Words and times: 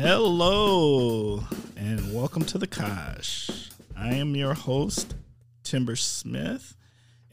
Hello, 0.00 1.44
and 1.76 2.14
welcome 2.14 2.42
to 2.46 2.56
the 2.56 2.66
Kosh. 2.66 3.50
I 3.94 4.14
am 4.14 4.34
your 4.34 4.54
host, 4.54 5.14
Timber 5.62 5.94
Smith, 5.94 6.74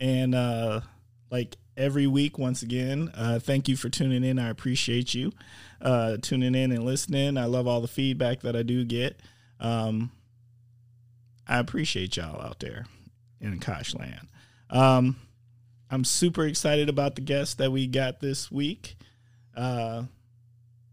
and 0.01 0.35
uh, 0.35 0.81
like 1.31 1.55
every 1.77 2.07
week, 2.07 2.37
once 2.37 2.63
again, 2.63 3.09
uh, 3.15 3.39
thank 3.39 3.69
you 3.69 3.77
for 3.77 3.87
tuning 3.87 4.25
in. 4.25 4.37
I 4.37 4.49
appreciate 4.49 5.13
you 5.13 5.31
uh, 5.81 6.17
tuning 6.21 6.55
in 6.55 6.73
and 6.73 6.83
listening. 6.83 7.37
I 7.37 7.45
love 7.45 7.67
all 7.67 7.79
the 7.79 7.87
feedback 7.87 8.41
that 8.41 8.57
I 8.57 8.63
do 8.63 8.83
get. 8.83 9.17
Um, 9.61 10.11
I 11.47 11.59
appreciate 11.59 12.17
y'all 12.17 12.41
out 12.41 12.59
there 12.59 12.85
in 13.39 13.61
Kosh 13.61 13.95
land. 13.95 14.27
Um, 14.69 15.15
I'm 15.89 16.03
super 16.03 16.45
excited 16.45 16.89
about 16.89 17.15
the 17.15 17.21
guest 17.21 17.59
that 17.59 17.71
we 17.71 17.87
got 17.87 18.19
this 18.19 18.51
week. 18.51 18.97
Uh, 19.55 20.03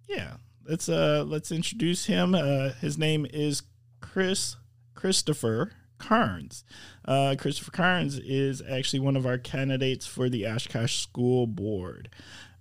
yeah, 0.08 0.34
let's 0.68 0.88
uh 0.88 1.24
let's 1.26 1.52
introduce 1.52 2.06
him. 2.06 2.34
Uh, 2.34 2.70
his 2.80 2.98
name 2.98 3.26
is 3.32 3.62
Chris 4.00 4.56
Kristopher 4.94 5.70
Karns. 5.98 6.64
Uh, 7.04 7.34
Kristopher 7.38 7.72
Karns 7.72 8.18
is 8.18 8.62
actually 8.68 9.00
one 9.00 9.16
of 9.16 9.26
our 9.26 9.38
candidates 9.38 10.06
for 10.06 10.28
the 10.28 10.46
Oshkosh 10.46 10.98
School 10.98 11.46
Board. 11.46 12.08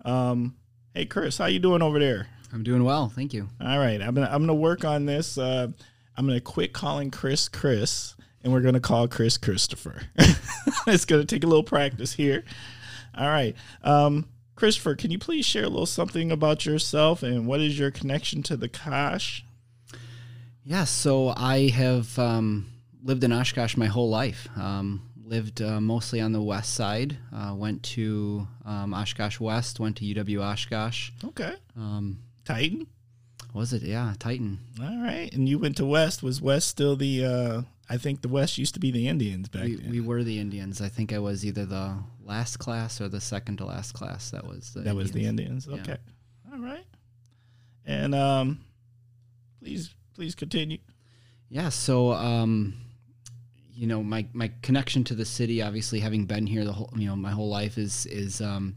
Um, 0.06 0.56
hey, 0.94 1.06
Chris, 1.06 1.38
how 1.38 1.46
you 1.46 1.60
doing 1.60 1.82
over 1.82 2.00
there? 2.00 2.28
I'm 2.52 2.64
doing 2.64 2.84
well, 2.84 3.10
thank 3.10 3.34
you. 3.34 3.50
All 3.60 3.80
right, 3.80 4.02
I'm 4.02 4.14
gonna 4.14 4.30
I'm 4.32 4.42
gonna 4.42 4.54
work 4.54 4.86
on 4.86 5.06
this. 5.06 5.38
Uh, 5.38 5.68
I'm 6.16 6.28
gonna 6.28 6.42
quit 6.42 6.74
calling 6.74 7.10
Chris 7.10 7.50
Chris, 7.50 8.16
and 8.44 8.54
we're 8.54 8.62
gonna 8.62 8.80
call 8.80 9.08
Chris 9.08 9.38
Kristopher. 9.38 10.04
it's 10.88 11.06
gonna 11.06 11.26
take 11.26 11.44
a 11.44 11.48
little 11.48 11.64
practice 11.64 12.14
here. 12.14 12.44
All 13.18 13.28
right. 13.28 13.56
Um, 13.84 14.28
Kristopher, 14.56 14.98
can 14.98 15.10
you 15.12 15.20
please 15.20 15.46
share 15.46 15.64
a 15.66 15.70
little 15.70 15.86
something 15.86 16.32
about 16.32 16.66
yourself 16.66 17.24
and 17.24 17.48
what 17.48 17.60
is 17.60 17.78
your 17.78 17.92
connection 17.92 18.44
to 18.44 18.56
the 18.58 18.70
Kosh? 18.70 19.44
Yeah, 20.64 20.84
so 20.86 21.30
I 21.36 21.70
have 21.70 22.18
um, 22.20 22.68
lived 23.04 23.24
in 23.24 23.34
Oshkosh 23.34 23.76
my 23.76 23.88
whole 23.88 24.10
life. 24.10 24.48
Um, 24.56 25.10
lived 25.26 25.62
uh, 25.62 25.82
mostly 25.82 26.22
on 26.22 26.32
the 26.32 26.42
west 26.42 26.74
side. 26.74 27.18
Uh, 27.36 27.54
went 27.56 27.84
to 27.84 28.48
um, 28.66 28.94
Oshkosh 28.94 29.40
West. 29.40 29.80
Went 29.80 29.98
to 29.98 30.06
UW 30.06 30.42
Oshkosh. 30.42 31.10
Okay. 31.26 31.54
Um, 31.76 32.20
Titan. 32.46 32.88
was 33.54 33.74
it? 33.74 33.82
Yeah, 33.82 34.14
Titan. 34.20 34.60
All 34.82 35.04
right. 35.04 35.30
And 35.34 35.50
you 35.50 35.60
went 35.60 35.78
to 35.78 35.86
West. 35.86 36.24
Was 36.24 36.42
West 36.42 36.70
still 36.70 36.96
the? 36.96 37.26
Uh, 37.26 37.62
I 37.90 37.98
think 37.98 38.22
the 38.22 38.30
West 38.30 38.58
used 38.58 38.74
to 38.76 38.80
be 38.80 38.92
the 38.92 39.10
Indians 39.10 39.50
back 39.50 39.64
We, 39.66 39.76
then. 39.76 39.92
we 39.92 40.00
were 40.00 40.24
the 40.24 40.40
Indians. 40.40 40.82
I 40.82 40.88
think 40.88 41.12
I 41.12 41.20
was 41.20 41.46
either 41.46 41.66
the 41.66 41.98
last 42.24 42.58
class 42.58 43.00
or 43.02 43.10
the 43.10 43.22
second 43.22 43.58
to 43.58 43.66
last 43.66 43.94
class. 43.94 44.32
That 44.32 44.46
was 44.46 44.74
the 44.74 44.82
that 44.82 44.96
was 44.96 45.12
the 45.12 45.26
Indians. 45.26 45.68
Indians. 45.68 45.88
Yeah. 45.88 45.94
Okay. 45.94 46.02
All 46.52 46.60
right. 46.60 46.86
And 47.86 48.16
um, 48.16 48.60
please, 49.62 49.94
please 50.14 50.36
continue. 50.36 50.78
Yeah, 51.50 51.70
so 51.70 52.14
um, 52.14 52.76
you 53.74 53.88
know, 53.88 54.02
my 54.04 54.26
my 54.34 54.52
connection 54.62 55.04
to 55.06 55.16
the 55.16 55.26
city, 55.26 55.62
obviously 55.62 56.00
having 56.00 56.26
been 56.26 56.48
here 56.48 56.64
the 56.66 56.74
whole 56.74 56.90
you 56.96 57.08
know 57.08 57.16
my 57.16 57.32
whole 57.32 57.50
life 57.50 57.78
is 57.78 58.06
is 58.08 58.42
um, 58.42 58.76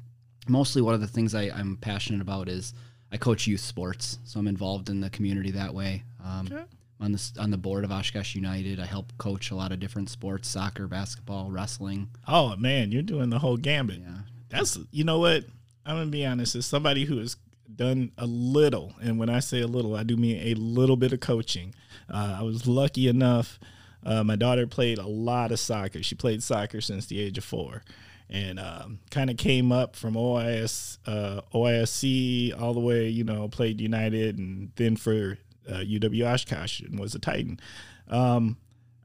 mostly 0.48 0.82
one 0.82 0.94
of 0.94 1.00
the 1.00 1.06
things 1.06 1.34
I, 1.34 1.42
I'm 1.44 1.76
passionate 1.76 2.20
about 2.20 2.48
is 2.48 2.74
I 3.12 3.16
coach 3.16 3.46
youth 3.46 3.60
sports, 3.60 4.18
so 4.24 4.40
I'm 4.40 4.48
involved 4.48 4.88
in 4.90 5.00
the 5.00 5.10
community 5.10 5.52
that 5.52 5.72
way. 5.74 6.02
Um, 6.24 6.48
Okay. 6.50 6.64
On 6.98 7.12
the 7.12 7.30
on 7.38 7.50
the 7.50 7.58
board 7.58 7.84
of 7.84 7.92
Oshkosh 7.92 8.34
United, 8.34 8.80
I 8.80 8.86
help 8.86 9.12
coach 9.18 9.50
a 9.50 9.54
lot 9.54 9.70
of 9.70 9.78
different 9.80 10.08
sports: 10.08 10.48
soccer, 10.48 10.86
basketball, 10.86 11.50
wrestling. 11.50 12.08
Oh 12.26 12.56
man, 12.56 12.90
you're 12.90 13.02
doing 13.02 13.28
the 13.28 13.38
whole 13.38 13.58
gambit. 13.58 14.00
Yeah, 14.00 14.20
That's 14.48 14.78
you 14.90 15.04
know 15.04 15.18
what? 15.18 15.44
I'm 15.84 15.96
gonna 15.96 16.10
be 16.10 16.24
honest. 16.24 16.54
As 16.54 16.64
somebody 16.64 17.04
who 17.04 17.18
has 17.18 17.36
done 17.74 18.12
a 18.16 18.26
little, 18.26 18.94
and 19.02 19.18
when 19.18 19.28
I 19.28 19.40
say 19.40 19.60
a 19.60 19.66
little, 19.66 19.94
I 19.94 20.04
do 20.04 20.16
mean 20.16 20.40
a 20.42 20.54
little 20.54 20.96
bit 20.96 21.12
of 21.12 21.20
coaching. 21.20 21.74
Uh, 22.08 22.38
I 22.40 22.42
was 22.42 22.66
lucky 22.66 23.08
enough. 23.08 23.58
Uh, 24.04 24.24
my 24.24 24.36
daughter 24.36 24.66
played 24.66 24.98
a 24.98 25.06
lot 25.06 25.52
of 25.52 25.60
soccer. 25.60 26.02
She 26.02 26.14
played 26.14 26.42
soccer 26.42 26.80
since 26.80 27.06
the 27.06 27.20
age 27.20 27.36
of 27.36 27.44
four, 27.44 27.82
and 28.30 28.58
um, 28.58 29.00
kind 29.10 29.28
of 29.28 29.36
came 29.36 29.70
up 29.70 29.96
from 29.96 30.14
OIS, 30.14 30.98
uh, 31.06 31.42
OISC 31.52 32.58
all 32.58 32.72
the 32.72 32.80
way. 32.80 33.08
You 33.08 33.24
know, 33.24 33.48
played 33.48 33.80
United, 33.82 34.38
and 34.38 34.70
then 34.76 34.96
for 34.96 35.36
uh, 35.68 35.78
UW 35.78 36.32
Oshkosh, 36.32 36.80
and 36.80 36.98
was 36.98 37.14
a 37.14 37.18
Titan. 37.18 37.60
Um, 38.08 38.56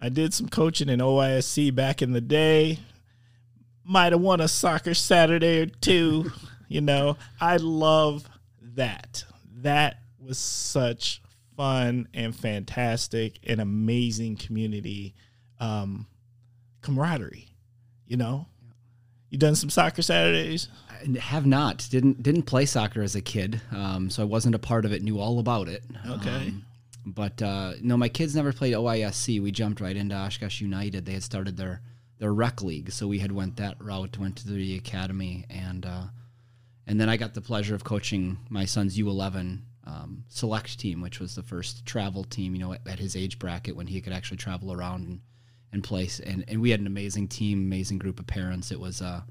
I 0.02 0.10
did 0.10 0.34
some 0.34 0.50
coaching 0.50 0.90
in 0.90 1.00
OISC 1.00 1.74
back 1.76 2.02
in 2.02 2.12
the 2.12 2.22
day 2.22 2.80
might 3.84 4.12
have 4.14 4.22
won 4.22 4.42
a 4.42 4.48
soccer 4.48 4.94
Saturday 4.94 5.62
or 5.62 5.66
two. 5.68 6.32
You 6.68 6.80
know, 6.80 7.18
I 7.42 7.58
love 7.58 8.24
that. 8.62 9.26
That 9.58 9.98
was 10.18 10.38
such 10.38 11.22
fun 11.58 12.08
and 12.14 12.34
fantastic 12.34 13.40
and 13.46 13.60
amazing 13.60 14.38
community 14.38 15.14
um, 15.60 16.08
camaraderie. 16.80 17.50
You 18.08 18.16
know, 18.16 18.48
you 19.32 19.38
done 19.38 19.56
some 19.56 19.70
soccer 19.70 20.04
Saturdays. 20.04 20.68
I 20.90 21.18
have 21.18 21.48
not 21.48 21.88
didn't 21.90 22.22
didn't 22.22 22.44
play 22.44 22.66
soccer 22.66 23.02
as 23.02 23.16
a 23.16 23.22
kid, 23.22 23.62
um, 23.72 24.10
so 24.12 24.22
I 24.22 24.26
wasn't 24.26 24.56
a 24.56 24.60
part 24.60 24.86
of 24.86 24.92
it. 24.92 25.02
Knew 25.02 25.20
all 25.20 25.40
about 25.40 25.68
it. 25.68 25.84
Okay. 26.08 26.30
Um, 26.30 26.66
but 27.06 27.42
uh, 27.42 27.74
no, 27.82 27.98
my 27.98 28.10
kids 28.10 28.36
never 28.36 28.54
played 28.54 28.76
OISC. 28.76 29.42
We 29.42 29.52
jumped 29.52 29.82
right 29.82 29.96
into 29.96 30.16
Oshkosh 30.16 30.62
United. 30.62 31.06
They 31.06 31.14
had 31.14 31.24
started 31.24 31.58
their 31.58 31.82
their 32.20 32.34
rec 32.34 32.62
league, 32.62 32.92
so 32.92 33.08
we 33.08 33.20
had 33.20 33.32
went 33.32 33.56
that 33.56 33.82
route. 33.82 34.20
Went 34.20 34.36
to 34.38 34.48
the 34.50 34.76
academy, 34.76 35.46
and 35.50 35.86
uh, 35.86 36.04
and 36.86 37.00
then 37.00 37.10
I 37.10 37.16
got 37.16 37.34
the 37.34 37.42
pleasure 37.42 37.74
of 37.74 37.86
coaching 37.86 38.38
my 38.50 38.66
son's 38.66 39.00
U11 39.00 39.62
um, 39.88 40.26
select 40.28 40.78
team, 40.78 41.02
which 41.02 41.22
was 41.22 41.36
the 41.36 41.42
first 41.42 41.86
travel 41.86 42.26
team. 42.26 42.54
You 42.54 42.60
know, 42.60 42.74
at, 42.74 42.86
at 42.86 43.00
his 43.00 43.16
age 43.16 43.40
bracket 43.40 43.78
when 43.78 43.88
he 43.88 44.02
could 44.02 44.14
actually 44.14 44.38
travel 44.38 44.74
around 44.74 45.08
and 45.08 45.22
and 45.74 45.84
place. 45.84 46.20
And 46.20 46.44
and 46.48 46.62
we 46.62 46.72
had 46.72 46.80
an 46.80 46.88
amazing 46.88 47.28
team, 47.28 47.60
amazing 47.60 48.00
group 48.00 48.20
of 48.20 48.28
parents. 48.28 48.72
It 48.72 48.80
was 48.80 49.02
uh, 49.02 49.22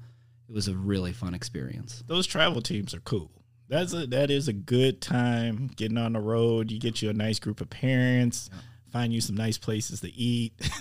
it 0.47 0.53
was 0.53 0.67
a 0.67 0.75
really 0.75 1.13
fun 1.13 1.33
experience. 1.33 2.03
Those 2.07 2.27
travel 2.27 2.61
teams 2.61 2.93
are 2.93 2.99
cool. 3.01 3.31
That's 3.69 3.93
a 3.93 4.05
that 4.07 4.29
is 4.29 4.47
a 4.47 4.53
good 4.53 5.01
time 5.01 5.71
getting 5.75 5.97
on 5.97 6.13
the 6.13 6.19
road. 6.19 6.71
You 6.71 6.79
get 6.79 7.01
you 7.01 7.09
a 7.09 7.13
nice 7.13 7.39
group 7.39 7.61
of 7.61 7.69
parents. 7.69 8.49
Find 8.91 9.13
you 9.13 9.21
some 9.21 9.37
nice 9.37 9.57
places 9.57 10.01
to 10.01 10.13
eat. 10.13 10.51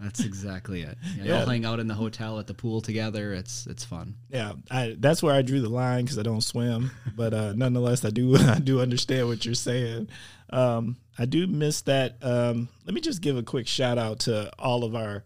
That's 0.00 0.24
exactly 0.24 0.80
it. 0.80 0.96
Yeah, 1.18 1.24
Yeah. 1.24 1.38
Y'all 1.40 1.46
hang 1.46 1.66
out 1.66 1.78
in 1.78 1.86
the 1.86 1.94
hotel 1.94 2.38
at 2.38 2.46
the 2.46 2.54
pool 2.54 2.80
together. 2.80 3.34
It's 3.34 3.66
it's 3.66 3.84
fun. 3.84 4.14
Yeah, 4.30 4.54
I, 4.70 4.96
that's 4.98 5.22
where 5.22 5.34
I 5.34 5.42
drew 5.42 5.60
the 5.60 5.68
line 5.68 6.04
because 6.04 6.18
I 6.18 6.22
don't 6.22 6.40
swim, 6.40 6.90
but 7.14 7.34
uh, 7.34 7.52
nonetheless, 7.52 8.02
I 8.04 8.10
do 8.10 8.34
I 8.38 8.58
do 8.58 8.80
understand 8.80 9.28
what 9.28 9.44
you're 9.44 9.54
saying. 9.54 10.08
Um, 10.50 10.96
I 11.18 11.26
do 11.26 11.46
miss 11.46 11.82
that. 11.82 12.16
Um, 12.22 12.68
let 12.84 12.94
me 12.94 13.00
just 13.00 13.22
give 13.22 13.36
a 13.36 13.42
quick 13.42 13.66
shout 13.66 13.98
out 13.98 14.20
to 14.20 14.50
all 14.58 14.84
of 14.84 14.94
our 14.94 15.24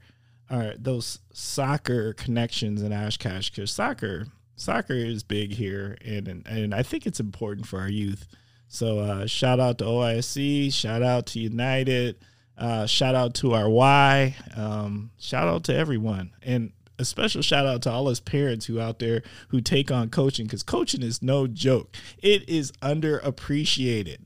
our 0.50 0.74
those 0.76 1.20
soccer 1.32 2.12
connections 2.12 2.82
in 2.82 2.92
Oshkosh 2.92 3.50
because 3.50 3.70
soccer 3.70 4.26
soccer 4.56 4.94
is 4.94 5.22
big 5.22 5.52
here, 5.52 5.96
and, 6.04 6.28
and 6.28 6.46
and 6.46 6.74
I 6.74 6.82
think 6.82 7.06
it's 7.06 7.20
important 7.20 7.66
for 7.66 7.80
our 7.80 7.88
youth. 7.88 8.26
So 8.68 8.98
uh, 8.98 9.26
shout 9.26 9.60
out 9.60 9.78
to 9.78 9.84
OISC, 9.84 10.72
shout 10.72 11.02
out 11.02 11.26
to 11.26 11.40
United, 11.40 12.16
uh, 12.58 12.86
shout 12.86 13.14
out 13.14 13.34
to 13.34 13.54
our 13.54 13.68
Y, 13.68 14.34
um, 14.56 15.10
shout 15.18 15.46
out 15.46 15.64
to 15.64 15.74
everyone, 15.74 16.32
and 16.42 16.72
a 16.98 17.04
special 17.04 17.42
shout 17.42 17.66
out 17.66 17.82
to 17.82 17.90
all 17.90 18.08
us 18.08 18.20
parents 18.20 18.66
who 18.66 18.80
out 18.80 18.98
there 18.98 19.22
who 19.48 19.60
take 19.60 19.90
on 19.90 20.10
coaching 20.10 20.46
because 20.46 20.62
coaching 20.62 21.02
is 21.02 21.22
no 21.22 21.46
joke. 21.46 21.94
It 22.22 22.48
is 22.48 22.72
underappreciated. 22.82 24.18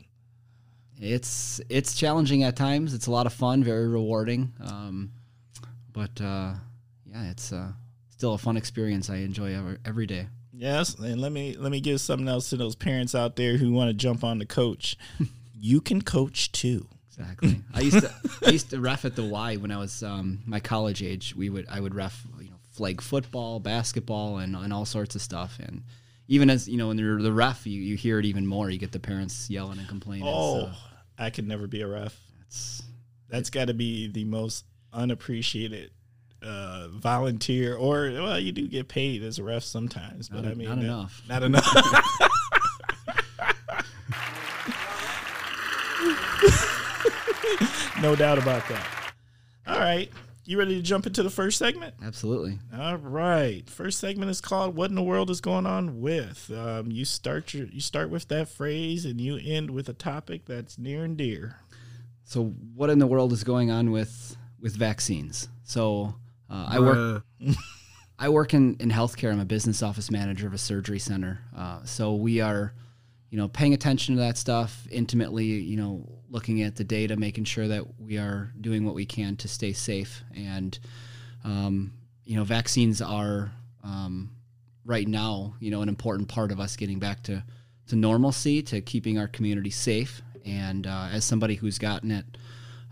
It's 1.01 1.61
it's 1.69 1.95
challenging 1.95 2.43
at 2.43 2.57
times. 2.57 2.95
It's 2.95 3.07
a 3.07 3.11
lot 3.11 3.27
of 3.27 3.33
fun, 3.33 3.63
very 3.63 3.89
rewarding. 3.89 4.53
Um, 4.65 5.13
but 5.93 6.21
uh, 6.21 6.55
yeah, 7.07 7.31
it's 7.31 7.53
uh, 7.53 7.73
still 8.11 8.35
a 8.35 8.39
fun 8.39 8.57
experience. 8.57 9.09
I 9.11 9.17
enjoy 9.17 9.55
every, 9.55 9.79
every 9.85 10.07
day. 10.07 10.27
Yes, 10.53 10.95
and 10.97 11.21
let 11.21 11.31
me 11.31 11.55
let 11.57 11.71
me 11.71 11.81
give 11.81 12.01
something 12.01 12.29
else 12.29 12.51
to 12.51 12.57
those 12.57 12.75
parents 12.75 13.15
out 13.15 13.37
there 13.37 13.57
who 13.57 13.73
want 13.73 13.91
to 13.91 13.95
jump 13.95 14.25
on 14.25 14.39
the 14.39 14.47
coach. 14.47 14.97
you 15.55 15.81
can 15.81 16.03
coach 16.03 16.51
too. 16.51 16.89
Exactly. 17.09 17.61
I 17.75 17.81
used 17.81 18.01
to 18.01 18.13
I 18.47 18.51
used 18.51 18.71
to 18.71 18.81
ref 18.81 19.05
at 19.05 19.15
the 19.17 19.25
Y 19.25 19.57
when 19.57 19.71
I 19.71 19.79
was 19.79 20.03
um, 20.03 20.41
my 20.47 20.61
college 20.61 21.03
age. 21.03 21.35
We 21.37 21.49
would 21.49 21.67
I 21.71 21.81
would 21.81 21.95
ref 21.95 22.27
you 22.41 22.51
know 22.51 22.57
flag 22.73 23.01
football, 23.01 23.61
basketball, 23.61 24.39
and 24.39 24.57
and 24.57 24.73
all 24.73 24.85
sorts 24.85 25.15
of 25.15 25.23
stuff. 25.23 25.59
And 25.61 25.83
even 26.27 26.51
as 26.51 26.69
you 26.69 26.77
know, 26.77 26.89
when 26.89 26.99
you're 26.99 27.23
the 27.23 27.33
ref, 27.33 27.67
you, 27.67 27.81
you 27.81 27.97
hear 27.97 28.19
it 28.19 28.25
even 28.25 28.47
more. 28.47 28.69
You 28.69 28.79
get 28.79 28.93
the 28.93 29.01
parents 29.01 29.49
yelling 29.49 29.79
and 29.79 29.89
complaining. 29.89 30.27
Oh, 30.29 30.67
So 30.67 30.73
I 31.19 31.31
could 31.31 31.47
never 31.49 31.67
be 31.67 31.81
a 31.83 31.87
ref. 31.89 32.17
it's 32.47 32.83
That's 33.29 33.51
got 33.51 33.67
to 33.69 33.75
be 33.75 34.09
the 34.09 34.25
most 34.25 34.65
unappreciated 34.93 35.91
uh, 36.43 36.89
volunteer, 36.93 37.75
or 37.77 38.11
well, 38.13 38.39
you 38.39 38.53
do 38.53 38.69
get 38.69 38.87
paid 38.89 39.23
as 39.23 39.39
a 39.39 39.43
ref 39.43 39.65
sometimes, 39.65 40.29
but 40.29 40.45
Not- 40.45 40.53
I 40.53 40.55
mean, 40.55 40.69
not 40.69 40.79
that- 40.79 40.85
enough. 40.85 41.23
Not 41.29 41.43
enough. 41.43 42.21
no 48.01 48.15
doubt 48.15 48.39
about 48.39 48.67
that. 48.69 48.87
All 49.67 49.79
right. 49.79 50.11
You 50.49 50.59
ready 50.59 50.77
to 50.77 50.83
jump 50.83 51.07
into 51.07 51.23
the 51.23 51.29
first 51.29 51.59
segment? 51.59 51.95
Absolutely. 52.03 52.59
All 52.75 52.97
right. 52.97 53.69
First 53.69 54.01
segment 54.01 54.31
is 54.31 54.41
called 54.41 54.75
"What 54.75 54.89
in 54.89 54.97
the 54.97 55.03
World 55.03 55.29
is 55.29 55.43
Going 55.43 55.67
On 55.67 56.01
with." 56.01 56.51
Um, 56.51 56.91
you 56.91 57.05
start 57.05 57.53
your 57.53 57.67
you 57.67 57.81
start 57.81 58.09
with 58.09 58.29
that 58.29 58.49
phrase 58.49 59.05
and 59.05 59.21
you 59.21 59.39
end 59.45 59.71
with 59.71 59.91
a 59.91 59.93
topic 59.93 60.47
that's 60.47 60.79
near 60.79 61.05
and 61.05 61.19
dear. 61.19 61.57
So, 62.25 62.47
what 62.75 62.89
in 62.89 62.99
the 62.99 63.07
world 63.07 63.33
is 63.35 63.45
going 63.45 63.71
on 63.71 63.91
with 63.91 64.39
with 64.59 64.75
vaccines? 64.75 65.49
So, 65.65 66.15
uh, 66.49 66.67
I 66.67 66.81
work 66.81 67.25
I 68.19 68.31
work 68.31 68.55
in 68.55 68.77
in 68.81 68.91
healthcare. 68.91 69.31
I'm 69.31 69.41
a 69.41 69.45
business 69.45 69.83
office 69.83 70.11
manager 70.11 70.47
of 70.47 70.55
a 70.55 70.59
surgery 70.59 70.99
center. 70.99 71.41
Uh, 71.55 71.85
so 71.85 72.15
we 72.15 72.41
are, 72.41 72.73
you 73.29 73.37
know, 73.37 73.49
paying 73.49 73.75
attention 73.75 74.15
to 74.15 74.23
that 74.23 74.39
stuff 74.39 74.87
intimately. 74.91 75.45
You 75.45 75.77
know, 75.77 76.18
looking 76.31 76.63
at 76.63 76.77
the 76.77 76.85
data, 76.85 77.17
making 77.17 77.45
sure 77.45 77.69
that 77.69 78.01
we 78.01 78.19
are 78.19 78.53
doing 78.61 78.85
what 78.85 78.95
we 78.95 79.07
can 79.07 79.37
to 79.37 79.49
stay 79.49 79.73
safe. 79.73 80.23
And, 80.37 80.79
um, 81.45 81.93
you 82.25 82.37
know, 82.37 82.45
vaccines 82.45 83.01
are 83.01 83.53
um, 83.83 84.31
right 84.85 85.09
now, 85.09 85.55
you 85.61 85.71
know, 85.71 85.83
an 85.83 85.89
important 85.89 86.29
part 86.29 86.53
of 86.53 86.61
us 86.61 86.77
getting 86.77 86.99
back 86.99 87.23
to 87.25 87.45
to 87.89 87.97
normalcy, 87.97 88.63
to 88.63 88.83
keeping 88.83 89.19
our 89.19 89.29
community 89.29 89.71
safe. 89.71 90.21
And 90.45 90.87
uh, 90.87 91.09
as 91.11 91.25
somebody 91.25 91.55
who's 91.55 91.79
gotten 91.79 92.11
it 92.11 92.25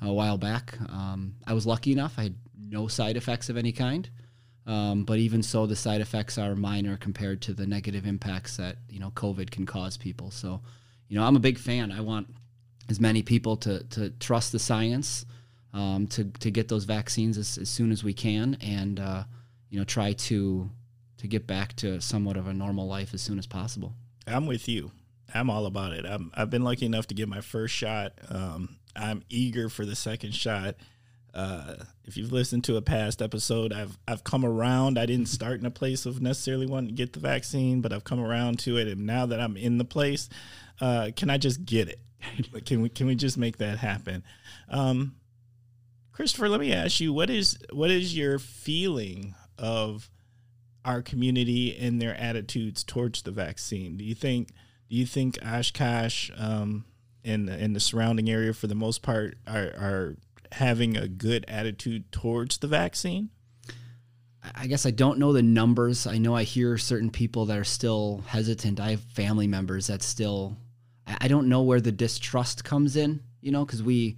a 0.01 0.13
while 0.13 0.39
back, 0.39 0.79
um, 0.89 1.35
I 1.47 1.53
was 1.53 1.67
lucky 1.67 1.93
enough. 1.93 2.15
I 2.17 2.25
had 2.25 2.35
no 2.59 2.89
side 2.89 3.17
effects 3.17 3.49
of 3.49 3.57
any 3.57 3.73
kind. 3.73 4.09
Um, 4.67 5.05
but 5.05 5.19
even 5.19 5.43
so, 5.43 5.67
the 5.67 5.77
side 5.77 6.01
effects 6.01 6.39
are 6.39 6.57
minor 6.57 6.97
compared 6.97 7.41
to 7.43 7.55
the 7.55 7.67
negative 7.67 8.05
impacts 8.05 8.57
that 8.57 8.79
you 8.89 8.99
know 8.99 9.11
COVID 9.11 9.51
can 9.51 9.65
cause 9.65 9.97
people. 9.97 10.31
So, 10.31 10.61
you 11.09 11.17
know, 11.17 11.25
I'm 11.25 11.37
a 11.37 11.41
big 11.41 11.59
fan. 11.59 11.93
I 11.93 12.01
want 12.01 12.27
as 12.89 13.01
many 13.01 13.23
people 13.23 13.57
to 13.59 13.83
to 13.85 14.11
trust 14.11 14.53
the 14.53 14.59
science, 14.59 15.25
um, 15.73 16.07
to 16.09 16.25
to 16.25 16.51
get 16.51 16.69
those 16.69 16.85
vaccines 16.85 17.39
as, 17.39 17.59
as 17.59 17.69
soon 17.69 17.93
as 17.93 18.05
we 18.05 18.13
can, 18.13 18.57
and 18.61 19.01
uh, 19.01 19.25
you 19.71 19.79
know, 19.79 19.85
try 19.85 20.13
to 20.13 20.71
to 21.19 21.27
get 21.27 21.47
back 21.47 21.75
to 21.77 22.01
somewhat 22.01 22.37
of 22.37 22.47
a 22.47 22.53
normal 22.53 22.87
life 22.87 23.15
as 23.15 23.23
soon 23.23 23.39
as 23.39 23.47
possible. 23.47 23.95
I'm 24.27 24.47
with 24.47 24.69
you. 24.69 24.91
I'm 25.35 25.51
all 25.51 25.67
about 25.67 25.93
it. 25.93 26.05
I'm, 26.05 26.31
I've 26.35 26.51
been 26.51 26.63
lucky 26.63 26.87
enough 26.87 27.07
to 27.09 27.15
get 27.15 27.29
my 27.29 27.41
first 27.41 27.75
shot. 27.75 28.13
Um, 28.29 28.77
I'm 28.95 29.23
eager 29.29 29.69
for 29.69 29.85
the 29.85 29.97
second 29.97 30.35
shot. 30.35 30.77
Uh, 31.35 31.75
if 32.05 32.17
you've 32.17 32.33
listened 32.33 32.65
to 32.65 32.77
a 32.77 32.83
past 32.83 33.21
episode, 33.21 33.73
I've 33.73 33.99
I've 34.09 34.25
come 34.25 34.45
around. 34.45 34.99
I 34.99 35.05
didn't 35.05 35.27
start 35.39 35.61
in 35.61 35.67
a 35.67 35.71
place 35.71 36.07
of 36.07 36.23
necessarily 36.23 36.67
wanting 36.67 36.89
to 36.89 36.95
get 36.95 37.13
the 37.13 37.21
vaccine, 37.21 37.81
but 37.81 37.93
I've 37.93 38.05
come 38.05 38.21
around 38.21 38.59
to 38.61 38.79
it. 38.79 38.89
And 38.89 39.07
now 39.07 39.27
that 39.27 39.41
I'm 39.41 39.57
in 39.57 39.79
the 39.79 39.85
place, 39.85 40.29
uh, 40.81 41.11
can 41.15 41.29
I 41.29 41.39
just 41.39 41.65
get 41.65 41.89
it? 41.89 42.01
can 42.65 42.83
we 42.83 42.89
can 42.89 43.07
we 43.07 43.15
just 43.15 43.39
make 43.39 43.59
that 43.59 43.79
happen? 43.79 44.25
Um, 44.69 45.17
Kristopher, 46.13 46.49
let 46.49 46.61
me 46.61 46.73
ask 46.73 47.01
you 47.01 47.13
what 47.13 47.31
is 47.31 47.59
what 47.73 47.91
is 47.91 48.17
your 48.17 48.39
feeling 48.39 49.35
of 49.59 50.11
our 50.85 51.03
community 51.03 51.77
and 51.77 52.01
their 52.01 52.15
attitudes 52.17 52.85
towards 52.85 53.23
the 53.23 53.31
vaccine? 53.31 53.97
Do 53.97 54.05
you 54.05 54.15
think 54.15 54.51
do 54.89 54.97
you 54.97 55.07
think 55.07 55.39
Oshkosh 55.45 56.31
um, 56.37 56.85
and 57.25 57.49
and 57.49 57.75
the 57.75 57.81
surrounding 57.81 58.31
area, 58.31 58.53
for 58.53 58.67
the 58.67 58.75
most 58.75 59.03
part, 59.03 59.37
are, 59.47 59.73
are 59.77 60.17
having 60.53 60.97
a 60.97 61.09
good 61.09 61.45
attitude 61.49 62.13
towards 62.13 62.59
the 62.59 62.69
vaccine? 62.69 63.31
I 64.55 64.69
guess 64.69 64.87
I 64.87 64.93
don't 64.93 65.19
know 65.19 65.33
the 65.33 65.43
numbers. 65.43 66.07
I 66.07 66.19
know 66.19 66.37
I 66.37 66.45
hear 66.45 66.79
certain 66.79 67.11
people 67.11 67.47
that 67.47 67.59
are 67.59 67.65
still 67.65 68.23
hesitant. 68.29 68.79
I 68.79 68.91
have 68.91 69.01
family 69.01 69.49
members 69.49 69.89
that 69.89 70.03
still, 70.03 70.57
I 71.07 71.29
don't 71.29 71.49
know 71.49 71.63
where 71.63 71.81
the 71.81 71.93
distrust 71.93 72.65
comes 72.65 72.97
in, 72.97 73.21
you 73.41 73.53
know, 73.53 73.65
because 73.65 73.83
we, 73.83 74.17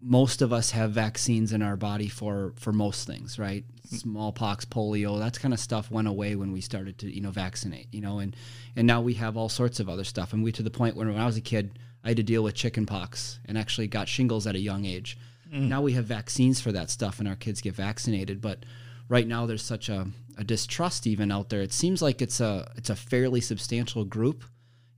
most 0.00 0.42
of 0.42 0.52
us 0.52 0.70
have 0.72 0.90
vaccines 0.92 1.52
in 1.52 1.62
our 1.62 1.76
body 1.76 2.08
for 2.08 2.52
for 2.56 2.72
most 2.72 3.06
things, 3.06 3.38
right? 3.38 3.64
Smallpox, 3.84 4.64
polio, 4.64 5.18
that 5.18 5.38
kind 5.38 5.54
of 5.54 5.60
stuff 5.60 5.90
went 5.90 6.08
away 6.08 6.36
when 6.36 6.52
we 6.52 6.60
started 6.60 6.98
to, 6.98 7.14
you 7.14 7.20
know, 7.20 7.30
vaccinate, 7.30 7.88
you 7.92 8.00
know, 8.00 8.18
and 8.18 8.34
and 8.76 8.86
now 8.86 9.00
we 9.00 9.14
have 9.14 9.36
all 9.36 9.48
sorts 9.48 9.78
of 9.80 9.88
other 9.88 10.04
stuff. 10.04 10.32
And 10.32 10.42
we 10.42 10.52
to 10.52 10.62
the 10.62 10.70
point 10.70 10.96
where 10.96 11.06
when 11.06 11.18
I 11.18 11.26
was 11.26 11.36
a 11.36 11.42
kid, 11.42 11.78
I 12.02 12.08
had 12.08 12.16
to 12.16 12.22
deal 12.22 12.42
with 12.42 12.54
chickenpox 12.54 13.38
and 13.44 13.58
actually 13.58 13.88
got 13.88 14.08
shingles 14.08 14.46
at 14.46 14.54
a 14.54 14.60
young 14.60 14.84
age. 14.84 15.18
Mm. 15.52 15.68
Now 15.68 15.82
we 15.82 15.92
have 15.92 16.06
vaccines 16.06 16.60
for 16.60 16.72
that 16.72 16.90
stuff, 16.90 17.18
and 17.18 17.28
our 17.28 17.36
kids 17.36 17.60
get 17.60 17.74
vaccinated. 17.74 18.40
But 18.40 18.64
right 19.08 19.26
now, 19.26 19.46
there's 19.46 19.62
such 19.62 19.88
a, 19.88 20.06
a 20.38 20.44
distrust 20.44 21.06
even 21.06 21.30
out 21.30 21.50
there. 21.50 21.60
It 21.60 21.72
seems 21.72 22.00
like 22.00 22.22
it's 22.22 22.40
a 22.40 22.70
it's 22.76 22.90
a 22.90 22.96
fairly 22.96 23.40
substantial 23.40 24.04
group, 24.04 24.44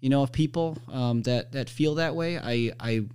you 0.03 0.11
know, 0.11 0.25
of 0.25 0.33
people 0.33 0.77
um, 0.89 1.23
that 1.23 1.53
that 1.53 1.71
feel 1.71 1.95
that 1.95 2.15
way. 2.15 2.37
I 2.37 2.73
I. 2.79 3.07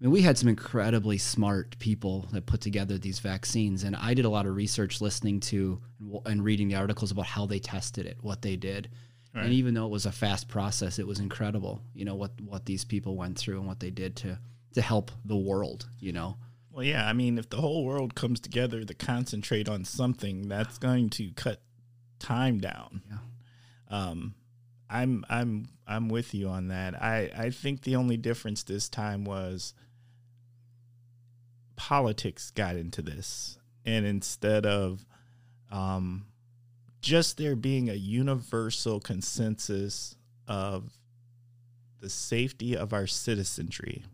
I 0.00 0.04
mean, 0.06 0.10
we 0.10 0.22
had 0.22 0.36
some 0.36 0.48
incredibly 0.48 1.16
smart 1.16 1.78
people 1.78 2.26
that 2.32 2.44
put 2.44 2.60
together 2.60 2.98
these 2.98 3.20
vaccines, 3.20 3.84
and 3.84 3.94
I 3.94 4.14
did 4.14 4.24
a 4.24 4.28
lot 4.28 4.46
of 4.46 4.56
research 4.56 5.00
listening 5.00 5.38
to 5.40 5.80
and 6.26 6.42
reading 6.42 6.66
the 6.66 6.74
articles 6.74 7.12
about 7.12 7.26
how 7.26 7.46
they 7.46 7.60
tested 7.60 8.06
it, 8.06 8.18
what 8.20 8.42
they 8.42 8.56
did, 8.56 8.88
right. 9.32 9.44
and 9.44 9.52
even 9.52 9.74
though 9.74 9.86
it 9.86 9.90
was 9.90 10.06
a 10.06 10.10
fast 10.10 10.48
process, 10.48 10.98
it 10.98 11.06
was 11.06 11.20
incredible. 11.20 11.82
You 11.94 12.04
know 12.04 12.16
what 12.16 12.32
what 12.40 12.66
these 12.66 12.84
people 12.84 13.16
went 13.16 13.38
through 13.38 13.58
and 13.58 13.66
what 13.68 13.78
they 13.78 13.90
did 13.90 14.16
to 14.16 14.38
to 14.74 14.82
help 14.82 15.12
the 15.24 15.36
world. 15.36 15.88
You 16.00 16.12
know, 16.12 16.36
well, 16.72 16.84
yeah. 16.84 17.06
I 17.06 17.12
mean, 17.12 17.38
if 17.38 17.48
the 17.48 17.58
whole 17.58 17.84
world 17.84 18.14
comes 18.14 18.40
together 18.40 18.84
to 18.84 18.94
concentrate 18.94 19.68
on 19.68 19.84
something, 19.84 20.48
that's 20.48 20.78
going 20.78 21.10
to 21.10 21.30
cut 21.32 21.62
time 22.18 22.58
down. 22.58 23.02
Yeah. 23.08 23.18
Um, 23.88 24.34
I'm 24.92 25.24
I'm 25.28 25.68
I'm 25.86 26.08
with 26.08 26.34
you 26.34 26.48
on 26.48 26.68
that. 26.68 27.00
I 27.00 27.30
I 27.36 27.50
think 27.50 27.82
the 27.82 27.96
only 27.96 28.16
difference 28.16 28.62
this 28.62 28.88
time 28.88 29.24
was 29.24 29.74
politics 31.76 32.50
got 32.50 32.76
into 32.76 33.02
this, 33.02 33.58
and 33.84 34.04
instead 34.06 34.66
of 34.66 35.04
um, 35.70 36.26
just 37.00 37.38
there 37.38 37.56
being 37.56 37.88
a 37.88 37.94
universal 37.94 39.00
consensus 39.00 40.16
of 40.46 40.98
the 42.00 42.10
safety 42.10 42.76
of 42.76 42.92
our 42.92 43.06
citizenry 43.06 44.04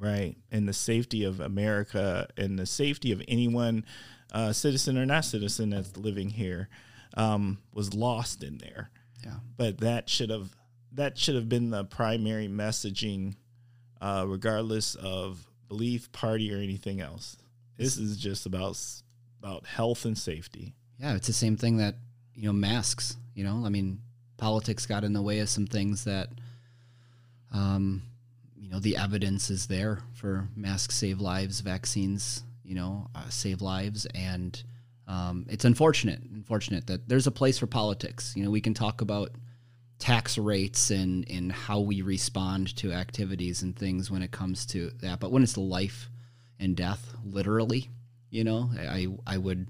right? 0.00 0.34
And 0.50 0.66
the 0.66 0.72
safety 0.72 1.22
of 1.24 1.38
America 1.40 2.26
and 2.36 2.58
the 2.58 2.66
safety 2.66 3.12
of 3.12 3.22
anyone, 3.28 3.84
uh, 4.32 4.52
citizen 4.52 4.96
or 4.96 5.06
not 5.06 5.26
citizen, 5.26 5.70
that's 5.70 5.96
living 5.96 6.30
here, 6.30 6.68
um, 7.16 7.58
was 7.72 7.94
lost 7.94 8.42
in 8.42 8.58
there. 8.58 8.90
Yeah. 9.24 9.34
But 9.56 9.78
that 9.78 10.08
should 10.08 10.30
have 10.30 10.50
that 10.92 11.18
should 11.18 11.34
have 11.36 11.48
been 11.48 11.70
the 11.70 11.84
primary 11.84 12.48
messaging, 12.48 13.36
uh, 14.00 14.24
regardless 14.26 14.94
of 14.96 15.46
belief, 15.68 16.10
party, 16.12 16.52
or 16.52 16.58
anything 16.58 17.00
else. 17.00 17.36
This 17.76 17.96
is 17.96 18.16
just 18.16 18.46
about 18.46 18.78
about 19.38 19.66
health 19.66 20.04
and 20.04 20.18
safety. 20.18 20.74
Yeah, 20.98 21.14
it's 21.14 21.26
the 21.26 21.32
same 21.32 21.56
thing 21.56 21.78
that 21.78 21.96
you 22.34 22.46
know 22.46 22.52
masks. 22.52 23.16
You 23.34 23.44
know, 23.44 23.62
I 23.64 23.68
mean, 23.68 24.00
politics 24.36 24.86
got 24.86 25.04
in 25.04 25.12
the 25.12 25.22
way 25.22 25.38
of 25.38 25.48
some 25.48 25.66
things 25.66 26.04
that 26.04 26.28
um, 27.52 28.02
you 28.56 28.68
know 28.70 28.80
the 28.80 28.96
evidence 28.96 29.50
is 29.50 29.66
there 29.66 30.00
for 30.14 30.48
masks 30.56 30.96
save 30.96 31.20
lives, 31.20 31.60
vaccines 31.60 32.42
you 32.64 32.74
know 32.74 33.08
uh, 33.14 33.28
save 33.28 33.62
lives, 33.62 34.06
and 34.14 34.62
um, 35.10 35.44
it's 35.50 35.64
unfortunate, 35.64 36.22
unfortunate 36.32 36.86
that 36.86 37.08
there's 37.08 37.26
a 37.26 37.32
place 37.32 37.58
for 37.58 37.66
politics. 37.66 38.32
You 38.36 38.44
know, 38.44 38.50
we 38.50 38.60
can 38.60 38.74
talk 38.74 39.00
about 39.00 39.32
tax 39.98 40.38
rates 40.38 40.90
and 40.90 41.28
and 41.28 41.50
how 41.50 41.80
we 41.80 42.00
respond 42.00 42.74
to 42.76 42.92
activities 42.92 43.62
and 43.62 43.76
things 43.76 44.08
when 44.08 44.22
it 44.22 44.30
comes 44.30 44.64
to 44.66 44.90
that, 45.00 45.18
but 45.18 45.32
when 45.32 45.42
it's 45.42 45.56
life 45.56 46.08
and 46.60 46.76
death, 46.76 47.12
literally, 47.24 47.90
you 48.30 48.44
know, 48.44 48.70
I 48.78 49.08
I 49.26 49.36
would 49.36 49.66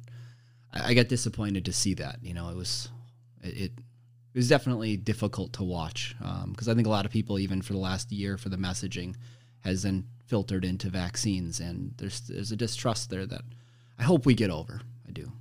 I 0.75 0.93
get 0.93 1.09
disappointed 1.09 1.65
to 1.65 1.73
see 1.73 1.95
that. 1.95 2.19
You 2.21 2.35
know, 2.35 2.51
it 2.51 2.57
was 2.57 2.91
it, 3.43 3.73
it 4.35 4.39
was 4.39 4.49
definitely 4.49 4.99
difficult 4.99 5.55
to 5.55 5.65
watch 5.65 6.15
because 6.19 6.69
um, 6.69 6.73
I 6.73 6.75
think 6.75 6.87
a 6.87 6.91
lot 6.91 7.07
of 7.07 7.13
people, 7.13 7.39
even 7.39 7.63
for 7.63 7.73
the 7.73 7.79
last 7.79 8.13
year, 8.13 8.37
for 8.37 8.51
the 8.51 8.59
messaging, 8.59 9.15
has 9.61 9.85
then 9.85 10.05
filtered 10.27 10.67
into 10.67 10.91
vaccines, 10.91 11.61
and 11.61 11.95
there's 11.97 12.21
there's 12.21 12.53
a 12.53 12.57
distrust 12.57 13.09
there 13.09 13.25
that 13.25 13.43
I 13.99 14.03
hope 14.03 14.27
we 14.27 14.35
get 14.35 14.51
over. 14.51 14.83
I 15.11 15.13
do. 15.13 15.33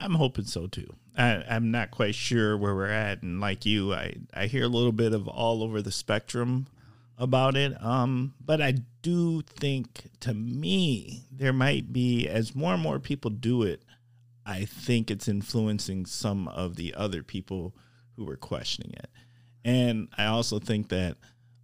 I'm 0.00 0.14
hoping 0.14 0.46
so 0.46 0.66
too. 0.66 0.94
I, 1.16 1.42
am 1.48 1.70
not 1.70 1.90
quite 1.90 2.14
sure 2.14 2.56
where 2.56 2.74
we're 2.74 2.86
at, 2.86 3.22
and 3.22 3.40
like 3.40 3.66
you, 3.66 3.92
I 3.92 4.14
I 4.32 4.46
hear 4.46 4.64
a 4.64 4.68
little 4.68 4.92
bit 4.92 5.12
of 5.12 5.28
all 5.28 5.62
over 5.62 5.82
the 5.82 5.92
spectrum 5.92 6.68
about 7.18 7.54
it. 7.56 7.74
Um, 7.84 8.34
but 8.40 8.62
I 8.62 8.76
do 9.02 9.42
think, 9.42 10.04
to 10.20 10.32
me, 10.32 11.24
there 11.30 11.52
might 11.52 11.92
be 11.92 12.26
as 12.28 12.54
more 12.54 12.74
and 12.74 12.82
more 12.82 12.98
people 12.98 13.30
do 13.30 13.62
it. 13.62 13.82
I 14.46 14.64
think 14.64 15.10
it's 15.10 15.28
influencing 15.28 16.06
some 16.06 16.48
of 16.48 16.76
the 16.76 16.94
other 16.94 17.22
people 17.22 17.74
who 18.16 18.24
were 18.24 18.36
questioning 18.36 18.94
it. 18.94 19.10
And 19.64 20.08
I 20.16 20.26
also 20.26 20.58
think 20.58 20.88
that, 20.88 21.18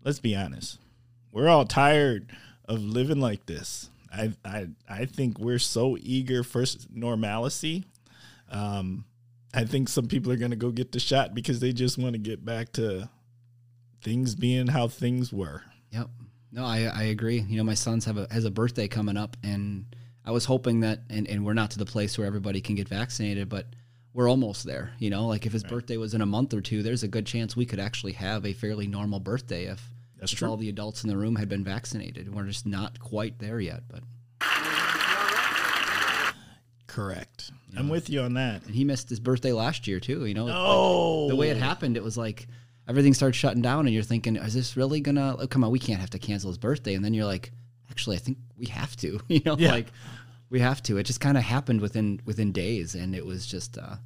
let's 0.04 0.20
be 0.20 0.36
honest, 0.36 0.78
we're 1.32 1.48
all 1.48 1.64
tired 1.64 2.30
of 2.66 2.82
living 2.82 3.20
like 3.20 3.46
this. 3.46 3.88
I 4.14 4.32
I 4.44 4.66
I 4.88 5.04
think 5.06 5.38
we're 5.38 5.58
so 5.58 5.96
eager 6.00 6.42
for 6.42 6.64
normalcy. 6.92 7.84
Um, 8.50 9.04
I 9.52 9.64
think 9.64 9.88
some 9.88 10.06
people 10.06 10.32
are 10.32 10.36
going 10.36 10.50
to 10.50 10.56
go 10.56 10.70
get 10.70 10.92
the 10.92 11.00
shot 11.00 11.34
because 11.34 11.60
they 11.60 11.72
just 11.72 11.98
want 11.98 12.12
to 12.12 12.18
get 12.18 12.44
back 12.44 12.72
to 12.72 13.08
things 14.02 14.34
being 14.34 14.68
how 14.68 14.88
things 14.88 15.32
were. 15.32 15.62
Yep. 15.90 16.08
No, 16.52 16.64
I 16.64 16.84
I 16.84 17.02
agree. 17.04 17.40
You 17.40 17.56
know, 17.56 17.64
my 17.64 17.74
son's 17.74 18.04
have 18.04 18.16
a 18.16 18.28
has 18.30 18.44
a 18.44 18.50
birthday 18.50 18.88
coming 18.88 19.16
up, 19.16 19.36
and 19.42 19.86
I 20.24 20.30
was 20.30 20.44
hoping 20.44 20.80
that, 20.80 21.00
and, 21.10 21.28
and 21.28 21.44
we're 21.44 21.54
not 21.54 21.72
to 21.72 21.78
the 21.78 21.84
place 21.84 22.16
where 22.16 22.26
everybody 22.26 22.60
can 22.60 22.76
get 22.76 22.88
vaccinated, 22.88 23.48
but 23.48 23.66
we're 24.12 24.30
almost 24.30 24.64
there. 24.64 24.92
You 24.98 25.10
know, 25.10 25.26
like 25.26 25.44
if 25.46 25.52
his 25.52 25.64
birthday 25.64 25.96
was 25.96 26.14
in 26.14 26.20
a 26.20 26.26
month 26.26 26.54
or 26.54 26.60
two, 26.60 26.82
there's 26.82 27.02
a 27.02 27.08
good 27.08 27.26
chance 27.26 27.56
we 27.56 27.66
could 27.66 27.80
actually 27.80 28.12
have 28.12 28.46
a 28.46 28.52
fairly 28.52 28.86
normal 28.86 29.20
birthday 29.20 29.64
if, 29.64 29.90
That's 30.24 30.32
if 30.32 30.38
true. 30.40 30.48
all 30.48 30.56
the 30.56 30.68
adults 30.68 31.04
in 31.04 31.08
the 31.10 31.16
room 31.16 31.36
had 31.36 31.48
been 31.48 31.62
vaccinated. 31.64 32.34
We're 32.34 32.44
just 32.44 32.66
not 32.66 32.98
quite 32.98 33.38
there 33.38 33.60
yet, 33.60 33.84
but 33.88 34.02
Correct. 36.86 37.50
I'm 37.76 37.88
with 37.88 38.08
you 38.08 38.20
on 38.20 38.34
that. 38.34 38.64
and 38.66 38.74
he 38.74 38.84
missed 38.84 39.08
his 39.08 39.18
birthday 39.18 39.52
last 39.52 39.88
year 39.88 39.98
too. 39.98 40.26
You 40.26 40.34
know, 40.34 40.48
Oh, 40.48 41.28
the 41.28 41.34
way 41.34 41.48
it 41.50 41.56
happened, 41.56 41.96
it 41.96 42.04
was 42.04 42.16
like 42.16 42.46
everything 42.88 43.14
started 43.14 43.34
shutting 43.34 43.62
down, 43.62 43.86
and 43.86 43.94
you're 43.94 44.04
thinking, 44.04 44.36
is 44.36 44.54
this 44.54 44.76
really 44.76 45.00
gonna? 45.00 45.36
Oh, 45.38 45.46
come 45.48 45.64
on, 45.64 45.72
we 45.72 45.80
can't 45.80 45.98
have 46.00 46.10
to 46.10 46.18
cancel 46.20 46.50
his 46.50 46.58
birthday. 46.58 46.94
And 46.94 47.04
then 47.04 47.12
you're 47.14 47.24
like, 47.24 47.50
actually, 47.90 48.16
I 48.16 48.20
think 48.20 48.38
we 48.56 48.66
have 48.66 48.94
to. 48.98 49.20
You 49.28 49.40
know, 49.44 49.56
Yeah. 49.58 49.72
like 49.72 49.88
we 50.50 50.60
have 50.60 50.82
to. 50.84 50.98
It 50.98 51.02
just 51.04 51.20
kind 51.20 51.36
of 51.36 51.42
happened 51.42 51.80
within 51.80 52.20
within 52.24 52.52
days, 52.52 52.94
and 52.94 53.12
it 53.14 53.26
was 53.26 53.44
just, 53.44 53.76
uh, 53.76 53.96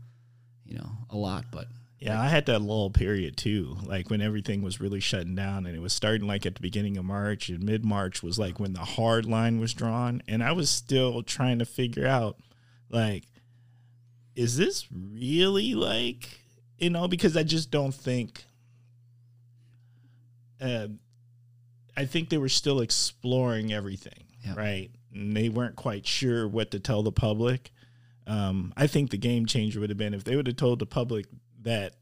you 0.65 0.77
know, 0.79 0.91
a 1.11 1.17
lot. 1.17 1.45
But 1.51 1.67
Yeah, 2.01 2.21
I 2.21 2.29
had 2.29 2.47
that 2.47 2.61
lull 2.63 2.91
period 2.91 3.37
too, 3.37 3.77
like 3.85 4.09
when 4.09 4.21
everything 4.21 4.63
was 4.63 4.81
really 4.81 5.01
shutting 5.01 5.35
down 5.35 5.67
and 5.67 5.75
it 5.75 5.81
was 5.81 5.93
starting 5.93 6.29
like 6.29 6.47
at 6.47 6.55
the 6.55 6.61
beginning 6.61 6.97
of 6.97 7.05
March 7.05 7.49
and 7.49 7.61
mid 7.63 7.85
March 7.85 8.23
was 8.23 8.39
like 8.39 8.61
when 8.61 8.73
the 8.73 8.81
hard 8.81 9.27
line 9.27 9.59
was 9.59 9.75
drawn. 9.75 10.23
And 10.29 10.43
I 10.43 10.53
was 10.53 10.71
still 10.71 11.25
trying 11.25 11.59
to 11.59 11.65
figure 11.65 12.07
out, 12.07 12.37
like, 12.89 13.25
is 14.37 14.57
this 14.57 14.87
really 14.93 15.75
like, 15.75 16.39
you 16.79 16.91
know, 16.91 17.09
because 17.09 17.37
I 17.37 17.43
just 17.43 17.73
don't 17.73 17.93
think, 17.95 18.45
uh, 20.61 20.87
I 21.97 22.05
think 22.05 22.29
they 22.29 22.39
were 22.39 22.49
still 22.49 22.81
exploring 22.81 23.73
everything, 23.73 24.25
Yeah. 24.45 24.55
right? 24.55 24.91
And 25.13 25.37
they 25.37 25.49
weren't 25.49 25.75
quite 25.77 26.07
sure 26.07 26.47
what 26.47 26.71
to 26.71 26.79
tell 26.81 27.03
the 27.03 27.11
public. 27.13 27.73
Um, 28.27 28.73
I 28.77 28.87
think 28.87 29.11
the 29.11 29.19
game 29.19 29.47
changer 29.47 29.81
would 29.81 29.91
have 29.91 29.97
been 29.99 30.15
if 30.15 30.23
they 30.23 30.37
would 30.37 30.47
have 30.47 30.57
told 30.57 30.79
the 30.79 30.87
public 30.87 31.27
that 31.69 31.95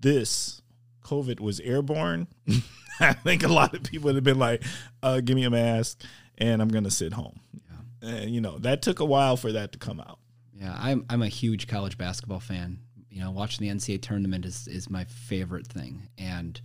this 0.00 0.60
COVID 1.04 1.38
was 1.40 1.60
airborne. 1.60 2.26
I 3.00 3.12
think 3.12 3.42
a 3.44 3.48
lot 3.48 3.74
of 3.74 3.82
people 3.84 4.06
would 4.06 4.16
have 4.16 4.24
been 4.24 4.38
like, 4.38 4.62
uh, 5.02 5.20
"Give 5.20 5.36
me 5.36 5.44
a 5.44 5.50
mask, 5.50 6.02
and 6.36 6.60
I'm 6.60 6.68
gonna 6.68 6.90
sit 6.90 7.12
home." 7.12 7.40
Yeah. 7.52 8.08
And 8.08 8.30
you 8.30 8.40
know 8.40 8.58
that 8.58 8.82
took 8.82 8.98
a 9.00 9.04
while 9.04 9.36
for 9.36 9.52
that 9.52 9.72
to 9.72 9.78
come 9.78 10.00
out. 10.00 10.18
yeah, 10.52 10.76
I'm 10.78 11.04
I'm 11.08 11.22
a 11.22 11.28
huge 11.28 11.66
college 11.68 11.96
basketball 11.96 12.40
fan. 12.40 12.78
You 13.08 13.20
know, 13.20 13.30
watching 13.30 13.66
the 13.66 13.72
NCAA 13.72 14.02
tournament 14.02 14.44
is 14.44 14.66
is 14.66 14.90
my 14.90 15.04
favorite 15.04 15.66
thing, 15.68 16.08
and 16.18 16.60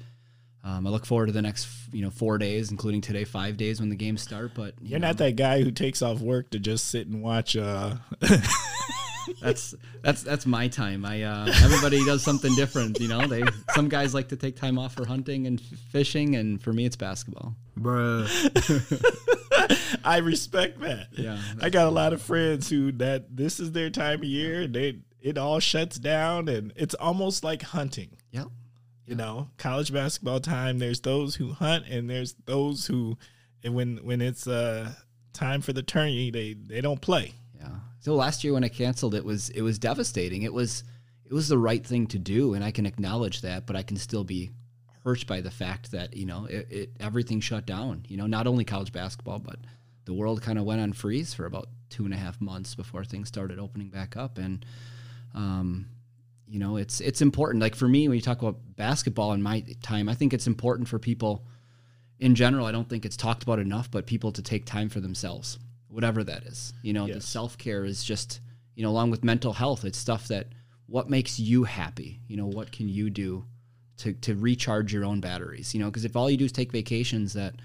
um, 0.64 0.88
I 0.88 0.90
look 0.90 1.06
forward 1.06 1.28
to 1.28 1.32
the 1.32 1.42
next 1.44 1.68
you 1.92 2.02
know 2.02 2.10
four 2.10 2.38
days, 2.40 2.72
including 2.72 3.02
today, 3.02 3.26
five 3.26 3.58
days 3.58 3.80
when 3.80 3.90
the 3.90 3.96
games 3.96 4.22
start. 4.22 4.54
But 4.56 4.74
you 4.82 4.90
You're 4.90 5.00
know, 5.00 5.08
not 5.08 5.18
that 5.18 5.36
guy 5.36 5.62
who 5.62 5.70
takes 5.72 6.02
off 6.02 6.20
work 6.20 6.50
to 6.52 6.60
just 6.60 6.88
sit 6.88 7.06
and 7.08 7.22
watch. 7.22 7.56
Uh, 7.56 7.96
that's 9.42 9.76
that's 10.02 10.24
that's 10.24 10.46
my 10.46 10.68
time. 10.68 11.06
I 11.06 11.24
uh, 11.24 11.52
everybody 11.64 12.04
does 12.06 12.24
something 12.24 12.54
different. 12.56 13.00
You 13.00 13.08
know, 13.08 13.28
they 13.28 13.44
some 13.74 13.90
guys 13.90 14.14
like 14.14 14.30
to 14.30 14.36
take 14.36 14.56
time 14.56 14.78
off 14.78 14.94
for 14.94 15.06
hunting 15.06 15.48
and 15.48 15.60
fishing, 15.92 16.36
and 16.36 16.62
for 16.62 16.74
me, 16.74 16.86
it's 16.86 16.96
basketball. 16.96 17.56
Bruh. 17.80 18.28
I 20.04 20.18
respect 20.18 20.80
that. 20.82 21.08
Yeah, 21.12 21.40
I 21.62 21.70
got 21.70 21.88
a 21.88 21.92
lot 21.92 22.14
of 22.14 22.22
friends 22.22 22.70
who 22.70 22.92
that 22.94 23.36
this 23.36 23.60
is 23.60 23.72
their 23.72 23.90
time 23.90 24.20
of 24.20 24.26
year. 24.26 24.62
And 24.62 24.74
they 24.74 25.00
it 25.22 25.38
all 25.38 25.60
shuts 25.60 25.98
down, 25.98 26.48
and 26.48 26.74
it's 26.76 26.96
almost 26.96 27.44
like 27.44 27.62
hunting. 27.62 28.18
Yep. 28.32 28.48
You 29.06 29.16
know, 29.16 29.50
college 29.58 29.92
basketball 29.92 30.40
time. 30.40 30.80
There's 30.80 31.02
those 31.02 31.36
who 31.36 31.54
hunt, 31.54 31.86
and 31.88 32.10
there's 32.10 32.36
those 32.46 32.86
who, 32.86 33.18
and 33.64 33.76
when 33.76 33.98
when 33.98 34.22
it's 34.22 34.48
uh 34.48 34.94
time 35.34 35.62
for 35.62 35.74
the 35.74 35.84
tourney, 35.84 36.32
they 36.32 36.54
they 36.54 36.82
don't 36.82 37.02
play. 37.02 37.34
So 38.00 38.16
last 38.16 38.44
year 38.44 38.54
when 38.54 38.64
I 38.64 38.70
canceled, 38.70 39.16
it 39.16 39.26
was 39.26 39.50
it 39.50 39.62
was 39.62 39.78
devastating. 39.80 40.44
It 40.44 40.54
was 40.54 40.84
it 41.26 41.34
was 41.34 41.48
the 41.48 41.58
right 41.58 41.86
thing 41.86 42.08
to 42.08 42.20
do, 42.20 42.54
and 42.54 42.64
I 42.64 42.72
can 42.72 42.86
acknowledge 42.86 43.42
that. 43.42 43.66
But 43.66 43.76
I 43.76 43.84
can 43.84 43.98
still 43.98 44.24
be 44.24 44.52
hurt 45.04 45.26
by 45.28 45.42
the 45.42 45.52
fact 45.52 45.92
that 45.92 46.16
you 46.16 46.26
know 46.26 46.46
it, 46.46 46.68
it 46.70 46.90
everything 47.00 47.40
shut 47.40 47.66
down. 47.66 48.06
You 48.08 48.18
know, 48.18 48.28
not 48.28 48.48
only 48.48 48.64
college 48.64 48.92
basketball, 48.92 49.40
but 49.40 49.60
the 50.06 50.14
world 50.14 50.42
kind 50.42 50.58
of 50.58 50.66
went 50.66 50.82
on 50.82 50.94
freeze 50.94 51.34
for 51.34 51.46
about 51.46 51.68
two 51.90 52.06
and 52.06 52.14
a 52.14 52.18
half 52.18 52.40
months 52.42 52.74
before 52.74 53.04
things 53.04 53.28
started 53.28 53.60
opening 53.60 53.90
back 53.90 54.18
up. 54.18 54.38
And 54.38 54.66
um, 55.36 55.88
you 56.48 56.60
know, 56.60 56.78
it's 56.78 57.00
it's 57.02 57.22
important. 57.22 57.62
Like 57.62 57.76
for 57.76 57.88
me, 57.88 58.08
when 58.08 58.16
you 58.16 58.22
talk 58.22 58.42
about 58.42 58.58
basketball 58.76 59.34
in 59.34 59.44
my 59.44 59.64
time, 59.84 60.10
I 60.10 60.16
think 60.16 60.34
it's 60.34 60.48
important 60.48 60.88
for 60.88 61.00
people 61.00 61.46
in 62.20 62.34
general. 62.34 62.66
I 62.66 62.72
don't 62.72 62.90
think 62.90 63.06
it's 63.06 63.18
talked 63.18 63.44
about 63.44 63.60
enough, 63.60 63.92
but 63.92 64.08
people 64.08 64.32
to 64.32 64.42
take 64.42 64.66
time 64.66 64.90
for 64.90 65.00
themselves, 65.00 65.60
whatever 65.90 66.24
that 66.24 66.44
is. 66.44 66.74
You 66.82 66.94
know, 66.94 67.08
the 67.08 67.22
self 67.22 67.58
care 67.58 67.86
is 67.86 68.04
just 68.04 68.40
you 68.76 68.84
know, 68.84 68.92
along 68.92 69.12
with 69.12 69.26
mental 69.26 69.52
health, 69.52 69.84
it's 69.84 69.98
stuff 69.98 70.30
that 70.30 70.48
what 70.88 71.10
makes 71.10 71.38
you 71.38 71.66
happy. 71.66 72.22
You 72.28 72.38
know, 72.38 72.46
what 72.46 72.72
can 72.72 72.88
you 72.88 73.10
do 73.10 73.44
to 73.98 74.14
to 74.14 74.36
recharge 74.36 74.94
your 74.94 75.04
own 75.04 75.20
batteries? 75.20 75.74
You 75.74 75.82
know, 75.82 75.88
because 75.88 76.06
if 76.06 76.16
all 76.16 76.30
you 76.30 76.38
do 76.38 76.46
is 76.46 76.54
take 76.54 76.72
vacations 76.72 77.34
that 77.34 77.56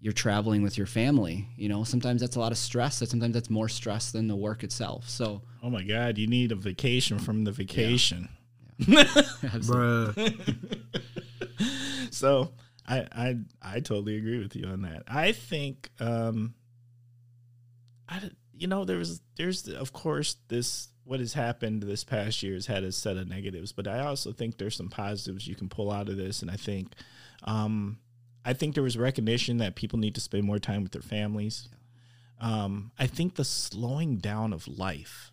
you're 0.00 0.12
traveling 0.12 0.62
with 0.62 0.76
your 0.76 0.86
family, 0.86 1.48
you 1.56 1.68
know, 1.68 1.84
sometimes 1.84 2.20
that's 2.20 2.36
a 2.36 2.40
lot 2.40 2.52
of 2.52 2.58
stress. 2.58 2.98
That 2.98 3.08
sometimes 3.08 3.34
that's 3.34 3.50
more 3.50 3.68
stress 3.68 4.12
than 4.12 4.28
the 4.28 4.36
work 4.36 4.62
itself. 4.62 5.08
So 5.08 5.42
Oh 5.62 5.70
my 5.70 5.82
God, 5.82 6.18
you 6.18 6.26
need 6.26 6.52
a 6.52 6.56
vacation 6.56 7.18
from 7.18 7.44
the 7.44 7.52
vacation. 7.52 8.28
Bruh. 8.80 10.14
so 12.10 12.52
I, 12.88 13.06
I 13.12 13.36
I 13.62 13.80
totally 13.80 14.16
agree 14.16 14.38
with 14.38 14.56
you 14.56 14.66
on 14.66 14.82
that. 14.82 15.04
I 15.08 15.32
think 15.32 15.90
um 16.00 16.54
I 18.10 18.30
you 18.52 18.66
know 18.66 18.84
there's 18.84 19.20
there's 19.36 19.68
of 19.68 19.92
course 19.92 20.36
this 20.48 20.88
what 21.04 21.20
has 21.20 21.32
happened 21.32 21.82
this 21.82 22.04
past 22.04 22.42
year 22.42 22.54
has 22.54 22.66
had 22.66 22.84
a 22.84 22.92
set 22.92 23.16
of 23.16 23.28
negatives, 23.28 23.72
but 23.72 23.88
I 23.88 24.00
also 24.00 24.32
think 24.32 24.58
there's 24.58 24.76
some 24.76 24.88
positives 24.90 25.46
you 25.48 25.56
can 25.56 25.68
pull 25.68 25.90
out 25.90 26.08
of 26.08 26.16
this 26.16 26.42
and 26.42 26.50
I 26.50 26.56
think 26.56 26.92
um 27.44 27.98
I 28.44 28.52
think 28.52 28.74
there 28.74 28.82
was 28.82 28.96
recognition 28.98 29.58
that 29.58 29.76
people 29.76 29.98
need 29.98 30.14
to 30.16 30.20
spend 30.20 30.44
more 30.44 30.58
time 30.58 30.82
with 30.82 30.92
their 30.92 31.02
families. 31.02 31.68
Um 32.40 32.90
I 32.98 33.06
think 33.06 33.36
the 33.36 33.44
slowing 33.44 34.18
down 34.18 34.52
of 34.52 34.66
life 34.66 35.32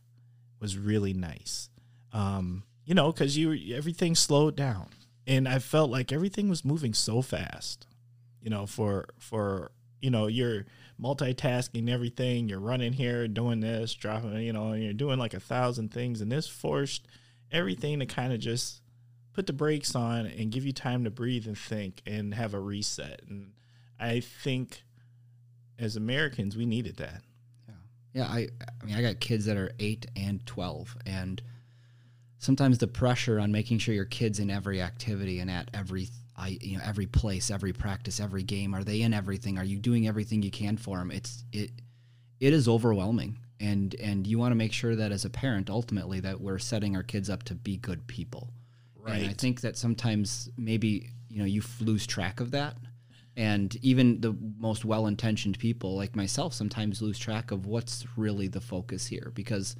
was 0.59 0.77
really 0.77 1.13
nice. 1.13 1.69
Um 2.13 2.63
you 2.85 2.93
know, 2.93 3.11
cuz 3.11 3.35
you 3.35 3.75
everything 3.75 4.15
slowed 4.15 4.55
down 4.55 4.89
and 5.25 5.47
I 5.47 5.59
felt 5.59 5.91
like 5.91 6.11
everything 6.11 6.47
was 6.47 6.63
moving 6.63 6.93
so 6.93 7.21
fast. 7.21 7.85
You 8.41 8.49
know, 8.49 8.65
for 8.65 9.07
for 9.19 9.71
you 10.01 10.09
know, 10.09 10.27
you're 10.27 10.65
multitasking 11.01 11.89
everything. 11.89 12.49
You're 12.49 12.59
running 12.59 12.93
here, 12.93 13.27
doing 13.27 13.59
this, 13.59 13.93
dropping, 13.93 14.37
you 14.37 14.53
know, 14.53 14.71
and 14.71 14.83
you're 14.83 14.93
doing 14.93 15.19
like 15.19 15.33
a 15.33 15.39
thousand 15.39 15.91
things, 15.91 16.21
and 16.21 16.31
this 16.31 16.47
forced 16.47 17.07
everything 17.51 17.99
to 17.99 18.05
kind 18.05 18.33
of 18.33 18.39
just 18.39 18.81
put 19.33 19.45
the 19.45 19.53
brakes 19.53 19.95
on 19.95 20.25
and 20.25 20.51
give 20.51 20.65
you 20.65 20.73
time 20.73 21.03
to 21.03 21.11
breathe 21.11 21.45
and 21.45 21.57
think 21.57 22.01
and 22.05 22.33
have 22.33 22.53
a 22.53 22.59
reset. 22.59 23.21
And 23.29 23.53
I 23.99 24.19
think 24.19 24.83
as 25.77 25.95
Americans, 25.95 26.57
we 26.57 26.65
needed 26.65 26.97
that. 26.97 27.21
Yeah, 27.67 27.73
Yeah, 28.13 28.25
I 28.25 28.47
I 28.81 28.85
mean 28.85 28.95
I 28.95 29.01
got 29.01 29.19
kids 29.19 29.45
that 29.45 29.57
are 29.57 29.71
8 29.79 30.07
and 30.15 30.45
12 30.45 30.97
and 31.05 31.41
sometimes 32.39 32.77
the 32.77 32.87
pressure 32.87 33.39
on 33.39 33.51
making 33.51 33.79
sure 33.79 33.93
your 33.93 34.05
kids 34.05 34.39
in 34.39 34.49
every 34.49 34.81
activity 34.81 35.39
and 35.39 35.49
at 35.49 35.69
every 35.73 36.09
I 36.37 36.57
you 36.61 36.77
know 36.77 36.83
every 36.85 37.07
place, 37.07 37.49
every 37.49 37.73
practice, 37.73 38.19
every 38.19 38.43
game, 38.43 38.75
are 38.75 38.83
they 38.83 39.01
in 39.01 39.13
everything? 39.13 39.57
Are 39.57 39.63
you 39.63 39.79
doing 39.79 40.07
everything 40.07 40.43
you 40.43 40.51
can 40.51 40.77
for 40.77 40.97
them? 40.97 41.11
It's 41.11 41.43
it 41.51 41.71
it 42.39 42.53
is 42.53 42.67
overwhelming. 42.67 43.39
And 43.59 43.95
and 43.95 44.27
you 44.27 44.37
want 44.37 44.51
to 44.51 44.55
make 44.55 44.73
sure 44.73 44.95
that 44.95 45.11
as 45.11 45.25
a 45.25 45.29
parent 45.29 45.69
ultimately 45.69 46.19
that 46.19 46.39
we're 46.39 46.59
setting 46.59 46.95
our 46.95 47.03
kids 47.03 47.29
up 47.29 47.43
to 47.43 47.55
be 47.55 47.77
good 47.77 48.05
people. 48.07 48.53
And 49.21 49.29
I 49.29 49.33
think 49.33 49.61
that 49.61 49.77
sometimes 49.77 50.49
maybe 50.57 51.09
you 51.29 51.39
know 51.39 51.45
you 51.45 51.61
lose 51.79 52.05
track 52.05 52.39
of 52.39 52.51
that, 52.51 52.75
and 53.35 53.75
even 53.81 54.21
the 54.21 54.35
most 54.59 54.85
well-intentioned 54.85 55.57
people 55.57 55.95
like 55.95 56.15
myself 56.15 56.53
sometimes 56.53 57.01
lose 57.01 57.17
track 57.17 57.51
of 57.51 57.65
what's 57.65 58.05
really 58.15 58.47
the 58.47 58.61
focus 58.61 59.07
here 59.07 59.31
because 59.33 59.75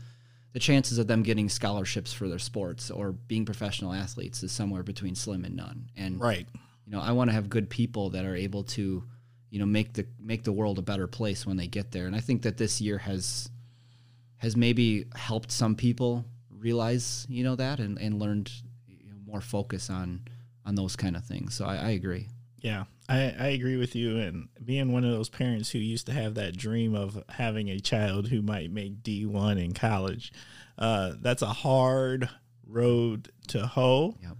the 0.54 0.60
chances 0.60 0.98
of 0.98 1.08
them 1.08 1.24
getting 1.24 1.50
scholarships 1.50 2.14
for 2.14 2.28
their 2.28 2.40
sports 2.40 2.90
or 2.90 3.12
being 3.12 3.46
professional 3.46 3.94
athletes 3.94 4.44
is 4.44 4.52
somewhere 4.52 4.84
between 4.84 5.14
slim 5.16 5.46
and 5.46 5.56
none. 5.56 5.90
And 5.96 6.20
Right. 6.20 6.48
you 6.86 6.92
know, 6.92 7.00
I 7.02 7.12
want 7.12 7.30
to 7.30 7.34
have 7.34 7.50
good 7.50 7.70
people 7.70 8.10
that 8.12 8.26
are 8.26 8.36
able 8.36 8.64
to, 8.64 9.04
you 9.50 9.60
know, 9.60 9.66
make 9.66 9.94
the 9.94 10.06
make 10.20 10.44
the 10.44 10.52
world 10.54 10.80
a 10.80 10.82
better 10.82 11.08
place 11.08 11.46
when 11.46 11.58
they 11.58 11.68
get 11.68 11.92
there. 11.92 12.08
And 12.08 12.16
I 12.16 12.20
think 12.22 12.42
that 12.44 12.58
this 12.58 12.82
year 12.82 12.98
has 12.98 13.50
has 14.38 14.56
maybe 14.56 15.06
helped 15.16 15.52
some 15.52 15.76
people 15.76 16.26
realize, 16.50 17.26
you 17.30 17.44
know, 17.44 17.56
that 17.56 17.80
and, 17.80 17.98
and 18.00 18.20
learned 18.20 18.52
you 18.88 19.10
know, 19.12 19.18
more 19.26 19.42
focus 19.42 19.90
on 19.90 20.22
on 20.66 20.76
those 20.76 20.96
kind 20.96 21.16
of 21.16 21.24
things. 21.26 21.56
So 21.56 21.66
I, 21.66 21.76
I 21.76 21.90
agree. 21.92 22.28
Yeah, 22.60 22.86
I, 23.10 23.34
I 23.40 23.48
agree 23.50 23.78
with 23.78 23.96
you. 23.96 24.18
And 24.20 24.50
being 24.64 24.92
one 24.92 25.06
of 25.06 25.12
those 25.12 25.30
parents 25.30 25.70
who 25.72 25.80
used 25.80 26.08
to 26.08 26.14
have 26.14 26.36
that 26.36 26.58
dream 26.58 26.94
of 26.96 27.24
having 27.30 27.70
a 27.70 27.80
child 27.80 28.28
who 28.28 28.42
might 28.42 28.72
make 28.72 29.02
D1 29.02 29.64
in 29.64 29.74
college, 29.74 30.32
uh, 30.78 31.14
that's 31.22 31.42
a 31.42 31.48
hard 31.48 32.30
road 32.66 33.32
to 33.48 33.66
hoe 33.66 34.16
Yep. 34.22 34.38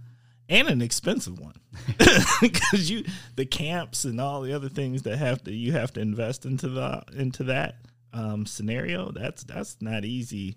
and 0.50 0.68
an 0.68 0.82
expensive 0.82 1.40
one 1.40 1.54
because 2.42 2.90
you 2.90 3.04
the 3.36 3.46
camps 3.46 4.04
and 4.04 4.20
all 4.20 4.42
the 4.42 4.52
other 4.52 4.68
things 4.68 5.02
that 5.04 5.16
have 5.16 5.42
to 5.44 5.50
you 5.52 5.72
have 5.72 5.94
to 5.94 6.00
invest 6.00 6.44
into 6.44 6.68
the 6.68 7.02
into 7.16 7.44
that 7.44 7.76
um, 8.12 8.44
scenario, 8.44 9.10
that's 9.12 9.44
that's 9.44 9.78
not 9.80 10.04
easy 10.04 10.56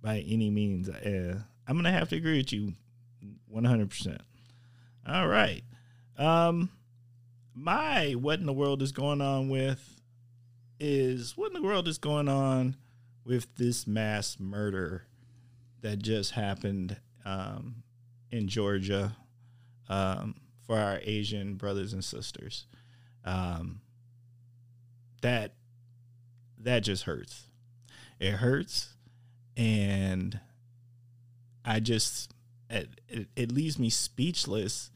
by 0.00 0.20
any 0.20 0.50
means. 0.50 0.88
Uh, 0.88 1.40
I'm 1.66 1.76
gonna 1.76 1.90
have 1.90 2.08
to 2.10 2.16
agree 2.16 2.38
with 2.38 2.52
you 2.52 2.74
100. 3.48 3.90
percent 3.90 4.20
All 5.06 5.26
right, 5.26 5.62
um, 6.16 6.70
my 7.60 8.12
what 8.12 8.40
in 8.40 8.46
the 8.46 8.52
world 8.52 8.82
is 8.82 8.92
going 8.92 9.20
on 9.20 9.48
with 9.48 10.00
is 10.78 11.36
what 11.36 11.48
in 11.48 11.60
the 11.60 11.66
world 11.66 11.86
is 11.86 11.98
going 11.98 12.28
on 12.28 12.74
with 13.24 13.54
this 13.56 13.86
mass 13.86 14.38
murder 14.40 15.04
that 15.82 15.98
just 15.98 16.32
happened 16.32 16.96
um, 17.24 17.82
in 18.30 18.48
Georgia 18.48 19.14
um, 19.88 20.34
for 20.66 20.78
our 20.78 21.00
Asian 21.02 21.54
brothers 21.54 21.92
and 21.92 22.02
sisters. 22.02 22.66
Um, 23.24 23.82
that 25.20 25.52
that 26.58 26.80
just 26.80 27.04
hurts. 27.04 27.44
It 28.18 28.32
hurts, 28.32 28.94
and 29.56 30.40
I 31.64 31.80
just 31.80 32.32
it, 32.70 32.88
it, 33.08 33.28
it 33.36 33.52
leaves 33.52 33.78
me 33.78 33.90
speechless. 33.90 34.90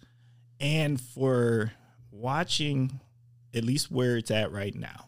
And 0.60 0.98
for 0.98 1.72
watching, 2.14 3.00
at 3.54 3.64
least 3.64 3.90
where 3.90 4.16
it's 4.16 4.30
at 4.30 4.52
right 4.52 4.74
now, 4.74 5.06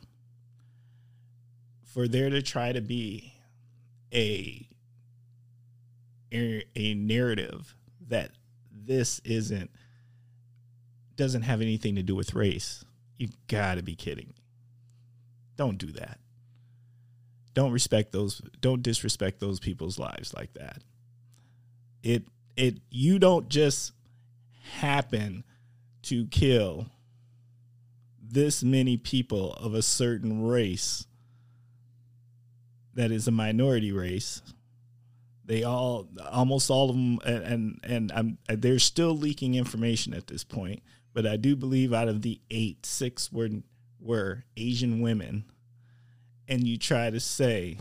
for 1.85 2.09
there 2.09 2.31
to 2.31 2.43
try 2.43 2.73
to 2.73 2.81
be 2.81 3.33
a 4.13 4.69
a 6.33 6.95
narrative 6.95 7.75
that 8.09 8.31
this 8.71 9.21
isn't 9.25 9.71
doesn't 11.15 11.43
have 11.43 11.63
anything 11.63 11.95
to 11.95 12.03
do 12.03 12.15
with 12.15 12.35
race. 12.35 12.85
You 13.17 13.29
got 13.49 13.77
to 13.77 13.83
be 13.83 13.95
kidding. 13.95 14.35
Don't 15.57 15.79
do 15.79 15.91
that. 15.93 16.19
Don't 17.55 17.73
respect 17.73 18.13
those 18.13 18.43
don't 18.61 18.83
disrespect 18.83 19.41
those 19.41 19.61
people's 19.61 19.99
lives 19.99 20.35
like 20.35 20.53
that. 20.55 20.83
It 22.03 22.25
it 22.57 22.81
you 22.91 23.19
don't 23.19 23.49
just 23.49 23.93
happen 24.73 25.45
to 26.03 26.27
kill 26.27 26.87
this 28.29 28.63
many 28.63 28.97
people 28.97 29.55
of 29.55 29.75
a 29.75 29.83
certain 29.83 30.47
race 30.47 31.07
that 32.95 33.11
is 33.11 33.29
a 33.29 33.33
minority 33.33 33.93
race 33.93 34.43
they 35.47 35.63
all, 35.63 36.09
almost 36.31 36.71
all 36.71 36.91
of 36.91 36.97
them, 36.97 37.19
and 37.25 37.45
and, 37.45 37.81
and 37.85 38.13
I'm, 38.13 38.39
they're 38.49 38.81
still 38.81 39.17
leaking 39.17 39.55
information 39.55 40.13
at 40.13 40.27
this 40.27 40.43
point. 40.43 40.83
But 41.15 41.27
I 41.27 41.37
do 41.37 41.57
believe 41.57 41.95
out 41.95 42.09
of 42.09 42.23
the 42.23 42.41
eight, 42.51 42.85
six 42.85 43.33
were 43.33 43.49
were 44.01 44.45
Asian 44.57 45.01
women, 45.01 45.45
and 46.49 46.67
you 46.67 46.77
try 46.77 47.11
to 47.11 47.21
say 47.21 47.79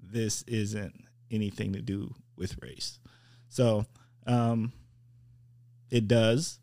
this 0.00 0.42
isn't 0.42 1.04
anything 1.30 1.72
to 1.72 1.82
do 1.82 2.14
with 2.36 2.56
race. 2.62 3.00
So 3.48 3.84
um, 4.26 4.72
it 5.90 6.06
does. 6.06 6.60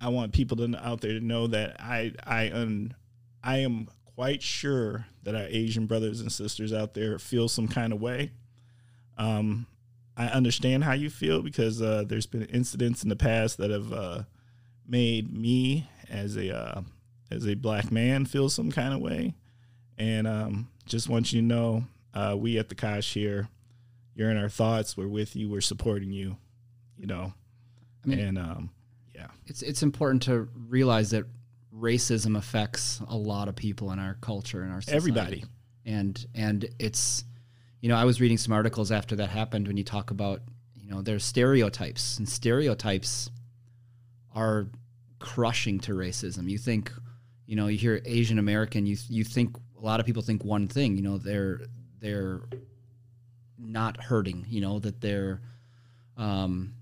I 0.00 0.08
want 0.08 0.32
people 0.32 0.56
to 0.58 0.86
out 0.86 1.00
there 1.00 1.12
to 1.12 1.20
know 1.20 1.46
that 1.48 1.80
I 1.80 2.12
I 2.24 2.50
un, 2.50 2.94
I 3.42 3.58
am 3.58 3.88
quite 4.14 4.42
sure 4.42 5.06
that 5.22 5.34
our 5.34 5.46
Asian 5.48 5.86
brothers 5.86 6.20
and 6.20 6.30
sisters 6.30 6.72
out 6.72 6.94
there 6.94 7.18
feel 7.18 7.48
some 7.48 7.68
kind 7.68 7.92
of 7.92 8.00
way 8.00 8.30
um, 9.16 9.66
I 10.16 10.26
understand 10.26 10.84
how 10.84 10.92
you 10.92 11.10
feel 11.10 11.42
because 11.42 11.82
uh, 11.82 12.04
there's 12.06 12.26
been 12.26 12.44
incidents 12.44 13.02
in 13.02 13.08
the 13.08 13.16
past 13.16 13.58
that 13.58 13.70
have 13.70 13.92
uh, 13.92 14.22
made 14.86 15.32
me 15.32 15.88
as 16.08 16.36
a 16.36 16.54
uh, 16.54 16.82
as 17.30 17.46
a 17.48 17.54
black 17.54 17.90
man 17.90 18.26
feel 18.26 18.48
some 18.48 18.70
kind 18.70 18.94
of 18.94 19.00
way, 19.00 19.34
and 19.98 20.26
um, 20.26 20.68
just 20.86 21.08
want 21.08 21.32
you 21.32 21.40
to 21.40 21.46
know 21.46 21.84
uh, 22.14 22.36
we 22.38 22.58
at 22.58 22.68
the 22.68 22.74
Kosh 22.74 23.12
here, 23.12 23.48
you're 24.14 24.30
in 24.30 24.36
our 24.36 24.48
thoughts. 24.48 24.96
We're 24.96 25.08
with 25.08 25.34
you. 25.34 25.48
We're 25.48 25.60
supporting 25.60 26.12
you. 26.12 26.36
You 26.96 27.06
know, 27.06 27.32
I 28.04 28.08
mean, 28.08 28.20
and 28.20 28.38
um, 28.38 28.70
yeah, 29.24 29.30
it's 29.46 29.62
it's 29.62 29.82
important 29.82 30.22
to 30.24 30.48
realize 30.54 31.10
that 31.10 31.24
racism 31.74 32.36
affects 32.36 33.00
a 33.08 33.16
lot 33.16 33.48
of 33.48 33.56
people 33.56 33.90
in 33.92 33.98
our 33.98 34.16
culture 34.20 34.62
and 34.62 34.72
our 34.72 34.80
society. 34.80 34.96
everybody, 34.96 35.44
and 35.84 36.26
and 36.34 36.68
it's 36.78 37.24
you 37.80 37.88
know, 37.88 37.96
I 37.96 38.04
was 38.04 38.18
reading 38.18 38.38
some 38.38 38.54
articles 38.54 38.90
after 38.90 39.16
that 39.16 39.28
happened 39.28 39.68
when 39.68 39.76
you 39.76 39.84
talk 39.84 40.10
about, 40.10 40.40
you 40.74 40.88
know, 40.88 41.02
there's 41.02 41.22
stereotypes 41.22 42.16
and 42.16 42.26
stereotypes 42.26 43.28
are 44.34 44.68
crushing 45.18 45.78
to 45.80 45.92
racism. 45.92 46.48
You 46.48 46.56
think, 46.56 46.90
you 47.44 47.56
know, 47.56 47.66
you 47.66 47.76
hear 47.76 48.00
Asian 48.06 48.38
American, 48.38 48.86
you 48.86 48.96
you 49.10 49.22
think 49.22 49.56
a 49.78 49.84
lot 49.84 50.00
of 50.00 50.06
people 50.06 50.22
think 50.22 50.42
one 50.42 50.66
thing, 50.66 50.96
you 50.96 51.02
know, 51.02 51.18
they're 51.18 51.60
they're 52.00 52.40
not 53.58 54.02
hurting, 54.02 54.46
you 54.48 54.62
know, 54.62 54.78
that 54.78 55.02
they're 55.02 55.42
um 56.16 56.72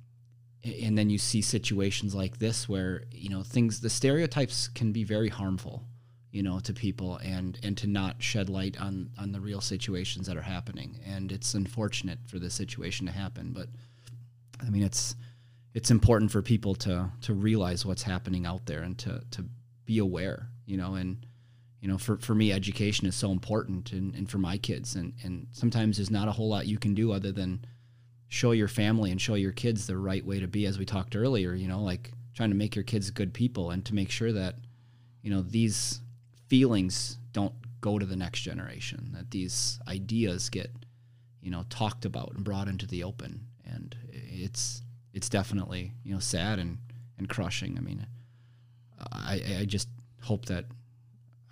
and 0.64 0.96
then 0.96 1.10
you 1.10 1.18
see 1.18 1.42
situations 1.42 2.14
like 2.14 2.38
this 2.38 2.68
where, 2.68 3.04
you 3.10 3.28
know, 3.28 3.42
things 3.42 3.80
the 3.80 3.90
stereotypes 3.90 4.68
can 4.68 4.92
be 4.92 5.04
very 5.04 5.28
harmful 5.28 5.84
you 6.32 6.42
know, 6.42 6.58
to 6.60 6.72
people 6.72 7.18
and 7.18 7.58
and 7.62 7.76
to 7.76 7.86
not 7.86 8.20
shed 8.22 8.48
light 8.48 8.80
on 8.80 9.10
on 9.18 9.32
the 9.32 9.40
real 9.40 9.60
situations 9.60 10.26
that 10.26 10.36
are 10.36 10.42
happening. 10.42 10.98
And 11.06 11.30
it's 11.30 11.52
unfortunate 11.54 12.18
for 12.26 12.38
this 12.38 12.54
situation 12.54 13.06
to 13.06 13.12
happen, 13.12 13.52
but 13.52 13.68
I 14.66 14.70
mean, 14.70 14.82
it's 14.82 15.14
it's 15.74 15.90
important 15.90 16.32
for 16.32 16.40
people 16.40 16.74
to 16.76 17.10
to 17.20 17.34
realize 17.34 17.84
what's 17.84 18.02
happening 18.02 18.46
out 18.46 18.64
there 18.64 18.82
and 18.82 18.96
to 18.98 19.22
to 19.32 19.44
be 19.84 19.98
aware, 19.98 20.48
you 20.64 20.78
know, 20.78 20.94
and 20.94 21.26
you 21.82 21.88
know, 21.88 21.98
for, 21.98 22.16
for 22.18 22.34
me, 22.34 22.52
education 22.52 23.08
is 23.08 23.16
so 23.16 23.32
important 23.32 23.90
and, 23.90 24.14
and 24.14 24.30
for 24.30 24.38
my 24.38 24.56
kids. 24.56 24.94
And, 24.94 25.14
and 25.24 25.48
sometimes 25.50 25.96
there's 25.96 26.12
not 26.12 26.28
a 26.28 26.30
whole 26.30 26.48
lot 26.48 26.68
you 26.68 26.78
can 26.78 26.94
do 26.94 27.10
other 27.10 27.32
than 27.32 27.64
show 28.32 28.52
your 28.52 28.68
family 28.68 29.10
and 29.10 29.20
show 29.20 29.34
your 29.34 29.52
kids 29.52 29.86
the 29.86 29.98
right 29.98 30.24
way 30.24 30.40
to 30.40 30.48
be, 30.48 30.64
as 30.64 30.78
we 30.78 30.86
talked 30.86 31.14
earlier, 31.14 31.52
you 31.54 31.68
know, 31.68 31.82
like 31.82 32.12
trying 32.34 32.48
to 32.48 32.56
make 32.56 32.74
your 32.74 32.82
kids 32.82 33.10
good 33.10 33.34
people 33.34 33.70
and 33.70 33.84
to 33.84 33.94
make 33.94 34.10
sure 34.10 34.32
that, 34.32 34.54
you 35.20 35.30
know, 35.30 35.42
these 35.42 36.00
feelings 36.48 37.18
don't 37.32 37.54
go 37.82 37.98
to 37.98 38.06
the 38.06 38.16
next 38.16 38.40
generation 38.40 39.10
that 39.12 39.30
these 39.32 39.78
ideas 39.88 40.48
get 40.48 40.70
you 41.42 41.50
know 41.50 41.64
talked 41.68 42.04
about 42.04 42.32
and 42.34 42.44
brought 42.44 42.68
into 42.68 42.86
the 42.86 43.04
open. 43.04 43.46
And 43.66 43.94
it's 44.10 44.82
it's 45.12 45.28
definitely 45.28 45.92
you 46.04 46.14
know 46.14 46.20
sad 46.20 46.58
and 46.58 46.78
and 47.18 47.28
crushing. 47.28 47.76
I 47.76 47.80
mean 47.80 48.06
i 49.10 49.42
i 49.60 49.64
just 49.64 49.88
hope 50.22 50.46
that 50.46 50.66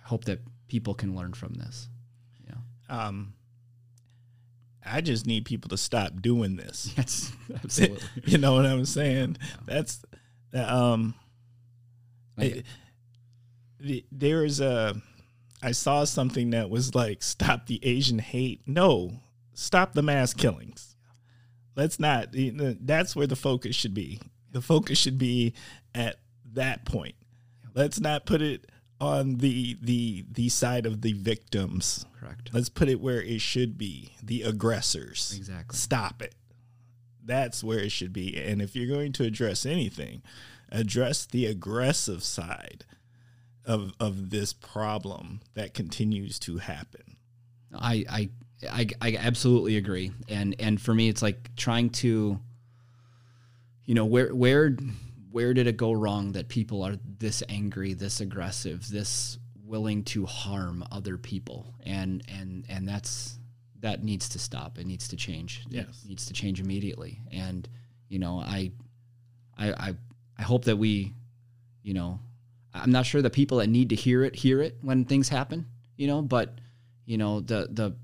hope 0.03 0.23
that 0.25 0.39
people 0.67 0.93
can 0.95 1.15
learn 1.15 1.33
from 1.33 1.53
this. 1.53 1.89
Yeah. 2.47 3.07
Um 3.07 3.33
I 4.85 5.01
just 5.01 5.27
need 5.27 5.45
people 5.45 5.69
to 5.69 5.77
stop 5.77 6.21
doing 6.21 6.55
this. 6.55 6.93
Yes, 6.97 7.31
absolutely. 7.63 7.99
you 8.25 8.37
know 8.37 8.53
what 8.53 8.65
I'm 8.65 8.85
saying? 8.85 9.37
That's 9.65 10.03
um. 10.53 11.15
It, 12.37 12.65
there's 14.11 14.59
a 14.59 14.95
I 15.63 15.71
saw 15.71 16.03
something 16.03 16.51
that 16.51 16.69
was 16.69 16.95
like 16.95 17.21
stop 17.21 17.67
the 17.67 17.79
Asian 17.85 18.19
hate. 18.19 18.61
No, 18.65 19.11
stop 19.53 19.93
the 19.93 20.01
mass 20.01 20.33
killings. 20.33 20.95
Let's 21.75 21.99
not. 21.99 22.27
That's 22.31 23.15
where 23.15 23.27
the 23.27 23.35
focus 23.35 23.75
should 23.75 23.93
be. 23.93 24.19
The 24.51 24.61
focus 24.61 24.97
should 24.97 25.17
be 25.17 25.53
at 25.95 26.17
that 26.53 26.85
point. 26.85 27.15
Let's 27.73 27.99
not 27.99 28.25
put 28.25 28.41
it 28.41 28.69
on 29.01 29.37
the 29.37 29.77
the 29.81 30.23
the 30.31 30.47
side 30.47 30.85
of 30.85 31.01
the 31.01 31.13
victims. 31.13 32.05
Correct. 32.17 32.51
Let's 32.53 32.69
put 32.69 32.87
it 32.87 33.01
where 33.01 33.21
it 33.21 33.41
should 33.41 33.77
be. 33.77 34.13
The 34.23 34.43
aggressors. 34.43 35.33
Exactly. 35.35 35.75
Stop 35.75 36.21
it. 36.21 36.35
That's 37.25 37.63
where 37.63 37.79
it 37.79 37.91
should 37.91 38.13
be. 38.13 38.37
And 38.37 38.61
if 38.61 38.75
you're 38.75 38.87
going 38.95 39.11
to 39.13 39.23
address 39.23 39.65
anything, 39.65 40.21
address 40.71 41.25
the 41.25 41.47
aggressive 41.47 42.23
side 42.23 42.85
of 43.65 43.93
of 43.99 44.29
this 44.29 44.53
problem 44.53 45.41
that 45.55 45.73
continues 45.73 46.37
to 46.39 46.59
happen. 46.59 47.17
I 47.73 48.05
I 48.07 48.29
I, 48.69 48.87
I 49.01 49.15
absolutely 49.19 49.77
agree, 49.77 50.11
and 50.29 50.55
and 50.59 50.79
for 50.79 50.93
me, 50.93 51.09
it's 51.09 51.23
like 51.23 51.55
trying 51.55 51.89
to, 51.89 52.39
you 53.85 53.95
know, 53.95 54.05
where 54.05 54.33
where 54.35 54.77
where 55.31 55.53
did 55.53 55.67
it 55.67 55.77
go 55.77 55.93
wrong 55.93 56.33
that 56.33 56.47
people 56.49 56.83
are 56.83 56.97
this 57.19 57.41
angry, 57.47 57.93
this 57.93 58.21
aggressive, 58.21 58.87
this 58.89 59.37
willing 59.63 60.03
to 60.03 60.25
harm 60.25 60.83
other 60.91 61.17
people, 61.17 61.73
and 61.85 62.23
and 62.27 62.65
and 62.69 62.87
that's 62.87 63.39
that 63.79 64.03
needs 64.03 64.29
to 64.29 64.39
stop. 64.39 64.77
It 64.77 64.85
needs 64.85 65.07
to 65.09 65.15
change. 65.15 65.63
Yes, 65.69 66.01
it 66.03 66.09
needs 66.09 66.25
to 66.27 66.33
change 66.33 66.59
immediately. 66.59 67.19
And 67.31 67.67
you 68.09 68.19
know, 68.19 68.39
I 68.39 68.71
I 69.57 69.71
I, 69.71 69.95
I 70.37 70.41
hope 70.43 70.65
that 70.65 70.77
we, 70.77 71.13
you 71.83 71.93
know, 71.93 72.19
I'm 72.73 72.91
not 72.91 73.05
sure 73.05 73.21
the 73.21 73.29
people 73.29 73.57
that 73.59 73.67
need 73.67 73.89
to 73.89 73.95
hear 73.95 74.23
it 74.23 74.35
hear 74.35 74.61
it 74.61 74.77
when 74.81 75.05
things 75.05 75.29
happen, 75.29 75.65
you 75.95 76.07
know, 76.07 76.21
but 76.21 76.59
you 77.05 77.17
know, 77.17 77.39
the 77.39 77.67
the 77.71 77.95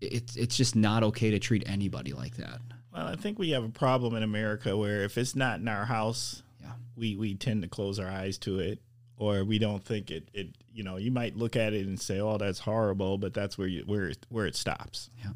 it's 0.00 0.36
it's 0.36 0.56
just 0.56 0.76
not 0.76 1.02
okay 1.02 1.30
to 1.30 1.38
treat 1.38 1.68
anybody 1.68 2.12
like 2.12 2.36
that. 2.36 2.60
Well, 2.92 3.06
I 3.06 3.16
think 3.16 3.38
we 3.38 3.50
have 3.50 3.64
a 3.64 3.68
problem 3.68 4.14
in 4.14 4.22
America 4.22 4.76
where 4.76 5.02
if 5.02 5.18
it's 5.18 5.36
not 5.36 5.60
in 5.60 5.68
our 5.68 5.84
house, 5.84 6.42
yeah. 6.60 6.72
we 6.96 7.16
we 7.16 7.34
tend 7.34 7.62
to 7.62 7.68
close 7.68 7.98
our 7.98 8.08
eyes 8.08 8.38
to 8.38 8.58
it 8.58 8.80
or 9.18 9.44
we 9.44 9.58
don't 9.58 9.84
think 9.84 10.10
it 10.10 10.28
it 10.32 10.48
you 10.72 10.82
know 10.82 10.96
you 10.96 11.10
might 11.10 11.36
look 11.36 11.56
at 11.56 11.72
it 11.72 11.86
and 11.86 12.00
say 12.00 12.20
oh 12.20 12.38
that's 12.38 12.60
horrible 12.60 13.18
but 13.18 13.34
that's 13.34 13.58
where 13.58 13.66
you 13.66 13.82
where 13.86 14.06
it, 14.06 14.26
where 14.28 14.46
it 14.46 14.56
stops. 14.56 15.10
Yeah. 15.22 15.32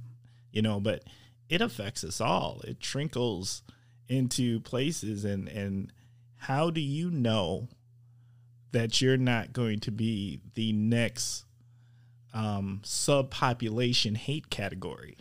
you 0.53 0.63
know 0.63 0.81
but 0.81 1.05
it 1.49 1.61
affects 1.61 2.03
us 2.05 2.21
all. 2.21 2.63
It 2.65 2.81
trickles 2.81 3.63
into 4.09 4.61
places 4.61 5.25
and 5.25 5.49
and 5.49 5.93
how 6.37 6.71
do 6.71 6.81
you 6.81 7.11
know 7.11 7.69
that 8.73 9.01
you're 9.01 9.19
not 9.19 9.53
going 9.53 9.79
to 9.81 9.91
be 9.91 10.41
the 10.55 10.73
next 10.73 11.45
um, 12.35 12.81
subpopulation 12.83 14.17
hate 14.17 14.51
category? 14.51 15.17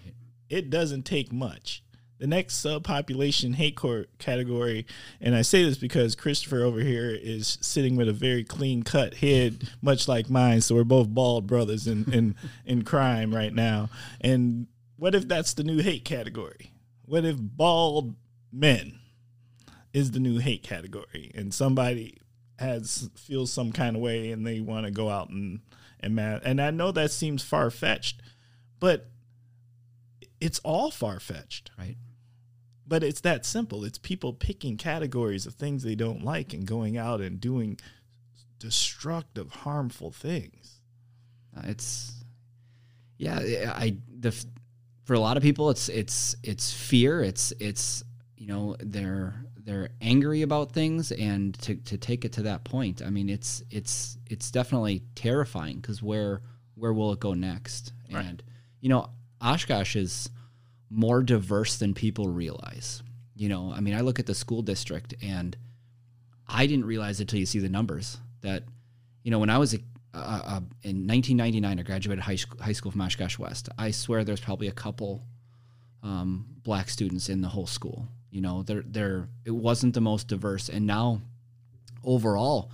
It 0.50 0.70
doesn't 0.70 1.04
take 1.04 1.32
much 1.32 1.84
the 2.22 2.28
next 2.28 2.64
subpopulation 2.64 3.56
hate 3.56 3.76
court 3.76 4.08
category, 4.20 4.86
and 5.20 5.34
I 5.34 5.42
say 5.42 5.64
this 5.64 5.80
because 5.80 6.16
Kristopher 6.16 6.62
over 6.62 6.80
here 6.80 7.10
is 7.10 7.58
sitting 7.62 7.96
with 7.96 8.08
a 8.08 8.14
very 8.14 8.44
clean 8.44 8.84
cut 8.84 9.16
head, 9.16 9.68
much 9.82 10.08
like 10.08 10.30
mine. 10.30 10.62
So 10.62 10.76
we're 10.76 10.84
both 10.84 11.10
bald 11.10 11.48
brothers 11.48 11.88
in, 11.88 12.14
in, 12.14 12.36
in 12.66 12.84
crime 12.84 13.34
right 13.34 13.52
now. 13.52 13.90
And 14.22 14.68
what 14.98 15.16
if 15.16 15.28
that's 15.28 15.56
the 15.56 15.64
new 15.64 15.80
hate 15.80 16.06
category? 16.06 16.72
What 17.06 17.26
if 17.26 17.38
bald 17.40 18.14
men 18.52 19.00
is 19.92 20.12
the 20.12 20.20
new 20.20 20.38
hate 20.38 20.62
category 20.62 21.32
and 21.34 21.52
somebody 21.52 22.20
has 22.60 23.10
feels 23.16 23.52
some 23.52 23.72
kind 23.72 23.96
of 23.96 24.02
way 24.04 24.32
and 24.32 24.46
they 24.46 24.60
want 24.60 24.86
to 24.86 24.92
go 24.92 25.10
out 25.10 25.30
and 25.30 25.62
and 26.00 26.16
man 26.16 26.40
and 26.44 26.62
I 26.62 26.70
know 26.70 26.92
that 26.92 27.12
seems 27.12 27.42
far 27.42 27.72
fetched, 27.72 28.22
but 28.80 29.10
it's 30.40 30.60
all 30.60 30.92
far 30.92 31.20
fetched. 31.20 31.72
Right. 31.80 31.98
But 32.92 33.06
it's 33.06 33.22
that 33.22 33.46
simple. 33.46 33.86
It's 33.86 33.98
people 33.98 34.34
picking 34.34 34.76
categories 34.76 35.46
of 35.46 35.54
things 35.54 35.82
they 35.82 35.96
don't 35.96 36.26
like 36.26 36.54
and 36.54 36.66
going 36.66 36.98
out 36.98 37.22
and 37.22 37.40
doing 37.40 37.80
destructive, 38.60 39.50
harmful 39.50 40.12
things. 40.12 40.82
Uh, 41.56 41.62
it's 41.68 42.12
yeah. 43.18 43.38
I 43.74 43.96
the 44.20 44.36
for 45.06 45.14
a 45.14 45.22
lot 45.22 45.38
of 45.38 45.44
people, 45.44 45.70
it's 45.70 45.88
it's 45.88 46.36
it's 46.44 46.74
fear. 46.74 47.24
It's 47.24 47.54
it's 47.62 48.04
you 48.36 48.48
know 48.48 48.76
they're 48.82 49.46
they're 49.56 49.92
angry 50.02 50.42
about 50.42 50.74
things, 50.74 51.14
and 51.14 51.58
to 51.62 51.76
to 51.76 51.98
take 51.98 52.26
it 52.26 52.34
to 52.34 52.42
that 52.42 52.66
point, 52.66 53.02
I 53.02 53.10
mean, 53.10 53.30
it's 53.30 53.64
it's 53.72 54.18
it's 54.30 54.52
definitely 54.52 55.04
terrifying 55.16 55.78
because 55.78 56.04
where 56.04 56.42
where 56.76 56.92
will 56.92 57.14
it 57.14 57.22
go 57.22 57.36
next? 57.36 57.94
Right. 58.12 58.26
And 58.26 58.44
you 58.82 58.90
know, 58.90 59.12
Oshkosh 59.40 59.96
is 59.96 60.30
more 60.92 61.24
diverse 61.24 61.78
than 61.78 61.94
people 61.94 62.28
realize. 62.28 63.02
You 63.36 63.50
know, 63.50 63.72
I 63.74 63.80
mean, 63.80 63.96
I 63.96 64.02
look 64.02 64.20
at 64.20 64.26
the 64.26 64.36
school 64.36 64.62
district 64.62 65.16
and 65.24 65.56
I 66.48 66.68
didn't 66.68 66.86
realize 66.86 67.20
it 67.22 67.30
till 67.30 67.40
you 67.40 67.46
see 67.46 67.60
the 67.60 67.70
numbers 67.70 68.18
that, 68.42 68.64
you 69.24 69.32
know, 69.32 69.40
when 69.40 69.50
I 69.50 69.58
was 69.58 69.74
a, 69.74 69.80
uh, 70.14 70.42
uh, 70.44 70.60
in 70.84 71.08
1999, 71.08 71.80
I 71.80 71.84
graduated 71.84 72.24
high 72.24 72.36
school, 72.36 72.62
high 72.62 72.74
school 72.74 72.92
from 72.92 73.02
Oshkosh 73.02 73.40
West. 73.40 73.70
I 73.78 73.92
swear 73.92 74.24
there's 74.26 74.42
probably 74.42 74.68
a 74.68 74.74
couple 74.74 75.24
um, 76.04 76.46
black 76.64 76.90
students 76.90 77.30
in 77.30 77.42
the 77.42 77.48
whole 77.48 77.68
school. 77.68 78.08
You 78.30 78.42
know, 78.42 78.64
there 78.64 78.84
there 78.86 79.30
it 79.46 79.52
wasn't 79.52 79.94
the 79.94 80.02
most 80.02 80.28
diverse, 80.28 80.70
and 80.70 80.86
now 80.86 81.22
overall, 82.04 82.72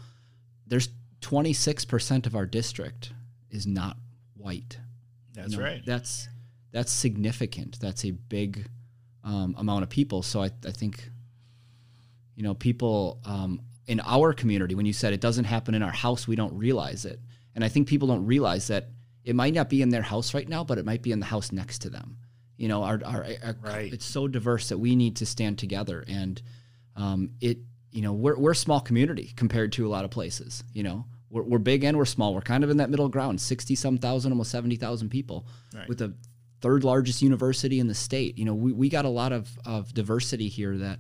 there's 0.66 0.90
26 1.22 1.86
percent 1.86 2.28
of 2.28 2.36
our 2.36 2.46
district 2.46 3.12
is 3.50 3.68
not 3.68 3.98
white. 4.36 4.80
That's 5.34 5.52
You 5.52 5.58
know, 5.58 5.64
right. 5.64 5.86
That's 5.86 6.28
that's 6.72 6.92
significant. 6.92 7.80
That's 7.80 8.06
a 8.06 8.12
big 8.12 8.68
um, 9.24 9.56
amount 9.58 9.84
of 9.84 9.90
people. 9.90 10.22
So 10.24 10.42
I, 10.44 10.50
I 10.66 10.72
think, 10.72 11.10
you 12.36 12.44
know, 12.44 12.54
people 12.54 13.20
um, 13.26 13.62
in 13.88 14.00
our 14.02 14.34
community, 14.34 14.76
when 14.76 14.86
you 14.86 14.94
said 14.94 15.14
it 15.14 15.22
doesn't 15.22 15.46
happen 15.46 15.74
in 15.76 15.82
our 15.84 15.92
house, 15.92 16.28
we 16.28 16.36
don't 16.36 16.54
realize 16.58 17.06
it. 17.06 17.20
And 17.56 17.64
I 17.64 17.70
think 17.70 17.88
people 17.88 18.08
don't 18.08 18.26
realize 18.26 18.68
that 18.68 18.90
it 19.24 19.36
might 19.36 19.54
not 19.54 19.70
be 19.70 19.82
in 19.82 19.90
their 19.90 20.02
house 20.04 20.34
right 20.34 20.48
now, 20.48 20.64
but 20.64 20.78
it 20.78 20.86
might 20.86 21.02
be 21.02 21.12
in 21.12 21.20
the 21.20 21.26
house 21.26 21.52
next 21.52 21.80
to 21.80 21.90
them. 21.90 22.18
You 22.58 22.68
know, 22.68 22.84
our, 22.84 23.00
our, 23.06 23.26
our 23.44 23.56
Right. 23.62 23.92
it's 23.94 24.06
so 24.06 24.28
diverse 24.28 24.70
that 24.70 24.78
we 24.78 24.96
need 24.96 25.18
to 25.18 25.26
stand 25.26 25.58
together. 25.60 26.04
And 26.08 26.42
um, 26.96 27.32
it, 27.42 27.60
you 27.92 28.02
know, 28.02 28.14
we're, 28.14 28.38
we're 28.38 28.52
a 28.52 28.56
small 28.56 28.80
community 28.80 29.34
compared 29.36 29.72
to 29.74 29.88
a 29.88 29.90
lot 29.90 30.06
of 30.06 30.12
places. 30.12 30.64
You 30.74 30.84
know, 30.84 31.06
we're, 31.30 31.44
we're 31.44 31.60
big 31.60 31.84
and 31.84 31.98
we're 31.98 32.06
small. 32.06 32.34
We're 32.34 32.42
kind 32.42 32.64
of 32.64 32.70
in 32.70 32.78
that 32.78 32.90
middle 32.90 33.10
ground, 33.10 33.42
60 33.42 33.76
some 33.76 33.98
thousand, 33.98 34.32
almost 34.32 34.52
70,000 34.52 35.10
people 35.10 35.48
Right. 35.74 35.88
with 35.90 35.98
the 36.00 36.14
third 36.62 36.84
largest 36.84 37.22
university 37.22 37.80
in 37.80 37.88
the 37.88 37.96
state. 37.96 38.38
You 38.38 38.46
know, 38.46 38.56
we, 38.56 38.74
we 38.74 38.90
got 38.90 39.06
a 39.06 39.10
lot 39.10 39.32
of, 39.32 39.50
of 39.66 39.94
diversity 39.94 40.50
here 40.50 40.78
that 40.78 41.00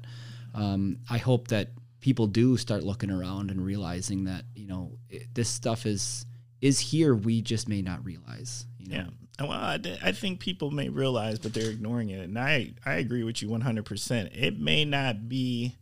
um, 0.54 1.00
I 1.10 1.18
hope 1.18 1.50
that 1.50 1.70
people 2.00 2.28
do 2.28 2.58
start 2.58 2.84
looking 2.84 3.12
around 3.12 3.52
and 3.52 3.64
realizing 3.64 4.26
that, 4.26 4.46
you 4.56 4.68
know, 4.68 4.98
it, 5.10 5.34
this 5.34 5.50
stuff 5.50 5.86
is 5.86 6.26
is 6.62 6.80
here. 6.80 7.14
We 7.14 7.42
just 7.42 7.70
may 7.70 7.82
not 7.82 8.04
realize. 8.04 8.66
You 8.80 8.90
know? 8.90 8.96
Yeah. 8.96 9.46
Well, 9.46 9.52
I, 9.52 9.80
I 10.04 10.12
think 10.12 10.40
people 10.40 10.72
may 10.72 10.90
realize, 10.90 11.38
but 11.38 11.54
they're 11.54 11.70
ignoring 11.70 12.10
it. 12.10 12.22
And 12.22 12.40
I, 12.40 12.74
I 12.86 12.96
agree 12.96 13.24
with 13.24 13.42
you 13.42 13.50
100%. 13.50 14.30
It 14.34 14.60
may 14.60 14.84
not 14.84 15.30
be, 15.30 15.76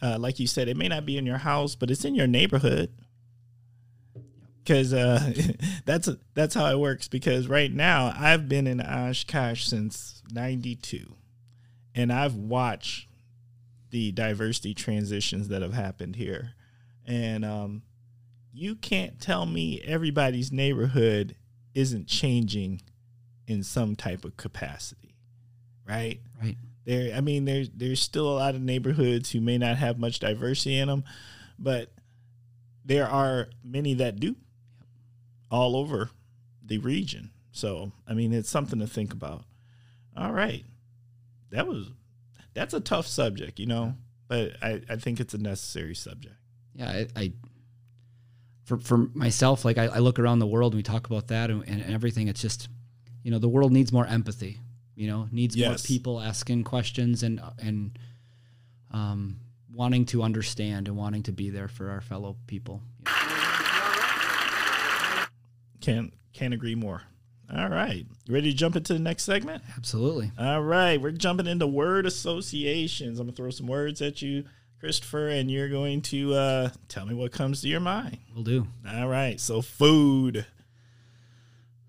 uh, 0.00 0.18
like 0.18 0.40
you 0.40 0.46
said, 0.46 0.68
it 0.68 0.76
may 0.76 0.88
not 0.88 1.04
be 1.04 1.18
in 1.18 1.26
your 1.26 1.38
house, 1.38 1.74
but 1.74 1.90
it's 1.90 2.06
in 2.06 2.14
your 2.14 2.26
neighborhood. 2.26 2.90
Because 4.66 4.92
uh, 4.92 5.32
that's 5.84 6.08
that's 6.34 6.54
how 6.54 6.66
it 6.66 6.78
works. 6.78 7.08
Because 7.08 7.46
right 7.46 7.72
now, 7.72 8.12
I've 8.18 8.48
been 8.48 8.66
in 8.66 8.80
Oshkosh 8.80 9.64
since 9.64 10.22
'92, 10.32 11.14
and 11.94 12.12
I've 12.12 12.34
watched 12.34 13.08
the 13.90 14.10
diversity 14.12 14.74
transitions 14.74 15.48
that 15.48 15.62
have 15.62 15.74
happened 15.74 16.16
here, 16.16 16.54
and 17.06 17.44
um, 17.44 17.82
you 18.52 18.74
can't 18.74 19.20
tell 19.20 19.46
me 19.46 19.80
everybody's 19.84 20.50
neighborhood 20.50 21.36
isn't 21.74 22.08
changing 22.08 22.82
in 23.46 23.62
some 23.62 23.94
type 23.94 24.24
of 24.24 24.36
capacity, 24.36 25.14
right? 25.86 26.20
Right. 26.42 26.56
There, 26.84 27.14
I 27.14 27.20
mean, 27.20 27.44
there's 27.44 27.68
there's 27.70 28.00
still 28.00 28.28
a 28.28 28.34
lot 28.36 28.54
of 28.54 28.62
neighborhoods 28.62 29.30
who 29.30 29.40
may 29.40 29.58
not 29.58 29.76
have 29.76 29.98
much 29.98 30.18
diversity 30.18 30.78
in 30.78 30.88
them, 30.88 31.04
but 31.58 31.92
there 32.84 33.08
are 33.08 33.48
many 33.64 33.94
that 33.94 34.18
do, 34.18 34.36
all 35.50 35.76
over 35.76 36.10
the 36.64 36.78
region. 36.78 37.30
So, 37.52 37.92
I 38.06 38.14
mean, 38.14 38.32
it's 38.32 38.50
something 38.50 38.80
to 38.80 38.86
think 38.86 39.12
about. 39.12 39.44
All 40.16 40.32
right, 40.32 40.64
that 41.50 41.66
was 41.66 41.90
that's 42.54 42.74
a 42.74 42.80
tough 42.80 43.06
subject, 43.06 43.58
you 43.58 43.66
know, 43.66 43.94
but 44.28 44.52
I 44.62 44.82
I 44.88 44.96
think 44.96 45.20
it's 45.20 45.34
a 45.34 45.38
necessary 45.38 45.94
subject. 45.94 46.36
yeah, 46.74 46.88
I, 46.88 47.06
I 47.14 47.32
for 48.64 48.78
for 48.78 48.96
myself, 49.14 49.64
like 49.64 49.78
I, 49.78 49.84
I 49.86 49.98
look 49.98 50.18
around 50.18 50.40
the 50.40 50.46
world 50.46 50.72
and 50.72 50.78
we 50.78 50.82
talk 50.82 51.06
about 51.06 51.28
that 51.28 51.50
and, 51.50 51.66
and 51.68 51.82
everything. 51.94 52.28
It's 52.28 52.42
just, 52.42 52.68
you 53.22 53.30
know, 53.30 53.38
the 53.38 53.48
world 53.48 53.72
needs 53.72 53.92
more 53.92 54.06
empathy. 54.06 54.60
You 54.94 55.08
know, 55.08 55.28
needs 55.30 55.56
more 55.56 55.76
people 55.76 56.20
asking 56.20 56.64
questions 56.64 57.22
and 57.22 57.40
and 57.58 57.98
um, 58.92 59.40
wanting 59.72 60.06
to 60.06 60.22
understand 60.22 60.88
and 60.88 60.96
wanting 60.96 61.22
to 61.24 61.32
be 61.32 61.50
there 61.50 61.68
for 61.68 61.90
our 61.90 62.00
fellow 62.00 62.36
people. 62.46 62.82
Can't 65.86 66.12
can't 66.32 66.52
agree 66.52 66.74
more. 66.74 67.02
All 67.48 67.68
right, 67.68 68.04
you 68.24 68.34
ready 68.34 68.50
to 68.50 68.56
jump 68.56 68.74
into 68.74 68.92
the 68.92 68.98
next 68.98 69.22
segment? 69.22 69.62
Absolutely. 69.76 70.32
All 70.36 70.60
right, 70.60 71.00
we're 71.00 71.12
jumping 71.12 71.46
into 71.46 71.68
word 71.68 72.06
associations. 72.06 73.20
I'm 73.20 73.26
gonna 73.26 73.36
throw 73.36 73.50
some 73.50 73.68
words 73.68 74.02
at 74.02 74.20
you, 74.20 74.46
Kristopher, 74.82 75.30
and 75.30 75.48
you're 75.48 75.68
going 75.68 76.02
to 76.02 76.34
uh, 76.34 76.70
tell 76.88 77.06
me 77.06 77.14
what 77.14 77.30
comes 77.30 77.60
to 77.60 77.68
your 77.68 77.78
mind. 77.78 78.18
We'll 78.34 78.42
do. 78.42 78.66
All 78.92 79.06
right, 79.06 79.38
so 79.38 79.62
food. 79.62 80.44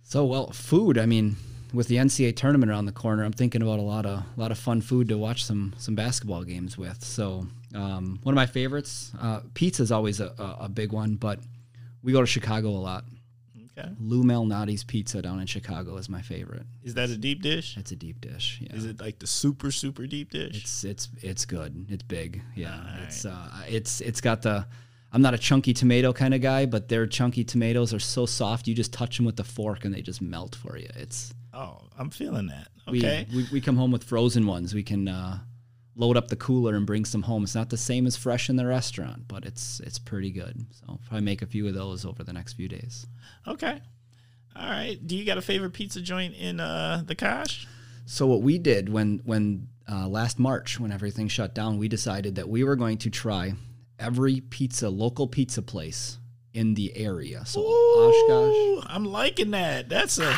So 0.04 0.26
well, 0.26 0.52
food. 0.52 1.00
I 1.00 1.08
mean, 1.08 1.36
with 1.74 1.88
the 1.88 1.96
NCAA 1.96 2.36
tournament 2.36 2.72
around 2.72 2.86
the 2.86 2.92
corner, 2.92 3.24
I'm 3.24 3.34
thinking 3.34 3.64
about 3.64 3.80
a 3.80 3.82
lot 3.82 4.06
of 4.06 4.20
a 4.20 4.26
lot 4.40 4.52
of 4.52 4.60
fun 4.60 4.82
food 4.82 5.10
to 5.10 5.18
watch 5.18 5.44
some 5.44 5.74
some 5.80 5.96
basketball 5.96 6.44
games 6.44 6.78
with. 6.78 7.04
So 7.04 7.48
um, 7.74 8.20
one 8.22 8.34
of 8.34 8.36
my 8.36 8.46
favorites, 8.46 9.12
uh, 9.20 9.40
pizza 9.56 9.82
is 9.82 9.92
always 9.92 10.20
a, 10.20 10.36
a, 10.38 10.66
a 10.66 10.70
big 10.70 10.92
one, 10.92 11.16
but 11.16 11.40
we 12.04 12.12
go 12.12 12.22
to 12.22 12.28
Chicago 12.28 12.70
a 12.70 12.78
lot. 12.78 13.04
Okay, 13.78 13.90
Lou 14.00 14.24
Malnati's 14.24 14.84
pizza 14.84 15.22
down 15.22 15.40
in 15.40 15.46
Chicago 15.46 15.98
is 15.98 16.10
my 16.10 16.22
favorite. 16.22 16.66
is 16.84 16.96
that 16.96 17.10
a 17.10 17.18
deep 17.18 17.42
dish? 17.42 17.78
It's 17.78 17.92
a 17.92 17.96
deep 17.96 18.22
dish. 18.22 18.60
Yeah. 18.62 18.76
Is 18.76 18.86
it 18.86 19.00
like 19.00 19.20
the 19.20 19.28
super 19.28 19.72
super 19.72 20.08
deep 20.08 20.32
dish? 20.32 20.62
It's 20.62 20.84
it's 20.84 21.10
it's 21.22 21.46
good. 21.46 21.86
It's 21.90 22.04
big. 22.04 22.42
Yeah. 22.56 22.74
All 22.74 23.04
It's 23.04 23.26
uh 23.26 23.50
it's 23.70 24.02
it's 24.02 24.22
got 24.22 24.42
the 24.42 24.66
I'm 25.14 25.22
not 25.22 25.34
a 25.34 25.38
chunky 25.38 25.74
tomato 25.74 26.12
kind 26.12 26.34
of 26.34 26.42
guy, 26.42 26.66
but 26.66 26.90
their 26.90 27.08
chunky 27.08 27.44
tomatoes 27.44 27.94
are 27.94 28.00
so 28.00 28.26
soft. 28.26 28.68
You 28.68 28.76
just 28.76 28.92
touch 28.94 29.18
them 29.18 29.26
with 29.26 29.40
a 29.40 29.44
fork 29.44 29.86
and 29.86 29.94
they 29.94 30.02
just 30.02 30.22
melt 30.22 30.56
for 30.56 30.78
you. 30.78 30.90
It's 30.96 31.34
oh, 31.54 31.80
I'm 31.98 32.10
feeling 32.10 32.48
that. 32.48 32.68
we, 32.90 33.00
Okay, 33.00 33.28
we 33.34 33.48
we 33.52 33.62
come 33.62 33.78
home 33.78 33.92
with 33.92 34.04
frozen 34.04 34.46
ones. 34.48 34.74
We 34.74 34.84
can 34.84 35.08
uh, 35.08 35.40
load 35.98 36.16
up 36.16 36.28
the 36.28 36.36
cooler 36.36 36.76
and 36.76 36.86
bring 36.86 37.04
some 37.04 37.24
home. 37.24 37.44
It's 37.44 37.56
not 37.56 37.70
the 37.70 37.78
same 37.78 38.06
as 38.06 38.16
fresh 38.16 38.50
in 38.50 38.56
the 38.56 38.66
restaurant, 38.66 39.28
but 39.28 39.44
it's 39.46 39.80
it's 39.82 40.00
pretty 40.00 40.32
good. 40.32 40.66
So 40.72 40.86
I'll 40.88 41.02
probably 41.08 41.26
make 41.26 41.42
a 41.42 41.48
few 41.48 41.68
of 41.68 41.74
those 41.74 42.06
over 42.06 42.24
the 42.24 42.34
next 42.34 42.54
few 42.54 42.68
days. 42.70 43.06
okay. 43.48 43.82
All 44.56 44.70
right. 44.70 44.98
Do 45.06 45.16
you 45.16 45.24
got 45.24 45.38
a 45.38 45.42
favorite 45.42 45.74
pizza 45.74 46.02
joint 46.02 46.34
in 46.36 46.60
uh, 46.60 47.04
the 47.06 47.14
Kosh? 47.14 47.68
So 48.06 48.26
what 48.26 48.42
we 48.42 48.58
did 48.58 48.90
when 48.90 49.22
when 49.26 49.68
uh, 49.90 50.08
last 50.08 50.40
March, 50.40 50.80
when 50.80 50.92
everything 50.92 51.28
shut 51.28 51.54
down, 51.54 51.78
we 51.78 51.88
decided 51.88 52.36
that 52.36 52.50
we 52.50 52.64
were 52.64 52.76
going 52.76 52.98
to 53.00 53.10
try 53.10 53.54
every 54.00 54.42
pizza, 54.42 54.90
local 54.90 55.28
pizza 55.28 55.62
place 55.62 56.18
in 56.54 56.74
the 56.74 56.96
area. 56.98 57.46
So 57.46 57.62
Oshkosh. 57.62 58.80
Oshkosh. 58.80 58.86
I'm 58.90 59.06
liking 59.06 59.52
that. 59.52 59.90
That's 59.90 60.18
a 60.18 60.36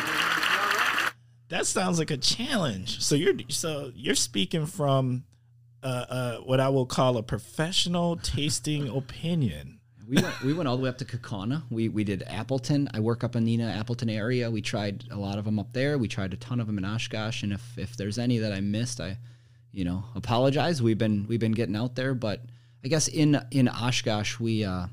that 1.48 1.66
sounds 1.66 1.98
like 1.98 2.10
a 2.10 2.16
challenge. 2.16 3.02
So 3.02 3.14
you're 3.14 3.34
so 3.48 3.90
you're 3.94 4.14
speaking 4.14 4.66
from 4.66 5.24
uh, 5.82 6.06
uh, 6.08 6.36
what 6.38 6.60
I 6.60 6.68
will 6.68 6.86
call 6.86 7.16
a 7.16 7.22
professional 7.22 8.16
tasting 8.16 8.88
opinion. 8.96 9.80
We 10.06 10.20
went, 10.20 10.40
we 10.42 10.52
went 10.52 10.68
all 10.68 10.76
the 10.76 10.82
way 10.82 10.88
up 10.88 10.98
to 10.98 11.04
Kaukauna. 11.04 11.62
We 11.70 11.88
we 11.88 12.02
did 12.02 12.24
Appleton. 12.26 12.88
I 12.92 12.98
work 12.98 13.22
up 13.22 13.36
in 13.36 13.46
Neenah, 13.46 13.78
Appleton 13.78 14.10
area. 14.10 14.50
We 14.50 14.60
tried 14.60 15.04
a 15.12 15.16
lot 15.16 15.38
of 15.38 15.44
them 15.44 15.60
up 15.60 15.72
there. 15.72 15.98
We 15.98 16.08
tried 16.08 16.34
a 16.34 16.36
ton 16.36 16.58
of 16.58 16.66
them 16.66 16.78
in 16.78 16.84
Oshkosh. 16.84 17.44
And 17.44 17.52
if, 17.52 17.78
if 17.78 17.96
there's 17.96 18.18
any 18.18 18.38
that 18.38 18.52
I 18.52 18.60
missed, 18.60 19.00
I, 19.00 19.18
you 19.70 19.84
know, 19.84 20.02
apologize. 20.16 20.82
We've 20.82 20.98
been 20.98 21.26
we've 21.28 21.38
been 21.38 21.52
getting 21.52 21.76
out 21.76 21.94
there, 21.94 22.14
but 22.14 22.40
I 22.84 22.88
guess 22.88 23.06
in 23.06 23.40
in 23.52 23.68
Oshkosh 23.68 24.40
we, 24.40 24.64
uh, 24.64 24.86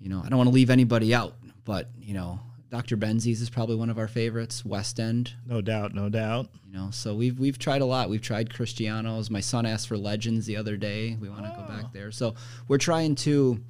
you 0.00 0.08
know, 0.08 0.20
I 0.24 0.28
don't 0.28 0.38
want 0.38 0.48
to 0.48 0.54
leave 0.54 0.70
anybody 0.70 1.14
out, 1.14 1.36
but 1.64 1.88
you 2.00 2.14
know, 2.14 2.40
Dr. 2.72 2.96
Benzies 2.96 3.42
is 3.42 3.50
probably 3.50 3.76
one 3.76 3.90
of 3.90 3.98
our 3.98 4.08
favorites. 4.08 4.64
West 4.64 4.98
End, 4.98 5.34
No 5.46 5.60
doubt, 5.60 5.92
no 5.92 6.08
doubt. 6.08 6.48
you 6.64 6.72
know. 6.72 6.88
So 6.90 7.14
we've 7.14 7.38
we've 7.38 7.58
tried 7.58 7.82
a 7.82 7.84
lot. 7.84 8.08
We've 8.08 8.22
tried 8.22 8.48
Cristianos. 8.48 9.28
My 9.28 9.40
son 9.40 9.66
asked 9.66 9.88
for 9.88 9.98
Legends 9.98 10.46
the 10.46 10.56
other 10.56 10.78
day. 10.78 11.14
We 11.20 11.28
want 11.28 11.44
to 11.44 11.50
go 11.50 11.68
back 11.68 11.84
oh. 11.84 11.90
there. 11.92 12.10
So 12.10 12.34
we're 12.68 12.78
trying 12.78 13.14
to 13.16 13.62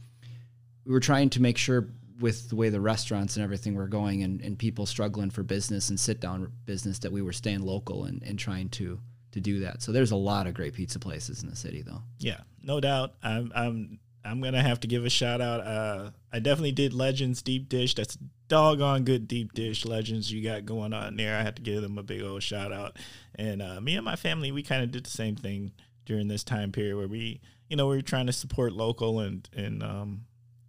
we 0.87 0.93
were 0.93 1.01
trying 1.01 1.31
to 1.31 1.43
make 1.43 1.59
sure 1.59 1.89
with 2.21 2.49
the 2.49 2.55
way 2.55 2.69
the 2.69 2.81
restaurants 2.81 3.35
and 3.35 3.43
everything 3.43 3.75
were 3.75 3.89
going 3.89 4.23
and, 4.23 4.41
and 4.41 4.57
people 4.57 4.87
struggling 4.87 5.31
for 5.31 5.43
business 5.43 5.89
and 5.89 5.99
sit 5.99 6.21
down 6.21 6.53
business 6.65 7.01
that 7.01 7.11
we 7.11 7.23
were 7.23 7.33
staying 7.33 7.63
local 7.63 8.05
and, 8.05 8.23
and 8.23 8.39
trying 8.39 8.69
to 8.69 9.01
to 9.33 9.41
do 9.41 9.59
that. 9.61 9.83
So 9.83 9.91
there's 9.91 10.13
a 10.13 10.17
lot 10.17 10.47
of 10.47 10.55
great 10.55 10.75
pizza 10.75 11.01
places 11.01 11.43
in 11.43 11.51
the 11.51 11.57
city 11.57 11.83
though. 11.83 12.03
Yeah, 12.21 12.43
no 12.63 12.79
doubt. 12.79 13.15
I'm 13.21 13.51
I'm 13.53 13.99
I'm 14.25 14.41
gonna 14.41 14.63
have 14.63 14.81
to 14.81 14.87
give 14.87 15.05
a 15.05 15.11
shout 15.11 15.41
out. 15.41 15.61
Uh, 15.61 16.11
I 16.33 16.39
definitely 16.39 16.73
did 16.73 16.93
Legends 16.93 17.43
deep 17.43 17.69
dish. 17.69 17.95
That's 17.95 18.17
doggone 18.49 19.05
good 19.05 19.27
deep 19.27 19.53
dish 19.55 19.85
Legends 19.87 20.31
you 20.31 20.43
got 20.43 20.67
going 20.67 20.93
on 20.93 21.17
there. 21.17 21.39
I 21.39 21.43
had 21.43 21.57
to 21.57 21.63
give 21.63 21.83
them 21.83 21.99
a 21.99 22.03
big 22.03 22.23
old 22.23 22.43
shout 22.43 22.73
out. 22.73 22.99
And 23.35 23.63
uh, 23.63 23.81
me 23.81 23.97
and 23.97 24.05
my 24.05 24.17
family, 24.17 24.53
we 24.53 24.63
kind 24.63 24.83
of 24.83 24.91
did 24.91 25.05
the 25.05 25.11
same 25.11 25.37
thing 25.37 25.73
during 26.05 26.29
this 26.29 26.45
time 26.45 26.73
period 26.73 26.97
where 26.97 27.09
we, 27.09 27.41
you 27.69 27.77
know, 27.77 27.89
we 27.89 27.97
were 27.97 28.03
trying 28.03 28.27
to 28.27 28.33
support 28.33 28.73
local 28.73 29.21
and 29.21 29.49
and 29.55 29.83
um 29.83 30.27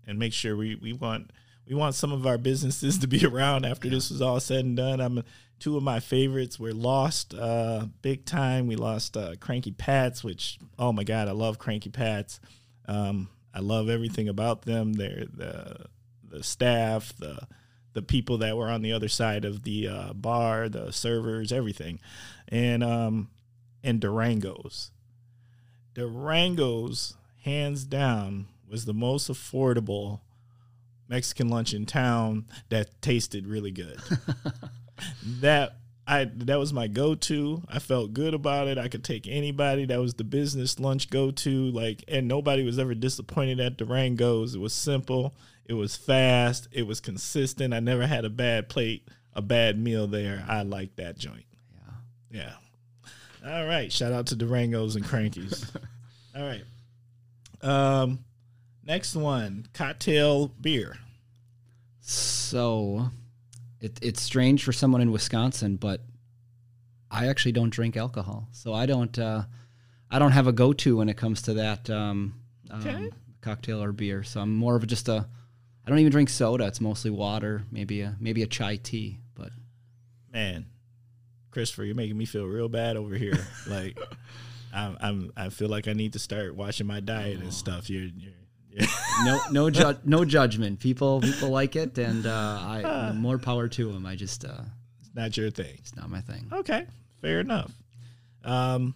and 0.08 0.18
make 0.20 0.34
sure 0.34 0.56
we 0.56 0.76
we 0.76 0.94
want 0.94 1.32
we 1.68 1.76
want 1.76 1.96
some 1.96 2.12
of 2.12 2.26
our 2.26 2.38
businesses 2.38 2.98
to 3.00 3.08
be 3.08 3.26
around 3.26 3.66
after 3.66 3.90
this 3.90 4.10
was 4.10 4.22
all 4.22 4.40
said 4.40 4.66
and 4.66 4.78
done. 4.78 5.00
I'm 5.00 5.24
two 5.60 5.78
of 5.78 5.84
my 5.84 6.00
favorites 6.00 6.60
were 6.60 6.74
lost 6.74 7.34
uh, 7.34 7.86
big 8.02 8.26
time. 8.26 8.68
We 8.68 8.76
lost 8.76 9.16
uh, 9.16 9.36
Cranky 9.40 9.72
Pats, 9.72 10.24
which 10.24 10.58
oh 10.78 10.92
my 10.92 11.04
god, 11.04 11.28
I 11.28 11.32
love 11.32 11.60
Cranky 11.60 11.90
Pats. 11.90 12.40
Um, 12.86 13.30
I 13.54 13.60
love 13.60 13.90
everything 13.90 14.28
about 14.28 14.64
them. 14.64 14.94
They're 14.94 15.26
the 15.32 15.86
the 16.28 16.44
staff, 16.44 17.14
the 17.18 17.48
the 17.94 18.02
people 18.02 18.40
that 18.40 18.58
were 18.58 18.70
on 18.70 18.82
the 18.82 18.92
other 18.92 19.08
side 19.08 19.46
of 19.46 19.64
the 19.64 19.88
uh, 19.88 20.14
bar, 20.14 20.68
the 20.68 20.92
servers, 20.92 21.52
everything, 21.52 22.00
and 22.48 22.84
um, 22.84 23.30
and 23.84 24.00
Durango's. 24.00 24.92
Durango's, 25.94 27.16
hands 27.44 27.84
down, 27.84 28.48
was 28.68 28.86
the 28.86 28.94
most 28.94 29.30
affordable 29.30 30.22
Mexican 31.08 31.50
lunch 31.50 31.74
in 31.74 31.86
town 31.86 32.46
that 32.70 33.00
tasted 33.02 33.46
really 33.46 33.72
good. 33.72 34.00
that 35.24 35.78
I 36.06 36.26
that 36.26 36.60
was 36.60 36.74
my 36.74 36.88
go-to. 36.88 37.64
I 37.70 37.80
felt 37.80 38.14
good 38.14 38.34
about 38.34 38.68
it. 38.68 38.78
I 38.78 38.90
could 38.90 39.04
take 39.04 39.28
anybody. 39.28 39.86
That 39.86 40.02
was 40.02 40.16
the 40.16 40.24
business 40.24 40.80
lunch 40.80 41.10
go-to. 41.10 41.66
Like, 41.72 42.04
and 42.08 42.28
nobody 42.28 42.64
was 42.64 42.78
ever 42.78 42.94
disappointed 42.94 43.60
at 43.60 43.78
Durango's. 43.78 44.56
It 44.56 44.60
was 44.60 44.74
simple. 44.74 45.34
It 45.66 45.74
was 45.74 45.96
fast. 45.96 46.68
It 46.72 46.86
was 46.86 47.00
consistent. 47.00 47.74
I 47.74 47.80
never 47.80 48.06
had 48.06 48.26
a 48.26 48.30
bad 48.30 48.68
plate, 48.68 49.08
a 49.34 49.42
bad 49.42 49.80
meal 49.80 50.08
there. 50.08 50.46
I 50.48 50.64
like 50.64 50.98
that 50.98 51.18
joint. 51.18 51.46
Yeah. 52.32 52.54
Yeah. 53.44 53.54
All 53.56 53.66
right. 53.66 53.92
Shout 53.92 54.12
out 54.12 54.28
to 54.28 54.36
Durangos 54.36 54.96
and 54.96 55.06
Crankies. 55.06 55.74
All 56.36 56.44
right. 56.44 56.64
Um, 57.62 58.20
next 58.86 59.16
one, 59.16 59.68
cocktail 59.74 60.50
beer. 60.60 60.98
So 62.02 63.10
it, 63.84 64.00
it's 64.02 64.22
strange 64.22 64.64
for 64.64 64.72
someone 64.72 65.02
in 65.02 65.12
Wisconsin, 65.12 65.76
but 65.76 66.02
I 67.12 67.28
actually 67.28 67.52
don't 67.52 67.70
drink 67.70 67.98
alcohol. 67.98 68.48
So 68.52 68.74
I 68.74 68.86
don't 68.86 69.18
uh, 69.20 69.44
I 70.10 70.20
don't 70.20 70.32
have 70.32 70.48
a 70.48 70.54
go 70.54 70.74
to 70.74 70.98
when 70.98 71.10
it 71.10 71.18
comes 71.18 71.44
to 71.44 71.56
that 71.56 71.90
um, 71.90 72.42
um, 72.72 73.12
cocktail 73.42 73.84
or 73.84 73.92
beer. 73.92 74.24
So 74.24 74.40
I'm 74.42 74.56
more 74.56 74.76
of 74.76 74.88
just 74.88 75.10
a 75.10 75.28
I 75.86 75.90
don't 75.90 76.00
even 76.00 76.12
drink 76.12 76.30
soda. 76.30 76.66
It's 76.66 76.82
mostly 76.82 77.12
water, 77.12 77.64
maybe 77.72 78.02
a 78.02 78.16
maybe 78.20 78.42
a 78.42 78.48
chai 78.48 78.78
tea, 78.78 79.20
but 79.36 79.52
Man, 80.32 80.66
Kristopher, 81.52 81.86
you're 81.86 81.94
making 81.94 82.18
me 82.18 82.26
feel 82.26 82.46
real 82.46 82.70
bad 82.70 82.98
over 82.98 83.16
here. 83.16 83.46
like, 83.68 84.00
I'm, 84.74 84.98
I'm, 85.00 85.34
I 85.38 85.50
feel 85.50 85.70
like 85.70 85.88
I 85.88 85.94
need 85.94 86.14
to 86.14 86.20
start 86.20 86.56
watching 86.56 86.88
my 86.88 87.02
diet 87.02 87.40
and 87.40 87.54
stuff. 87.54 87.88
You're, 87.88 88.10
you're, 88.18 88.34
no 89.26 89.40
no 89.52 89.70
ju- 89.70 90.00
no 90.04 90.26
judgment. 90.26 90.80
People 90.80 91.22
people 91.22 91.50
like 91.50 91.76
it, 91.76 91.98
and 91.98 92.26
uh, 92.26 92.32
I 92.62 93.12
more 93.14 93.38
power 93.38 93.68
to 93.68 93.92
them. 93.92 94.06
I 94.06 94.16
just 94.16 94.46
uh, 94.46 94.62
it's 95.00 95.12
not 95.14 95.38
your 95.38 95.52
thing. 95.52 95.76
it's 95.78 95.96
not 95.96 96.10
my 96.10 96.22
thing. 96.22 96.48
Okay, 96.52 96.86
fair 97.22 97.40
enough. 97.40 97.72
Um, 98.44 98.96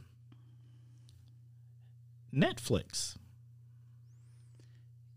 Netflix. 2.34 3.18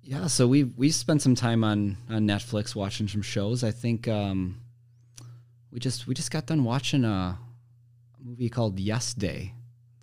Yeah, 0.03 0.27
so 0.27 0.47
we 0.47 0.65
we 0.65 0.91
spent 0.91 1.23
some 1.23 1.35
time 1.35 1.63
on 1.65 1.97
on 2.09 2.27
Netflix 2.27 2.75
watching 2.75 3.09
some 3.09 3.23
shows. 3.23 3.63
I 3.63 3.71
think 3.71 4.09
um, 4.09 4.61
we 5.71 5.79
just 5.79 6.07
we 6.07 6.15
just 6.15 6.31
got 6.31 6.47
done 6.47 6.65
watching 6.65 7.05
a, 7.05 7.39
a 7.39 7.39
movie 8.23 8.49
called 8.49 8.79
Yes 8.81 9.15
Day 9.15 9.55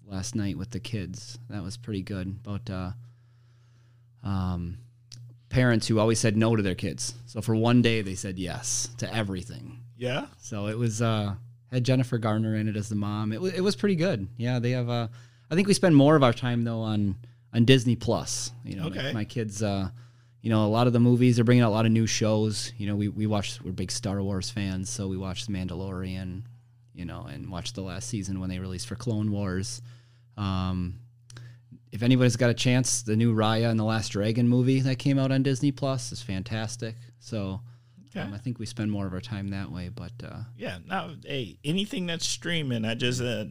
last 0.05 0.33
night 0.35 0.57
with 0.57 0.71
the 0.71 0.79
kids. 0.79 1.37
That 1.49 1.61
was 1.63 1.77
pretty 1.77 2.03
good. 2.03 2.39
About 2.45 2.69
uh, 2.69 2.91
um, 4.27 4.77
parents 5.49 5.87
who 5.87 5.99
always 5.99 6.19
said 6.19 6.35
no 6.35 6.55
to 6.55 6.61
their 6.61 6.75
kids. 6.75 7.13
So 7.25 7.41
for 7.41 7.55
one 7.55 7.81
day 7.81 8.01
they 8.01 8.15
said 8.15 8.37
yes 8.37 8.89
to 8.97 9.13
everything. 9.13 9.79
Yeah. 9.97 10.25
So 10.41 10.67
it 10.67 10.77
was 10.77 11.01
uh, 11.01 11.35
had 11.71 11.83
Jennifer 11.83 12.17
Garner 12.17 12.55
in 12.55 12.67
it 12.67 12.75
as 12.75 12.89
the 12.89 12.95
mom. 12.95 13.31
It 13.31 13.41
was 13.41 13.53
it 13.53 13.61
was 13.61 13.75
pretty 13.75 13.95
good. 13.95 14.27
Yeah, 14.37 14.59
they 14.59 14.71
have. 14.71 14.89
Uh, 14.89 15.07
I 15.49 15.55
think 15.55 15.67
we 15.67 15.73
spend 15.73 15.95
more 15.95 16.15
of 16.15 16.23
our 16.23 16.33
time 16.33 16.63
though 16.63 16.81
on 16.81 17.15
on 17.53 17.65
Disney 17.65 17.95
Plus. 17.95 18.51
You 18.65 18.75
know, 18.75 18.87
Okay. 18.87 19.13
my 19.13 19.23
kids. 19.25 19.63
Uh, 19.63 19.89
you 20.41 20.51
know, 20.51 20.65
a 20.65 20.67
lot 20.67 20.87
of 20.87 20.93
the 20.93 20.99
movies 20.99 21.35
they're 21.35 21.43
bringing 21.45 21.63
out 21.63 21.69
a 21.69 21.77
lot 21.77 21.85
of 21.85 21.91
new 21.91 22.05
shows. 22.07 22.71
You 22.77 22.87
know, 22.87 22.95
we 22.95 23.07
we 23.07 23.25
watch. 23.27 23.59
We're 23.63 23.71
big 23.71 23.91
Star 23.91 24.21
Wars 24.21 24.49
fans, 24.49 24.89
so 24.89 25.07
we 25.07 25.17
watched 25.17 25.47
The 25.47 25.53
Mandalorian. 25.53 26.43
You 26.93 27.05
know, 27.05 27.27
and 27.31 27.49
watched 27.51 27.75
the 27.75 27.81
last 27.81 28.07
season 28.09 28.39
when 28.39 28.49
they 28.49 28.59
released 28.59 28.87
for 28.87 28.95
Clone 28.95 29.31
Wars. 29.31 29.81
Um, 30.35 30.99
if 31.91 32.03
anybody's 32.03 32.35
got 32.35 32.49
a 32.49 32.53
chance, 32.53 33.01
the 33.01 33.15
new 33.15 33.33
Raya 33.35 33.69
and 33.69 33.79
the 33.79 33.83
Last 33.83 34.09
Dragon 34.09 34.47
movie 34.47 34.79
that 34.81 34.97
came 34.99 35.17
out 35.19 35.31
on 35.31 35.43
Disney 35.43 35.71
Plus 35.71 36.11
is 36.11 36.21
fantastic. 36.21 36.95
So. 37.19 37.61
Okay. 38.09 38.21
Um, 38.21 38.33
I 38.33 38.37
think 38.37 38.57
we 38.57 38.65
spend 38.65 38.89
more 38.89 39.05
of 39.05 39.13
our 39.13 39.19
time 39.19 39.49
that 39.49 39.69
way, 39.69 39.89
but 39.89 40.13
uh, 40.23 40.39
Yeah. 40.57 40.77
Now, 40.87 41.11
hey, 41.25 41.59
anything 41.63 42.05
that's 42.07 42.25
streaming, 42.25 42.85
I 42.85 42.95
just 42.95 43.21
uh, 43.21 43.45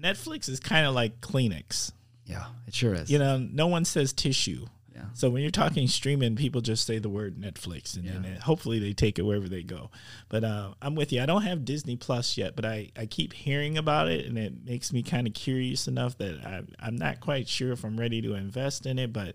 Netflix 0.00 0.48
is 0.50 0.60
kind 0.60 0.86
of 0.86 0.94
like 0.94 1.20
Kleenex. 1.20 1.92
yeah, 2.26 2.44
it 2.66 2.74
sure 2.74 2.94
is. 2.94 3.10
You 3.10 3.18
know, 3.18 3.38
no 3.38 3.66
one 3.68 3.84
says 3.86 4.12
tissue. 4.12 4.66
Yeah. 4.94 5.04
So 5.14 5.30
when 5.30 5.42
you're 5.42 5.50
talking 5.50 5.86
streaming, 5.88 6.36
people 6.36 6.60
just 6.60 6.86
say 6.86 6.98
the 6.98 7.08
word 7.08 7.36
Netflix, 7.36 7.96
and 7.96 8.06
then 8.06 8.24
Yeah. 8.24 8.30
it- 8.30 8.40
hopefully 8.42 8.78
they 8.78 8.92
take 8.92 9.18
it 9.18 9.22
wherever 9.22 9.48
they 9.48 9.62
go. 9.62 9.90
But 10.28 10.44
uh, 10.44 10.74
I'm 10.82 10.94
with 10.94 11.12
you. 11.12 11.22
I 11.22 11.26
don't 11.26 11.42
have 11.42 11.64
Disney 11.64 11.96
Plus 11.96 12.36
yet, 12.36 12.54
but 12.56 12.64
I, 12.64 12.90
I 12.96 13.06
keep 13.06 13.32
hearing 13.32 13.78
about 13.78 14.08
it, 14.08 14.26
and 14.26 14.36
it 14.38 14.64
makes 14.64 14.92
me 14.92 15.02
kind 15.02 15.26
of 15.26 15.32
curious 15.34 15.88
enough 15.88 16.18
that 16.18 16.44
I, 16.44 16.62
I'm 16.78 16.96
not 16.96 17.20
quite 17.20 17.48
sure 17.48 17.72
if 17.72 17.84
I'm 17.84 17.98
ready 17.98 18.20
to 18.22 18.34
invest 18.34 18.84
in 18.86 18.98
it. 18.98 19.12
But 19.12 19.34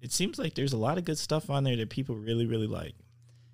it 0.00 0.10
seems 0.12 0.38
like 0.38 0.54
there's 0.54 0.72
a 0.72 0.78
lot 0.78 0.96
of 0.98 1.04
good 1.04 1.18
stuff 1.18 1.50
on 1.50 1.64
there 1.64 1.76
that 1.76 1.90
people 1.90 2.14
really, 2.16 2.46
really 2.46 2.66
like. 2.66 2.94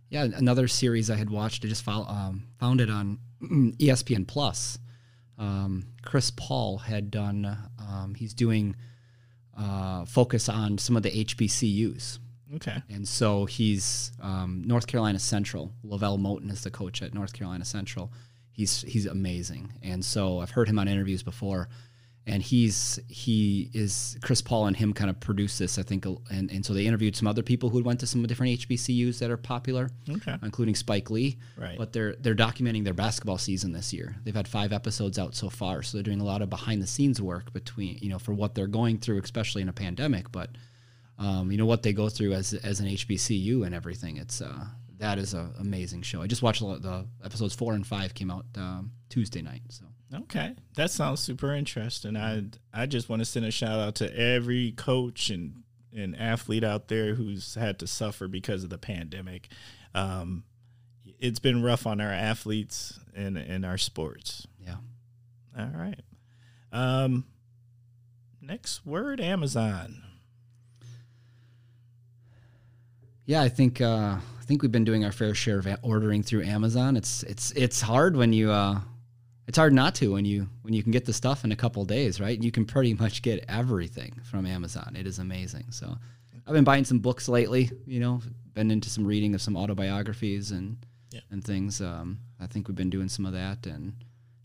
Yeah, 0.09 0.25
another 0.25 0.67
series 0.69 1.11
I 1.11 1.17
had 1.17 1.31
watched. 1.31 1.65
I 1.65 1.69
just 1.69 1.85
follow, 1.85 2.07
um, 2.07 2.45
found 2.59 2.81
it 2.81 2.91
on 2.91 3.19
ESPN 3.43 4.27
Plus. 4.27 4.79
Um, 5.39 5.85
Chris 6.03 6.31
Paul 6.31 6.79
had 6.79 7.11
done. 7.11 7.57
Um, 7.79 8.15
he's 8.15 8.35
doing 8.35 8.77
uh, 9.61 10.05
focus 10.07 10.49
on 10.49 10.79
some 10.79 10.97
of 10.97 11.03
the 11.03 11.11
HBCUs, 11.25 12.19
Okay. 12.57 12.83
and 12.89 13.07
so 13.07 13.45
he's 13.45 14.13
um, 14.21 14.63
North 14.67 14.87
Carolina 14.87 15.19
Central. 15.19 15.73
LeVelle 15.85 16.19
Moton 16.19 16.51
is 16.51 16.63
the 16.63 16.71
coach 16.71 17.03
at 17.03 17.13
North 17.15 17.33
Carolina 17.33 17.65
Central. 17.65 18.11
He's 18.53 18.83
he's 18.83 19.07
amazing, 19.07 19.73
and 19.83 20.05
so 20.05 20.41
I've 20.41 20.51
heard 20.51 20.69
him 20.69 20.79
on 20.79 20.89
interviews 20.89 21.23
before, 21.23 21.69
and 22.27 22.43
he's 22.43 22.99
he 23.09 23.71
is 23.73 24.17
Chris 24.23 24.43
Paul 24.43 24.67
and 24.67 24.77
him 24.77 24.93
kind 24.93 25.09
of 25.11 25.19
produced 25.21 25.59
this, 25.59 25.79
I 25.79 25.83
think, 25.83 26.05
and 26.31 26.51
and 26.51 26.65
so 26.65 26.75
they 26.75 26.87
interviewed 26.87 27.17
some 27.17 27.27
other 27.27 27.43
people 27.43 27.71
who 27.71 27.83
went 27.83 28.01
to 28.01 28.07
some 28.07 28.23
different 28.27 28.61
HBCUs 28.61 29.19
that 29.19 29.31
are 29.31 29.37
popular, 29.37 29.91
Okay. 30.09 30.37
including 30.43 30.75
Spike 30.75 31.11
Lee. 31.11 31.39
Right. 31.57 31.79
But 31.79 31.93
they're 31.93 32.15
they're 32.21 32.35
documenting 32.37 32.85
their 32.85 32.95
basketball 32.95 33.39
season 33.39 33.73
this 33.73 33.93
year. 33.93 34.17
They've 34.25 34.35
had 34.35 34.47
five 34.47 34.73
episodes 34.73 35.19
out 35.19 35.35
so 35.35 35.49
far, 35.49 35.83
so 35.83 35.97
they're 35.97 36.03
doing 36.03 36.21
a 36.21 36.25
lot 36.25 36.43
of 36.43 36.51
behind 36.51 36.83
the 36.83 36.87
scenes 36.87 37.21
work 37.23 37.53
between 37.53 37.99
you 38.03 38.11
know 38.11 38.19
for 38.19 38.35
what 38.35 38.55
they're 38.55 38.67
going 38.67 38.99
through, 38.99 39.21
especially 39.23 39.63
in 39.63 39.69
a 39.69 39.73
pandemic. 39.73 40.31
But 40.31 40.51
um, 41.19 41.51
you 41.51 41.59
know 41.59 41.67
what 41.67 41.83
they 41.83 41.93
go 41.93 42.09
through 42.09 42.35
as 42.35 42.53
as 42.55 42.81
an 42.81 42.87
HBCU 42.87 43.65
and 43.65 43.75
everything. 43.75 44.19
It's 44.19 44.41
uh, 44.43 44.67
that 44.99 45.19
is 45.19 45.33
an 45.33 45.53
amazing 45.59 46.03
show. 46.03 46.21
I 46.21 46.27
just 46.27 46.43
watched 46.43 46.61
the, 46.61 46.79
the 46.79 47.07
episodes 47.25 47.55
four 47.55 47.73
and 47.73 47.87
five 47.87 48.13
came 48.15 48.31
out 48.31 48.45
um, 48.57 48.93
Tuesday 49.09 49.41
night. 49.41 49.63
So 49.71 49.87
Okay, 50.13 50.55
that 50.75 50.91
sounds 50.91 51.21
super 51.21 51.55
interesting. 51.55 52.17
I 52.17 52.45
I 52.75 52.87
just 52.87 53.09
want 53.09 53.21
to 53.21 53.27
send 53.27 53.47
a 53.47 53.51
shout 53.53 53.79
out 53.79 53.95
to 53.97 54.17
every 54.19 54.73
coach 54.73 55.31
and 55.31 55.63
and 55.95 56.17
athlete 56.17 56.65
out 56.65 56.89
there 56.89 57.15
who's 57.15 57.55
had 57.55 57.79
to 57.81 57.87
suffer 57.87 58.27
because 58.29 58.65
of 58.65 58.71
the 58.71 58.79
pandemic. 58.79 59.49
Um, 59.95 60.45
it's 61.21 61.39
been 61.39 61.63
rough 61.63 61.87
on 61.87 62.01
our 62.01 62.11
athletes 62.13 62.99
and 63.15 63.37
and 63.39 63.65
our 63.65 63.79
sports. 63.79 64.47
yeah, 64.65 64.77
All 65.57 65.71
right. 65.75 66.01
Um, 66.73 67.25
next 68.41 68.85
word, 68.85 69.21
Amazon. 69.21 70.03
yeah. 73.27 73.43
I 73.43 73.49
think 73.49 73.81
uh, 73.81 74.17
I 74.41 74.43
think 74.45 74.63
we've 74.63 74.73
been 74.73 74.85
doing 74.85 75.05
our 75.05 75.13
fair 75.13 75.35
share 75.35 75.59
of 75.59 75.69
ordering 75.83 76.23
through 76.25 76.43
Amazon. 76.43 76.97
It's 76.97 77.23
it's 77.25 77.53
it's 77.53 77.81
hard 77.81 78.17
when 78.17 78.33
you 78.33 78.51
uh, 78.51 78.81
it's 79.51 79.59
hard 79.59 79.73
not 79.73 79.97
to 79.97 80.13
when 80.13 80.25
you 80.25 80.49
when 80.63 80.73
you 80.75 80.81
can 80.85 80.93
get 80.93 81.05
the 81.07 81.13
stuff 81.13 81.43
in 81.45 81.51
a 81.51 81.57
couple 81.57 81.85
days, 81.85 82.21
right? 82.21 82.41
You 82.41 82.53
can 82.53 82.65
pretty 82.65 82.95
much 82.95 83.21
get 83.21 83.45
everything 83.49 84.13
from 84.23 84.47
Amazon. 84.47 84.95
It 84.97 85.09
is 85.09 85.19
amazing. 85.19 85.65
So 85.71 85.97
I've 86.47 86.55
been 86.55 86.63
buying 86.63 86.85
some 86.85 87.01
books 87.01 87.29
lately. 87.29 87.69
You 87.85 87.99
know, 87.99 88.21
been 88.55 88.71
into 88.71 88.89
some 88.89 89.05
reading 89.05 89.35
of 89.35 89.43
some 89.43 89.57
autobiographies 89.57 90.53
and 90.53 90.77
Yeah. 91.11 91.23
and 91.33 91.43
things. 91.43 91.81
Um, 91.81 92.21
I 92.39 92.47
think 92.47 92.69
we've 92.69 92.77
been 92.77 92.91
doing 92.91 93.09
some 93.09 93.27
of 93.27 93.33
that 93.33 93.67
and 93.67 93.93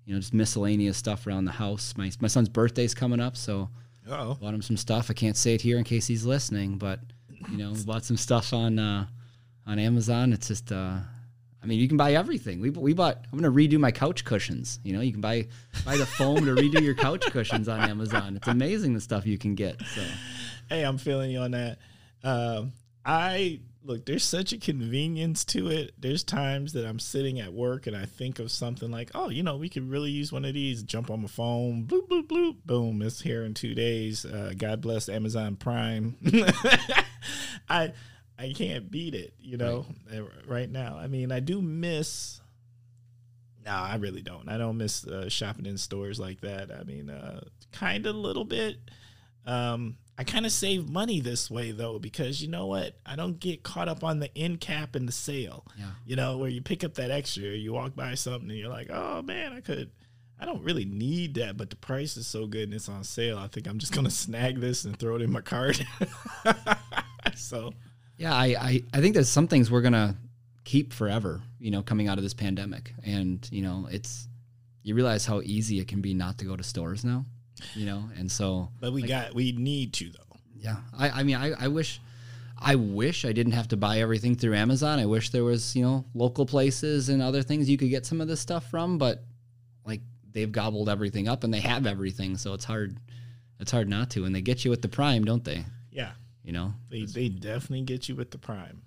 you 0.05 0.15
know 0.15 0.19
just 0.19 0.33
miscellaneous 0.33 0.97
stuff 0.97 1.27
around 1.27 1.45
the 1.45 1.51
house. 1.51 1.93
My 1.95 2.11
my 2.19 2.27
son's 2.27 2.49
birthday's 2.49 2.95
coming 2.95 3.19
up, 3.19 3.37
so 3.37 3.69
Oh, 4.09 4.33
bought 4.41 4.55
him 4.55 4.61
some 4.63 4.77
stuff. 4.77 5.11
I 5.11 5.13
can't 5.13 5.37
say 5.37 5.53
it 5.53 5.61
here 5.61 5.77
in 5.77 5.83
case 5.83 6.07
he's 6.07 6.25
listening, 6.25 6.79
but 6.79 6.99
you 7.51 7.57
know, 7.57 7.73
we 7.73 7.83
bought 7.83 8.05
some 8.05 8.17
stuff 8.17 8.53
on 8.53 8.79
uh, 8.79 9.05
on 9.67 9.77
Amazon. 9.77 10.33
It's 10.33 10.47
just, 10.47 10.71
uh, 10.71 10.97
I 11.65 11.67
mean, 11.67 11.79
you 11.79 11.87
can 11.87 11.97
buy 11.97 12.13
everything. 12.13 12.61
We 12.61 12.69
we 12.69 12.93
bought. 12.93 13.25
I'm 13.33 13.39
gonna 13.39 13.51
redo 13.51 13.79
my 13.79 13.89
couch 13.89 14.23
cushions. 14.23 14.79
You 14.83 14.93
know, 14.93 15.01
you 15.01 15.11
can 15.11 15.19
buy 15.19 15.47
buy 15.83 15.97
the 15.97 16.05
foam 16.05 16.45
to 16.45 16.53
redo 16.53 16.79
your 16.79 16.93
couch 16.93 17.25
cushions 17.31 17.67
on 17.67 17.79
Amazon. 17.79 18.35
It's 18.35 18.47
amazing 18.47 18.93
the 18.93 19.01
stuff 19.01 19.25
you 19.25 19.39
can 19.39 19.55
get. 19.55 19.81
So 19.81 20.03
hey, 20.69 20.83
I'm 20.83 20.99
feeling 20.99 21.31
you 21.31 21.39
on 21.39 21.51
that. 21.51 21.79
Um, 22.23 22.73
I 23.03 23.61
look. 23.83 24.05
There's 24.05 24.23
such 24.23 24.53
a 24.53 24.59
convenience 24.59 25.43
to 25.45 25.69
it. 25.69 25.95
There's 25.97 26.23
times 26.23 26.73
that 26.73 26.85
I'm 26.85 26.99
sitting 26.99 27.39
at 27.39 27.51
work 27.51 27.87
and 27.87 27.97
I 27.97 28.05
think 28.05 28.37
of 28.37 28.51
something 28.51 28.91
like, 28.91 29.09
oh, 29.15 29.29
you 29.29 29.41
know, 29.41 29.57
we 29.57 29.67
could 29.67 29.89
really 29.89 30.11
use 30.11 30.31
one 30.31 30.45
of 30.45 30.53
these. 30.53 30.83
Jump 30.83 31.09
on 31.09 31.23
my 31.23 31.27
phone, 31.27 31.85
bloop 31.87 32.07
bloop 32.07 32.27
bloop, 32.27 32.57
boom, 32.63 33.01
it's 33.01 33.21
here 33.21 33.43
in 33.43 33.55
two 33.55 33.73
days. 33.73 34.23
Uh, 34.23 34.53
God 34.55 34.81
bless 34.81 35.09
Amazon 35.09 35.55
Prime. 35.55 36.15
I 37.69 37.93
I 38.37 38.53
can't 38.53 38.91
beat 38.91 39.15
it. 39.15 39.33
You 39.39 39.57
know, 39.57 39.85
uh, 40.13 40.21
right 40.47 40.69
now. 40.69 40.97
I 40.97 41.07
mean, 41.07 41.31
I 41.31 41.39
do 41.39 41.61
miss. 41.61 42.41
No, 43.65 43.71
I 43.71 43.95
really 43.95 44.21
don't. 44.21 44.47
I 44.47 44.57
don't 44.57 44.77
miss 44.77 45.05
uh, 45.05 45.29
shopping 45.29 45.65
in 45.65 45.77
stores 45.77 46.19
like 46.19 46.41
that. 46.41 46.71
I 46.71 46.83
mean, 46.83 47.09
uh, 47.09 47.41
kind 47.71 48.05
of 48.05 48.15
a 48.15 48.17
little 48.17 48.45
bit. 48.45 48.77
Um, 49.45 49.97
I 50.17 50.23
kind 50.23 50.45
of 50.45 50.51
save 50.51 50.89
money 50.89 51.19
this 51.19 51.51
way 51.51 51.71
though 51.71 51.99
because 51.99 52.41
you 52.41 52.47
know 52.47 52.67
what? 52.67 52.97
I 53.05 53.15
don't 53.15 53.39
get 53.39 53.63
caught 53.63 53.89
up 53.89 54.03
on 54.03 54.19
the 54.19 54.35
end 54.37 54.61
cap 54.61 54.95
and 54.95 55.07
the 55.07 55.11
sale. 55.11 55.65
Yeah. 55.77 55.91
You 56.05 56.15
know, 56.15 56.37
where 56.37 56.49
you 56.49 56.61
pick 56.61 56.83
up 56.83 56.93
that 56.95 57.11
extra, 57.11 57.43
you 57.43 57.73
walk 57.73 57.95
by 57.95 58.15
something 58.15 58.49
and 58.49 58.57
you're 58.57 58.69
like, 58.69 58.89
"Oh 58.89 59.21
man, 59.21 59.51
I 59.51 59.59
could 59.59 59.91
I 60.39 60.45
don't 60.45 60.63
really 60.63 60.85
need 60.85 61.35
that, 61.35 61.57
but 61.57 61.69
the 61.69 61.75
price 61.75 62.15
is 62.17 62.27
so 62.27 62.47
good 62.47 62.63
and 62.63 62.73
it's 62.73 62.89
on 62.89 63.03
sale. 63.03 63.37
I 63.37 63.47
think 63.47 63.67
I'm 63.67 63.77
just 63.77 63.93
going 63.93 64.05
to 64.05 64.11
snag 64.11 64.59
this 64.61 64.85
and 64.85 64.97
throw 64.97 65.15
it 65.15 65.21
in 65.21 65.31
my 65.31 65.41
cart." 65.41 65.83
so, 67.35 67.73
yeah, 68.17 68.33
I, 68.33 68.45
I 68.45 68.83
I 68.93 69.01
think 69.01 69.13
there's 69.13 69.29
some 69.29 69.47
things 69.47 69.69
we're 69.69 69.81
gonna 69.81 70.15
keep 70.63 70.93
forever. 70.93 71.41
You 71.59 71.71
know, 71.71 71.81
coming 71.81 72.07
out 72.07 72.17
of 72.17 72.23
this 72.23 72.33
pandemic, 72.33 72.93
and 73.03 73.47
you 73.51 73.61
know, 73.61 73.87
it's 73.91 74.27
you 74.83 74.95
realize 74.95 75.25
how 75.25 75.41
easy 75.41 75.79
it 75.79 75.87
can 75.87 76.01
be 76.01 76.13
not 76.13 76.37
to 76.39 76.45
go 76.45 76.55
to 76.55 76.63
stores 76.63 77.03
now. 77.03 77.25
You 77.73 77.85
know, 77.85 78.09
and 78.17 78.31
so 78.31 78.69
but 78.79 78.93
we 78.93 79.01
got 79.03 79.33
we 79.33 79.51
need 79.53 79.93
to 79.93 80.09
though. 80.09 80.37
Yeah, 80.65 80.77
I, 80.97 81.09
I 81.09 81.23
mean, 81.23 81.35
I, 81.35 81.51
I 81.51 81.67
wish, 81.67 82.01
I 82.59 82.73
wish 82.73 83.23
I 83.23 83.33
didn't 83.33 83.53
have 83.53 83.67
to 83.67 83.77
buy 83.77 83.99
everything 83.99 84.35
through 84.35 84.55
Amazon. 84.55 84.97
I 84.97 85.05
wish 85.05 85.29
there 85.29 85.43
was, 85.43 85.75
you 85.75 85.83
know, 85.83 86.05
local 86.15 86.47
places 86.47 87.09
and 87.09 87.21
other 87.21 87.43
things 87.43 87.69
you 87.69 87.77
could 87.77 87.91
get 87.91 88.05
some 88.05 88.19
of 88.19 88.27
this 88.27 88.39
stuff 88.39 88.67
from. 88.71 88.97
But 88.97 89.23
like 89.85 90.01
they've 90.31 90.51
gobbled 90.51 90.89
everything 90.89 91.27
up 91.27 91.43
and 91.43 91.53
they 91.53 91.59
have 91.59 91.85
everything, 91.85 92.35
so 92.37 92.53
it's 92.53 92.65
hard. 92.65 92.97
It's 93.59 93.71
hard 93.71 93.87
not 93.87 94.09
to, 94.11 94.25
and 94.25 94.35
they 94.35 94.41
get 94.41 94.65
you 94.65 94.71
with 94.71 94.81
the 94.81 94.89
Prime, 94.89 95.23
don't 95.23 95.43
they? 95.43 95.65
Yeah. 95.91 96.11
You 96.45 96.51
know, 96.53 96.73
They 96.89 97.05
they 97.05 97.27
definitely 97.29 97.81
get 97.81 98.07
you 98.07 98.15
with 98.15 98.29
the 98.29 98.37
prime. 98.37 98.83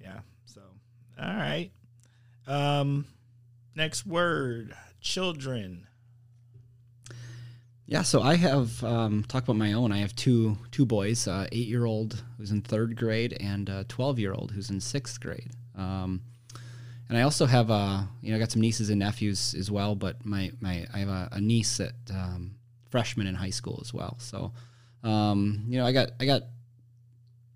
Yeah. 0.00 0.20
So, 0.44 0.60
all 1.18 1.34
right. 1.34 1.70
Um 2.46 3.06
next 3.74 4.06
word, 4.06 4.74
children. 5.00 5.86
Yeah, 7.86 8.02
so 8.02 8.22
I 8.22 8.36
have 8.36 8.84
um, 8.84 9.24
talk 9.24 9.42
about 9.42 9.56
my 9.56 9.72
own. 9.72 9.90
I 9.90 9.98
have 9.98 10.14
two 10.14 10.56
two 10.70 10.86
boys, 10.86 11.26
uh, 11.26 11.48
eight 11.50 11.66
year 11.66 11.86
old 11.86 12.22
who's 12.36 12.52
in 12.52 12.60
third 12.62 12.94
grade 12.96 13.36
and 13.40 13.68
a 13.68 13.82
twelve 13.84 14.18
year 14.20 14.32
old 14.32 14.52
who's 14.52 14.70
in 14.70 14.80
sixth 14.80 15.20
grade. 15.20 15.50
Um, 15.76 16.20
and 17.08 17.18
I 17.18 17.22
also 17.22 17.46
have 17.46 17.68
uh, 17.70 18.02
you 18.20 18.30
know 18.30 18.36
I 18.36 18.38
got 18.38 18.52
some 18.52 18.60
nieces 18.60 18.90
and 18.90 19.00
nephews 19.00 19.54
as 19.54 19.72
well. 19.72 19.96
But 19.96 20.24
my 20.24 20.52
my 20.60 20.86
I 20.94 20.98
have 20.98 21.08
a, 21.08 21.28
a 21.32 21.40
niece 21.40 21.80
at 21.80 21.94
um, 22.14 22.54
freshman 22.90 23.26
in 23.26 23.34
high 23.34 23.50
school 23.50 23.80
as 23.82 23.92
well. 23.92 24.14
So 24.20 24.52
um, 25.02 25.64
you 25.66 25.78
know 25.78 25.84
I 25.86 25.90
got 25.90 26.10
I 26.20 26.26
got 26.26 26.42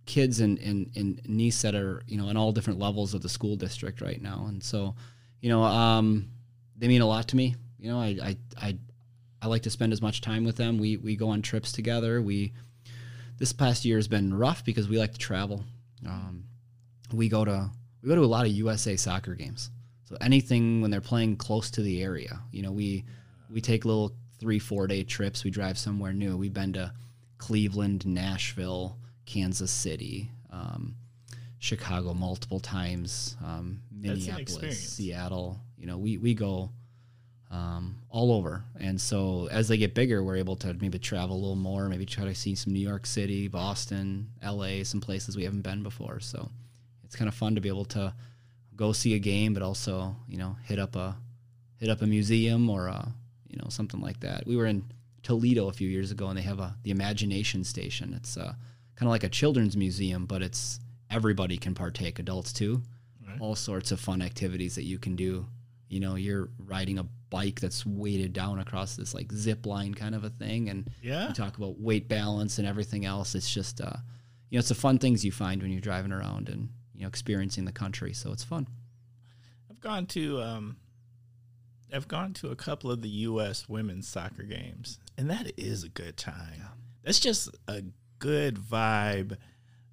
kids 0.06 0.40
and, 0.40 0.58
and 0.58 0.90
and 0.96 1.20
niece 1.26 1.62
that 1.62 1.74
are 1.74 2.02
you 2.06 2.18
know 2.18 2.28
in 2.28 2.36
all 2.36 2.52
different 2.52 2.78
levels 2.78 3.14
of 3.14 3.22
the 3.22 3.28
school 3.28 3.56
district 3.56 4.00
right 4.00 4.20
now. 4.20 4.46
And 4.48 4.62
so 4.62 4.94
you 5.40 5.48
know 5.48 5.62
um, 5.62 6.28
they 6.76 6.88
mean 6.88 7.02
a 7.02 7.06
lot 7.06 7.28
to 7.28 7.36
me. 7.36 7.56
You 7.78 7.90
know 7.90 8.00
I 8.00 8.18
I, 8.22 8.36
I 8.60 8.78
I 9.42 9.46
like 9.46 9.62
to 9.62 9.70
spend 9.70 9.92
as 9.92 10.02
much 10.02 10.20
time 10.20 10.44
with 10.44 10.56
them. 10.56 10.78
We 10.78 10.96
we 10.96 11.16
go 11.16 11.28
on 11.28 11.42
trips 11.42 11.72
together. 11.72 12.22
We 12.22 12.52
this 13.38 13.52
past 13.52 13.84
year 13.84 13.96
has 13.96 14.08
been 14.08 14.32
rough 14.32 14.64
because 14.64 14.88
we 14.88 14.98
like 14.98 15.12
to 15.12 15.18
travel. 15.18 15.64
Um, 16.06 16.44
we 17.12 17.28
go 17.28 17.44
to 17.44 17.70
we 18.02 18.08
go 18.08 18.14
to 18.14 18.22
a 18.22 18.26
lot 18.26 18.46
of 18.46 18.52
USA 18.52 18.96
soccer 18.96 19.34
games. 19.34 19.70
So 20.04 20.16
anything 20.20 20.80
when 20.80 20.90
they're 20.90 21.00
playing 21.00 21.36
close 21.36 21.70
to 21.72 21.82
the 21.82 22.02
area, 22.02 22.40
you 22.52 22.62
know, 22.62 22.72
we 22.72 23.04
we 23.50 23.60
take 23.60 23.84
little 23.84 24.12
three 24.38 24.58
four 24.58 24.86
day 24.86 25.02
trips. 25.02 25.44
We 25.44 25.50
drive 25.50 25.78
somewhere 25.78 26.12
new. 26.12 26.36
We've 26.36 26.52
been 26.52 26.74
to 26.74 26.92
Cleveland, 27.38 28.06
Nashville, 28.06 28.98
Kansas 29.26 29.70
City, 29.70 30.30
um, 30.50 30.94
Chicago 31.58 32.14
multiple 32.14 32.60
times, 32.60 33.36
um, 33.44 33.80
Minneapolis. 33.90 34.92
Seattle. 34.92 35.58
You 35.78 35.86
know, 35.86 35.98
we 35.98 36.18
we 36.18 36.34
go 36.34 36.70
um, 37.50 37.96
all 38.10 38.32
over. 38.32 38.64
And 38.80 39.00
so 39.00 39.48
as 39.50 39.68
they 39.68 39.76
get 39.76 39.94
bigger, 39.94 40.22
we're 40.22 40.36
able 40.36 40.56
to 40.56 40.74
maybe 40.74 40.98
travel 40.98 41.36
a 41.36 41.38
little 41.38 41.56
more, 41.56 41.88
maybe 41.88 42.04
try 42.04 42.24
to 42.24 42.34
see 42.34 42.54
some 42.54 42.72
New 42.72 42.80
York 42.86 43.06
City, 43.06 43.46
Boston, 43.48 44.28
LA, 44.44 44.82
some 44.82 45.00
places 45.00 45.36
we 45.36 45.44
haven't 45.44 45.62
been 45.62 45.82
before. 45.82 46.18
So 46.20 46.50
it's 47.04 47.14
kind 47.14 47.28
of 47.28 47.34
fun 47.34 47.54
to 47.54 47.60
be 47.60 47.68
able 47.68 47.84
to 47.86 48.12
go 48.76 48.92
see 48.92 49.14
a 49.14 49.18
game, 49.18 49.54
but 49.54 49.62
also 49.62 50.16
you 50.28 50.36
know 50.36 50.56
hit 50.64 50.78
up 50.78 50.96
a 50.96 51.16
hit 51.76 51.88
up 51.88 52.02
a 52.02 52.06
museum 52.06 52.68
or 52.68 52.88
a 52.88 53.12
you 53.48 53.56
know 53.56 53.68
something 53.68 54.00
like 54.00 54.20
that. 54.20 54.46
We 54.46 54.56
were 54.56 54.66
in 54.66 54.84
Toledo 55.22 55.68
a 55.68 55.72
few 55.72 55.88
years 55.88 56.10
ago, 56.10 56.28
and 56.28 56.36
they 56.36 56.42
have 56.42 56.58
a 56.58 56.76
the 56.82 56.90
Imagination 56.90 57.62
Station. 57.62 58.14
It's 58.14 58.36
uh, 58.36 58.54
kind 58.96 59.08
of 59.08 59.10
like 59.10 59.24
a 59.24 59.28
children's 59.28 59.76
museum, 59.76 60.26
but 60.26 60.42
it's 60.42 60.78
everybody 61.10 61.56
can 61.56 61.74
partake, 61.74 62.18
adults 62.18 62.52
too. 62.52 62.82
Right. 63.26 63.40
All 63.40 63.54
sorts 63.54 63.92
of 63.92 64.00
fun 64.00 64.22
activities 64.22 64.74
that 64.76 64.84
you 64.84 64.98
can 64.98 65.16
do. 65.16 65.46
You 65.88 66.00
know, 66.00 66.14
you're 66.16 66.48
riding 66.58 66.98
a 66.98 67.04
bike 67.30 67.60
that's 67.60 67.84
weighted 67.86 68.32
down 68.32 68.58
across 68.58 68.96
this 68.96 69.14
like 69.14 69.32
zip 69.32 69.66
line 69.66 69.94
kind 69.94 70.14
of 70.14 70.24
a 70.24 70.30
thing, 70.30 70.68
and 70.68 70.88
Yeah. 71.02 71.28
you 71.28 71.34
talk 71.34 71.56
about 71.56 71.80
weight 71.80 72.08
balance 72.08 72.58
and 72.58 72.66
everything 72.66 73.04
else. 73.04 73.34
It's 73.34 73.52
just, 73.52 73.80
uh, 73.80 73.96
you 74.50 74.56
know, 74.56 74.60
it's 74.60 74.68
the 74.68 74.74
fun 74.74 74.98
things 74.98 75.24
you 75.24 75.32
find 75.32 75.60
when 75.62 75.70
you're 75.72 75.80
driving 75.80 76.12
around 76.12 76.48
and 76.48 76.68
you 76.94 77.02
know 77.02 77.08
experiencing 77.08 77.64
the 77.64 77.72
country. 77.72 78.12
So 78.12 78.32
it's 78.32 78.44
fun. 78.44 78.66
I've 79.70 79.80
gone 79.80 80.06
to 80.06 80.40
um 80.42 80.76
I've 81.92 82.08
gone 82.08 82.32
to 82.34 82.48
a 82.50 82.56
couple 82.56 82.90
of 82.90 83.02
the 83.02 83.08
US 83.08 83.68
women's 83.68 84.08
soccer 84.08 84.42
games 84.42 84.98
and 85.18 85.28
that 85.30 85.52
is 85.58 85.84
a 85.84 85.88
good 85.88 86.16
time. 86.16 86.62
That's 87.02 87.20
just 87.20 87.48
a 87.68 87.82
good 88.24 88.56
vibe 88.56 89.36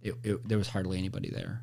it, 0.00 0.14
it, 0.24 0.48
there 0.48 0.58
was 0.58 0.68
hardly 0.68 0.98
anybody 0.98 1.30
there. 1.30 1.62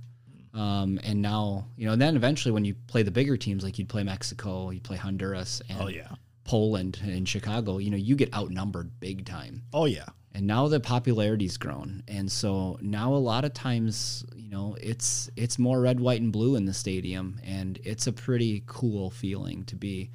Um, 0.54 1.00
and 1.04 1.22
now, 1.22 1.68
you 1.78 1.86
know, 1.86 1.94
and 1.94 2.02
then 2.02 2.16
eventually 2.16 2.52
when 2.52 2.66
you 2.66 2.76
play 2.88 3.04
the 3.04 3.12
bigger 3.12 3.38
teams, 3.38 3.64
like 3.64 3.78
you'd 3.78 3.90
play 3.90 4.04
Mexico, 4.04 4.72
you'd 4.72 4.84
play 4.84 4.98
Honduras, 4.98 5.62
and 5.70 5.82
Oh 5.82 5.88
yeah. 5.88 6.08
Poland 6.44 7.00
and 7.04 7.28
Chicago, 7.28 7.78
you 7.78 7.92
know, 7.92 7.98
you 7.98 8.16
get 8.16 8.34
outnumbered 8.34 9.00
big 9.00 9.26
time. 9.26 9.64
Oh 9.74 9.86
yeah. 9.86 10.08
And 10.34 10.48
now 10.48 10.68
the 10.68 10.80
popularity's 10.80 11.58
grown. 11.58 12.04
And 12.08 12.32
so 12.32 12.78
now 12.82 13.14
a 13.14 13.18
lot 13.18 13.46
of 13.46 13.54
times, 13.54 14.26
you 14.50 14.56
know, 14.56 14.76
it's 14.82 15.30
it's 15.36 15.60
more 15.60 15.80
red, 15.80 16.00
white, 16.00 16.22
and 16.22 16.34
blue 16.34 16.56
in 16.56 16.66
the 16.66 16.74
stadium. 16.74 17.40
And 17.46 17.80
it's 17.84 18.08
a 18.08 18.12
pretty 18.12 18.64
cool 18.66 19.12
feeling 19.12 19.64
to 19.66 19.76
be, 19.76 20.10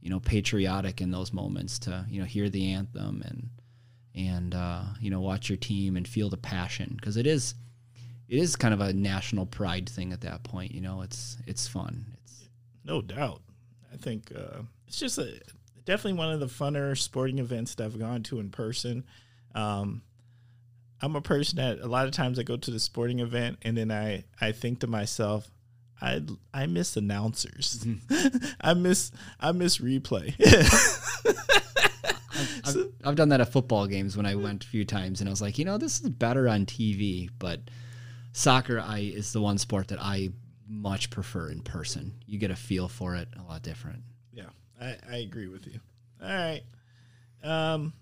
you 0.00 0.08
know, 0.08 0.20
patriotic 0.20 1.02
in 1.02 1.10
those 1.10 1.34
moments 1.34 1.78
to, 1.80 2.06
you 2.08 2.18
know, 2.18 2.24
hear 2.24 2.48
the 2.48 2.72
anthem 2.72 3.22
and 3.26 3.50
and 4.14 4.54
uh, 4.54 4.84
you 5.00 5.10
know, 5.10 5.20
watch 5.20 5.50
your 5.50 5.58
team 5.58 5.98
and 5.98 6.08
feel 6.08 6.30
the 6.30 6.38
passion. 6.38 6.94
Because 6.96 7.18
it 7.18 7.26
is 7.26 7.56
it 8.26 8.38
is 8.38 8.56
kind 8.56 8.72
of 8.72 8.80
a 8.80 8.94
national 8.94 9.44
pride 9.44 9.86
thing 9.86 10.14
at 10.14 10.22
that 10.22 10.44
point, 10.44 10.72
you 10.72 10.80
know. 10.80 11.02
It's 11.02 11.36
it's 11.46 11.68
fun. 11.68 12.06
It's 12.24 12.48
No 12.86 13.02
doubt. 13.02 13.42
I 13.92 13.98
think 13.98 14.32
uh, 14.34 14.62
it's 14.88 14.98
just 14.98 15.18
a 15.18 15.42
definitely 15.84 16.18
one 16.18 16.32
of 16.32 16.40
the 16.40 16.46
funner 16.46 16.96
sporting 16.96 17.38
events 17.38 17.74
that 17.74 17.84
I've 17.84 17.98
gone 17.98 18.22
to 18.24 18.40
in 18.40 18.48
person. 18.48 19.04
Um, 19.54 20.00
I'm 21.04 21.16
a 21.16 21.20
person 21.20 21.58
that 21.58 21.80
a 21.80 21.86
lot 21.86 22.06
of 22.06 22.12
times 22.12 22.38
I 22.38 22.44
go 22.44 22.56
to 22.56 22.70
the 22.70 22.80
sporting 22.80 23.20
event 23.20 23.58
and 23.60 23.76
then 23.76 23.90
I, 23.90 24.24
I 24.40 24.52
think 24.52 24.80
to 24.80 24.86
myself, 24.86 25.50
I 26.00 26.22
I 26.52 26.66
miss 26.66 26.96
announcers. 26.96 27.86
I 28.60 28.72
miss 28.72 29.12
I 29.38 29.52
miss 29.52 29.78
replay. 29.78 30.34
I've, 32.64 32.92
I've 33.04 33.16
done 33.16 33.28
that 33.28 33.42
at 33.42 33.52
football 33.52 33.86
games 33.86 34.16
when 34.16 34.24
I 34.24 34.34
went 34.34 34.64
a 34.64 34.66
few 34.66 34.84
times, 34.84 35.20
and 35.20 35.28
I 35.28 35.30
was 35.30 35.42
like, 35.42 35.58
you 35.58 35.64
know, 35.64 35.78
this 35.78 36.00
is 36.00 36.08
better 36.08 36.48
on 36.48 36.66
TV. 36.66 37.28
But 37.38 37.60
soccer, 38.32 38.80
I 38.80 39.00
is 39.00 39.32
the 39.32 39.40
one 39.42 39.58
sport 39.58 39.88
that 39.88 40.00
I 40.00 40.30
much 40.66 41.10
prefer 41.10 41.50
in 41.50 41.60
person. 41.60 42.14
You 42.26 42.38
get 42.38 42.50
a 42.50 42.56
feel 42.56 42.88
for 42.88 43.14
it 43.14 43.28
a 43.38 43.42
lot 43.42 43.62
different. 43.62 44.02
yeah, 44.32 44.48
I, 44.80 44.96
I 45.10 45.16
agree 45.18 45.48
with 45.48 45.66
you. 45.66 45.80
All 46.22 46.28
right. 46.28 46.62
Um, 47.42 47.92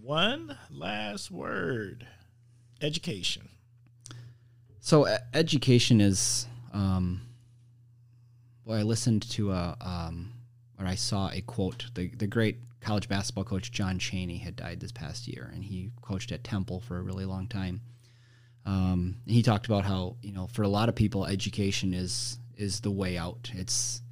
one 0.00 0.56
last 0.70 1.30
word. 1.30 2.06
Education. 2.82 3.48
So 4.80 5.06
education 5.32 6.00
is, 6.00 6.46
um, 6.72 7.22
well, 8.64 8.78
I 8.78 8.82
listened 8.82 9.28
to 9.30 9.52
a, 9.52 9.76
um, 9.80 10.32
or 10.78 10.86
I 10.86 10.96
saw 10.96 11.30
a 11.30 11.40
quote. 11.40 11.86
The 11.94 12.08
the 12.08 12.26
great 12.26 12.58
college 12.80 13.08
basketball 13.08 13.44
coach 13.44 13.70
John 13.70 13.98
Chaney 13.98 14.38
had 14.38 14.56
died 14.56 14.80
this 14.80 14.90
past 14.90 15.28
year, 15.28 15.50
and 15.54 15.62
he 15.62 15.92
coached 16.02 16.32
at 16.32 16.42
Temple 16.42 16.80
for 16.80 16.98
a 16.98 17.02
really 17.02 17.24
long 17.24 17.46
time. 17.46 17.80
Um, 18.66 19.16
he 19.26 19.42
talked 19.42 19.66
about 19.66 19.84
how 19.84 20.16
you 20.22 20.32
know 20.32 20.48
for 20.48 20.62
a 20.62 20.68
lot 20.68 20.88
of 20.88 20.96
people, 20.96 21.24
education 21.24 21.94
is 21.94 22.38
is 22.56 22.80
the 22.80 22.90
way 22.90 23.16
out. 23.16 23.50
It's 23.54 24.02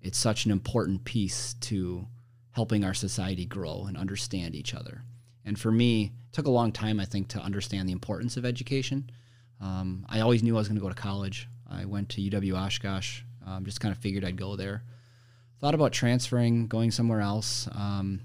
it's 0.00 0.18
such 0.18 0.46
an 0.46 0.50
important 0.50 1.04
piece 1.04 1.54
to 1.60 2.06
helping 2.52 2.84
our 2.84 2.94
society 2.94 3.44
grow 3.44 3.84
and 3.86 3.96
understand 3.96 4.54
each 4.54 4.74
other. 4.74 5.02
And 5.44 5.58
for 5.58 5.72
me, 5.72 6.12
took 6.34 6.46
a 6.46 6.50
long 6.50 6.72
time, 6.72 7.00
I 7.00 7.04
think, 7.04 7.28
to 7.28 7.38
understand 7.40 7.88
the 7.88 7.92
importance 7.92 8.36
of 8.36 8.44
education. 8.44 9.10
Um, 9.60 10.04
I 10.08 10.20
always 10.20 10.42
knew 10.42 10.56
I 10.56 10.58
was 10.58 10.68
going 10.68 10.76
to 10.76 10.82
go 10.82 10.88
to 10.88 10.94
college. 10.94 11.48
I 11.70 11.84
went 11.86 12.10
to 12.10 12.20
UW 12.20 12.54
Oshkosh. 12.54 13.22
Um, 13.46 13.64
just 13.64 13.80
kind 13.80 13.92
of 13.92 13.98
figured 13.98 14.24
I'd 14.24 14.36
go 14.36 14.56
there. 14.56 14.82
Thought 15.60 15.74
about 15.74 15.92
transferring, 15.92 16.66
going 16.66 16.90
somewhere 16.90 17.20
else. 17.20 17.68
Um, 17.72 18.20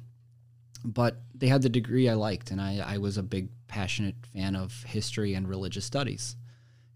but 0.83 1.21
they 1.35 1.47
had 1.47 1.61
the 1.61 1.69
degree 1.69 2.09
I 2.09 2.15
liked, 2.15 2.51
and 2.51 2.59
I, 2.59 2.83
I 2.85 2.97
was 2.97 3.17
a 3.17 3.23
big, 3.23 3.49
passionate 3.67 4.15
fan 4.33 4.55
of 4.55 4.83
history 4.83 5.35
and 5.35 5.47
religious 5.47 5.85
studies. 5.85 6.35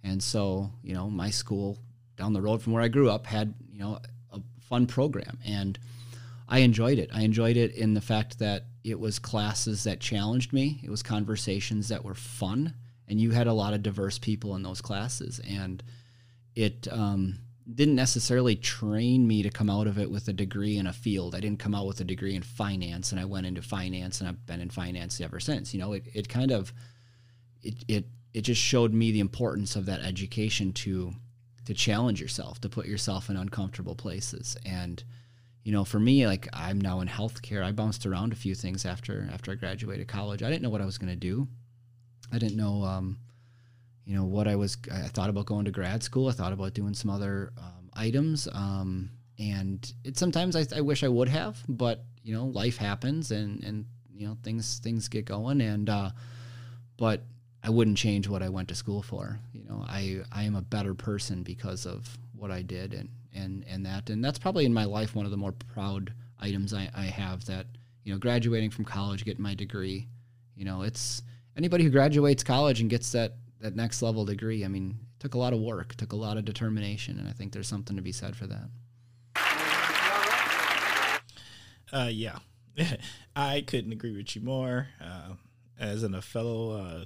And 0.03 0.21
so, 0.21 0.71
you 0.81 0.93
know, 0.93 1.09
my 1.09 1.29
school 1.29 1.77
down 2.17 2.33
the 2.33 2.41
road 2.41 2.61
from 2.61 2.73
where 2.73 2.83
I 2.83 2.87
grew 2.87 3.09
up 3.09 3.25
had, 3.25 3.53
you 3.71 3.79
know, 3.79 3.99
a 4.31 4.39
fun 4.61 4.87
program. 4.87 5.37
And 5.45 5.77
I 6.47 6.59
enjoyed 6.59 6.97
it. 6.97 7.09
I 7.13 7.21
enjoyed 7.21 7.57
it 7.57 7.75
in 7.75 7.93
the 7.93 8.01
fact 8.01 8.39
that 8.39 8.65
it 8.83 8.99
was 8.99 9.19
classes 9.19 9.83
that 9.83 9.99
challenged 9.99 10.53
me, 10.53 10.81
it 10.83 10.89
was 10.89 11.03
conversations 11.03 11.89
that 11.89 12.03
were 12.03 12.15
fun, 12.15 12.73
and 13.07 13.19
you 13.19 13.31
had 13.31 13.47
a 13.47 13.53
lot 13.53 13.73
of 13.73 13.83
diverse 13.83 14.19
people 14.19 14.55
in 14.55 14.63
those 14.63 14.81
classes. 14.81 15.39
And 15.47 15.83
it, 16.55 16.87
um, 16.91 17.39
didn't 17.71 17.95
necessarily 17.95 18.55
train 18.55 19.25
me 19.25 19.43
to 19.43 19.49
come 19.49 19.69
out 19.69 19.87
of 19.87 19.97
it 19.97 20.11
with 20.11 20.27
a 20.27 20.33
degree 20.33 20.77
in 20.77 20.87
a 20.87 20.93
field. 20.93 21.33
I 21.33 21.39
didn't 21.39 21.59
come 21.59 21.73
out 21.73 21.87
with 21.87 22.01
a 22.01 22.03
degree 22.03 22.35
in 22.35 22.43
finance 22.43 23.11
and 23.11 23.21
I 23.21 23.25
went 23.25 23.45
into 23.45 23.61
finance 23.61 24.19
and 24.19 24.27
I've 24.27 24.45
been 24.45 24.59
in 24.59 24.69
finance 24.69 25.21
ever 25.21 25.39
since. 25.39 25.73
You 25.73 25.79
know, 25.79 25.93
it, 25.93 26.03
it 26.13 26.29
kind 26.29 26.51
of 26.51 26.73
it, 27.61 27.85
it 27.87 28.05
it 28.33 28.41
just 28.41 28.61
showed 28.61 28.93
me 28.93 29.11
the 29.11 29.19
importance 29.19 29.75
of 29.75 29.85
that 29.85 30.01
education 30.01 30.73
to 30.73 31.13
to 31.65 31.73
challenge 31.73 32.19
yourself, 32.19 32.59
to 32.61 32.69
put 32.69 32.85
yourself 32.85 33.29
in 33.29 33.37
uncomfortable 33.37 33.95
places. 33.95 34.57
And, 34.65 35.01
you 35.63 35.71
know, 35.71 35.85
for 35.85 35.99
me, 35.99 36.27
like 36.27 36.47
I'm 36.53 36.79
now 36.79 36.99
in 36.99 37.07
healthcare. 37.07 37.63
I 37.63 37.71
bounced 37.71 38.05
around 38.05 38.33
a 38.33 38.35
few 38.35 38.55
things 38.55 38.85
after 38.85 39.29
after 39.33 39.51
I 39.51 39.55
graduated 39.55 40.07
college. 40.07 40.43
I 40.43 40.49
didn't 40.49 40.61
know 40.61 40.69
what 40.69 40.81
I 40.81 40.85
was 40.85 40.97
gonna 40.97 41.15
do. 41.15 41.47
I 42.31 42.37
didn't 42.37 42.57
know 42.57 42.83
um, 42.83 43.17
you 44.05 44.15
know 44.15 44.25
what 44.25 44.47
I 44.47 44.55
was. 44.55 44.77
I 44.91 45.07
thought 45.07 45.29
about 45.29 45.45
going 45.45 45.65
to 45.65 45.71
grad 45.71 46.03
school. 46.03 46.27
I 46.27 46.33
thought 46.33 46.53
about 46.53 46.73
doing 46.73 46.93
some 46.93 47.09
other 47.09 47.53
um, 47.57 47.89
items, 47.93 48.47
um, 48.51 49.09
and 49.39 49.91
it 50.03 50.17
sometimes 50.17 50.55
I, 50.55 50.65
I 50.75 50.81
wish 50.81 51.03
I 51.03 51.07
would 51.07 51.29
have, 51.29 51.63
but 51.69 52.03
you 52.23 52.33
know 52.35 52.45
life 52.45 52.77
happens, 52.77 53.31
and 53.31 53.63
and 53.63 53.85
you 54.13 54.27
know 54.27 54.37
things 54.43 54.79
things 54.79 55.07
get 55.07 55.25
going, 55.25 55.61
and 55.61 55.89
uh, 55.89 56.09
but 56.97 57.23
I 57.63 57.69
wouldn't 57.69 57.97
change 57.97 58.27
what 58.27 58.43
I 58.43 58.49
went 58.49 58.67
to 58.69 58.75
school 58.75 59.01
for. 59.01 59.39
You 59.53 59.63
know, 59.63 59.85
I 59.87 60.19
I 60.31 60.43
am 60.43 60.55
a 60.55 60.61
better 60.61 60.93
person 60.93 61.43
because 61.43 61.85
of 61.85 62.17
what 62.35 62.51
I 62.51 62.61
did, 62.61 62.93
and 62.93 63.09
and 63.35 63.65
and 63.67 63.85
that, 63.85 64.09
and 64.09 64.23
that's 64.23 64.39
probably 64.39 64.65
in 64.65 64.73
my 64.73 64.85
life 64.85 65.15
one 65.15 65.25
of 65.25 65.31
the 65.31 65.37
more 65.37 65.51
proud 65.51 66.13
items 66.39 66.73
I, 66.73 66.89
I 66.95 67.05
have. 67.05 67.45
That 67.45 67.67
you 68.03 68.13
know, 68.13 68.19
graduating 68.19 68.69
from 68.69 68.85
college, 68.85 69.25
getting 69.25 69.43
my 69.43 69.55
degree. 69.55 70.07
You 70.55 70.65
know, 70.65 70.81
it's 70.83 71.21
anybody 71.57 71.83
who 71.83 71.89
graduates 71.89 72.43
college 72.43 72.81
and 72.81 72.89
gets 72.89 73.11
that 73.11 73.33
that 73.61 73.75
next 73.75 74.01
level 74.01 74.25
degree, 74.25 74.65
I 74.65 74.67
mean, 74.67 74.97
it 75.15 75.19
took 75.21 75.35
a 75.35 75.37
lot 75.37 75.53
of 75.53 75.59
work, 75.59 75.95
took 75.95 76.11
a 76.11 76.17
lot 76.17 76.37
of 76.37 76.45
determination, 76.45 77.17
and 77.17 77.27
I 77.27 77.31
think 77.31 77.53
there's 77.53 77.67
something 77.67 77.95
to 77.95 78.01
be 78.01 78.11
said 78.11 78.35
for 78.35 78.47
that. 78.47 78.69
Uh, 81.91 82.09
yeah, 82.11 82.39
I 83.35 83.61
couldn't 83.61 83.91
agree 83.91 84.15
with 84.15 84.35
you 84.35 84.41
more. 84.41 84.87
Uh, 84.99 85.33
as 85.79 86.03
an, 86.03 86.15
a 86.15 86.21
fellow 86.21 86.71
uh, 86.71 87.05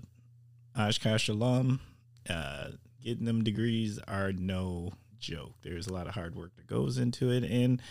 Oshkosh 0.79 1.29
alum, 1.29 1.81
uh, 2.29 2.69
getting 3.03 3.25
them 3.25 3.43
degrees 3.43 3.99
are 4.07 4.31
no 4.31 4.93
joke. 5.19 5.53
There's 5.61 5.87
a 5.87 5.93
lot 5.93 6.07
of 6.07 6.13
hard 6.13 6.35
work 6.35 6.55
that 6.55 6.67
goes 6.67 6.97
into 6.97 7.31
it, 7.31 7.43
and 7.43 7.81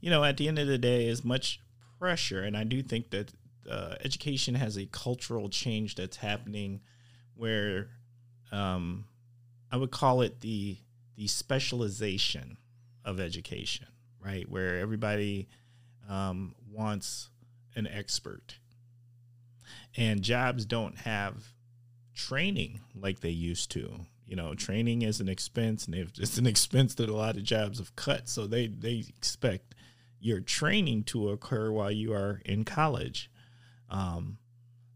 you 0.00 0.10
know, 0.10 0.24
at 0.24 0.36
the 0.36 0.48
end 0.48 0.58
of 0.58 0.66
the 0.66 0.78
day, 0.78 1.08
as 1.08 1.24
much 1.24 1.60
pressure, 1.98 2.42
and 2.42 2.56
I 2.56 2.64
do 2.64 2.82
think 2.82 3.10
that 3.10 3.32
uh, 3.70 3.94
education 4.04 4.54
has 4.54 4.76
a 4.76 4.86
cultural 4.86 5.48
change 5.48 5.94
that's 5.94 6.18
happening, 6.18 6.80
where 7.34 7.88
um, 8.52 9.06
I 9.72 9.76
would 9.76 9.90
call 9.90 10.20
it 10.20 10.40
the 10.40 10.76
the 11.16 11.26
specialization 11.26 12.58
of 13.04 13.20
education, 13.20 13.86
right? 14.22 14.48
Where 14.48 14.78
everybody 14.78 15.48
um, 16.08 16.54
wants 16.70 17.30
an 17.74 17.86
expert, 17.86 18.56
and 19.96 20.22
jobs 20.22 20.64
don't 20.64 20.98
have 20.98 21.52
training 22.14 22.80
like 22.94 23.20
they 23.20 23.30
used 23.30 23.70
to. 23.72 24.00
You 24.26 24.36
know, 24.36 24.54
training 24.54 25.02
is 25.02 25.20
an 25.20 25.28
expense, 25.28 25.86
and 25.86 25.94
it's 25.94 26.38
an 26.38 26.46
expense 26.46 26.94
that 26.94 27.10
a 27.10 27.14
lot 27.14 27.36
of 27.36 27.42
jobs 27.44 27.78
have 27.78 27.94
cut, 27.96 28.28
so 28.28 28.46
they 28.46 28.68
they 28.68 29.04
expect 29.16 29.74
your 30.18 30.40
training 30.40 31.04
to 31.04 31.28
occur 31.30 31.70
while 31.70 31.90
you 31.90 32.12
are 32.14 32.40
in 32.46 32.64
college. 32.64 33.30
Um, 33.90 34.38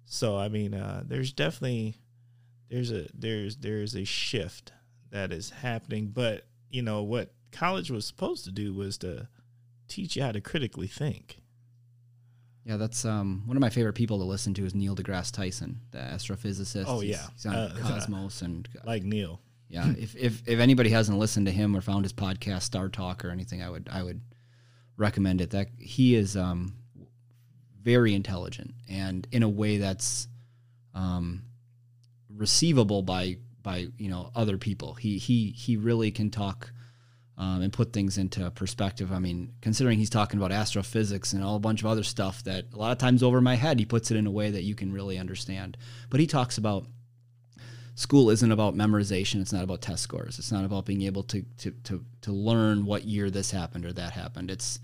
so 0.07 0.37
I 0.37 0.49
mean, 0.49 0.72
uh, 0.72 1.03
there's 1.07 1.33
definitely 1.33 1.97
there's 2.70 2.91
a 2.91 3.07
there's 3.12 3.57
there's 3.57 3.95
a 3.95 4.05
shift 4.05 4.72
that 5.11 5.33
is 5.33 5.51
happening, 5.51 6.09
but 6.09 6.47
you 6.70 6.83
know 6.83 7.03
what 7.03 7.35
college 7.53 7.91
was 7.91 8.07
supposed 8.07 8.45
to 8.45 8.53
do 8.53 8.72
was 8.72 8.99
to 8.99 9.29
teach 9.89 10.16
you 10.16 10.22
how 10.22 10.33
to 10.33 10.41
critically 10.41 10.87
think. 10.87 11.41
Yeah, 12.68 12.76
that's 12.76 13.04
um, 13.06 13.42
one 13.46 13.56
of 13.56 13.62
my 13.62 13.70
favorite 13.70 13.94
people 13.94 14.18
to 14.18 14.24
listen 14.24 14.52
to 14.54 14.64
is 14.66 14.74
Neil 14.74 14.94
deGrasse 14.94 15.32
Tyson, 15.32 15.80
the 15.90 15.98
astrophysicist. 15.98 16.84
Oh, 16.86 17.00
He's- 17.00 17.18
yeah. 17.18 17.28
he's 17.32 17.46
on 17.46 17.54
Uh, 17.54 17.74
Cosmos, 17.80 18.42
and 18.46 18.68
Like 18.84 19.02
Neil. 19.04 19.40
yeah, 19.70 19.90
if, 19.98 20.14
if 20.14 20.42
if 20.46 20.58
anybody 20.60 20.90
hasn't 20.90 21.18
listened 21.18 21.46
to 21.46 21.52
him 21.52 21.74
or 21.74 21.80
found 21.80 22.04
his 22.04 22.12
podcast 22.12 22.68
StarTalk 22.70 23.24
or 23.24 23.30
anything, 23.30 23.62
I 23.62 23.70
would 23.70 23.88
I 23.90 24.02
would 24.02 24.20
recommend 24.98 25.40
it. 25.40 25.50
That 25.50 25.68
he 25.78 26.14
is 26.14 26.36
um, 26.36 26.74
very 27.82 28.14
intelligent 28.14 28.74
and 28.88 29.26
in 29.32 29.42
a 29.42 29.48
way 29.48 29.78
that's 29.78 30.28
um, 30.94 31.44
receivable 32.28 33.02
by 33.02 33.38
by 33.62 33.86
you 33.96 34.10
know 34.10 34.30
other 34.34 34.58
people. 34.58 34.92
He 34.94 35.16
he 35.16 35.52
he 35.52 35.78
really 35.78 36.10
can 36.10 36.30
talk 36.30 36.70
um, 37.39 37.62
and 37.62 37.72
put 37.72 37.93
things 37.93 38.18
into 38.18 38.51
perspective. 38.51 39.12
I 39.12 39.20
mean, 39.20 39.53
considering 39.62 39.99
he's 39.99 40.11
talking 40.11 40.39
about 40.39 40.51
astrophysics 40.51 41.32
and 41.32 41.43
all 41.43 41.55
a 41.55 41.61
bunch 41.61 41.80
of 41.80 41.86
other 41.86 42.03
stuff 42.03 42.43
that 42.45 42.66
a 42.74 42.76
lot 42.76 42.91
of 42.91 42.99
times 42.99 43.22
over 43.22 43.41
my 43.41 43.55
head, 43.55 43.78
he 43.78 43.86
puts 43.86 44.11
it 44.11 44.16
in 44.16 44.26
a 44.26 44.30
way 44.30 44.51
that 44.51 44.64
you 44.64 44.74
can 44.74 44.93
really 44.93 45.16
understand. 45.16 45.76
But 46.11 46.18
he 46.18 46.26
talks 46.26 46.59
about 46.59 46.86
school 47.95 48.30
isn't 48.30 48.51
about 48.53 48.74
memorization. 48.74 49.41
It's 49.41 49.53
not 49.53 49.62
about 49.62 49.82
test 49.82 50.03
scores. 50.03 50.41
It's 50.41 50.51
not 50.51 50.64
about 50.64 50.84
being 50.84 51.03
able 51.03 51.22
to 51.24 51.43
to 51.59 51.70
to, 51.84 52.05
to 52.22 52.32
learn 52.32 52.84
what 52.84 53.05
year 53.05 53.30
this 53.30 53.53
happened 53.53 53.86
or 53.86 53.93
that 53.93 54.12
happened. 54.12 54.51
It's 54.51 54.80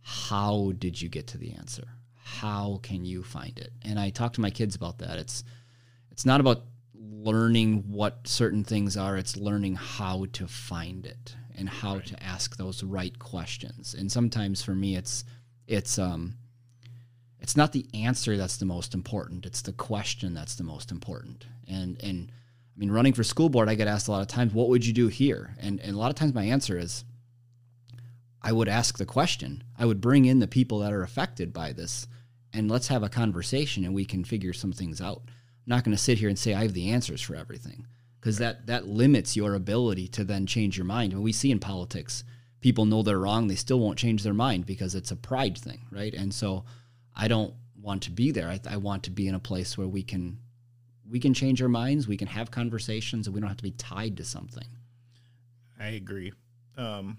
how 0.00 0.72
did 0.78 1.02
you 1.02 1.08
get 1.08 1.26
to 1.28 1.38
the 1.38 1.52
answer? 1.54 1.88
How 2.14 2.78
can 2.84 3.04
you 3.04 3.24
find 3.24 3.58
it? 3.58 3.72
And 3.82 3.98
I 3.98 4.10
talk 4.10 4.34
to 4.34 4.40
my 4.40 4.50
kids 4.50 4.76
about 4.76 4.98
that. 4.98 5.18
It's 5.18 5.42
it's 6.12 6.24
not 6.24 6.38
about 6.38 6.62
learning 6.94 7.90
what 7.90 8.28
certain 8.28 8.62
things 8.62 8.96
are. 8.96 9.16
It's 9.16 9.36
learning 9.36 9.74
how 9.74 10.26
to 10.34 10.46
find 10.46 11.04
it 11.04 11.34
and 11.58 11.68
how 11.68 11.96
right. 11.96 12.06
to 12.06 12.22
ask 12.22 12.56
those 12.56 12.82
right 12.82 13.18
questions. 13.18 13.94
And 13.94 14.10
sometimes 14.10 14.62
for 14.62 14.74
me, 14.74 14.96
it's 14.96 15.24
it's 15.66 15.98
um 15.98 16.36
it's 17.40 17.56
not 17.56 17.72
the 17.72 17.86
answer 17.94 18.36
that's 18.36 18.56
the 18.56 18.64
most 18.64 18.94
important. 18.94 19.46
It's 19.46 19.62
the 19.62 19.72
question 19.72 20.34
that's 20.34 20.54
the 20.54 20.64
most 20.64 20.90
important. 20.90 21.46
And 21.66 22.02
and 22.02 22.30
I 22.30 22.78
mean, 22.78 22.90
running 22.90 23.12
for 23.12 23.24
school 23.24 23.48
board, 23.48 23.68
I 23.68 23.74
get 23.74 23.88
asked 23.88 24.08
a 24.08 24.12
lot 24.12 24.22
of 24.22 24.28
times, 24.28 24.54
"What 24.54 24.68
would 24.68 24.86
you 24.86 24.92
do 24.92 25.08
here?" 25.08 25.54
And 25.58 25.80
and 25.80 25.94
a 25.94 25.98
lot 25.98 26.10
of 26.10 26.16
times 26.16 26.32
my 26.32 26.44
answer 26.44 26.78
is, 26.78 27.04
I 28.40 28.52
would 28.52 28.68
ask 28.68 28.98
the 28.98 29.06
question. 29.06 29.64
I 29.76 29.84
would 29.84 30.00
bring 30.00 30.24
in 30.24 30.38
the 30.38 30.46
people 30.46 30.78
that 30.80 30.92
are 30.92 31.02
affected 31.02 31.52
by 31.52 31.72
this, 31.72 32.06
and 32.52 32.70
let's 32.70 32.88
have 32.88 33.02
a 33.02 33.08
conversation, 33.08 33.84
and 33.84 33.94
we 33.94 34.04
can 34.04 34.24
figure 34.24 34.52
some 34.52 34.72
things 34.72 35.00
out. 35.00 35.22
I'm 35.26 35.74
not 35.74 35.84
going 35.84 35.96
to 35.96 36.02
sit 36.02 36.18
here 36.18 36.28
and 36.28 36.38
say 36.38 36.54
I 36.54 36.62
have 36.62 36.72
the 36.72 36.90
answers 36.90 37.20
for 37.20 37.34
everything 37.34 37.86
because 38.20 38.38
that 38.38 38.66
that 38.66 38.86
limits 38.86 39.36
your 39.36 39.54
ability 39.54 40.08
to 40.08 40.24
then 40.24 40.46
change 40.46 40.76
your 40.76 40.86
mind. 40.86 41.12
And 41.12 41.22
we 41.22 41.32
see 41.32 41.50
in 41.50 41.58
politics, 41.58 42.24
people 42.60 42.84
know 42.84 43.02
they're 43.02 43.18
wrong, 43.18 43.48
they 43.48 43.54
still 43.54 43.80
won't 43.80 43.98
change 43.98 44.22
their 44.22 44.34
mind 44.34 44.66
because 44.66 44.94
it's 44.94 45.10
a 45.10 45.16
pride 45.16 45.58
thing, 45.58 45.82
right? 45.90 46.14
And 46.14 46.32
so, 46.32 46.64
I 47.14 47.28
don't 47.28 47.54
want 47.80 48.02
to 48.04 48.10
be 48.10 48.30
there. 48.30 48.48
I, 48.48 48.60
I 48.68 48.76
want 48.76 49.04
to 49.04 49.10
be 49.10 49.28
in 49.28 49.34
a 49.34 49.40
place 49.40 49.78
where 49.78 49.88
we 49.88 50.02
can 50.02 50.38
we 51.08 51.20
can 51.20 51.32
change 51.32 51.62
our 51.62 51.68
minds, 51.68 52.06
we 52.06 52.16
can 52.16 52.28
have 52.28 52.50
conversations, 52.50 53.26
and 53.26 53.34
we 53.34 53.40
don't 53.40 53.48
have 53.48 53.56
to 53.56 53.62
be 53.62 53.70
tied 53.70 54.16
to 54.18 54.24
something. 54.24 54.66
I 55.80 55.88
agree. 55.88 56.32
Um, 56.76 57.18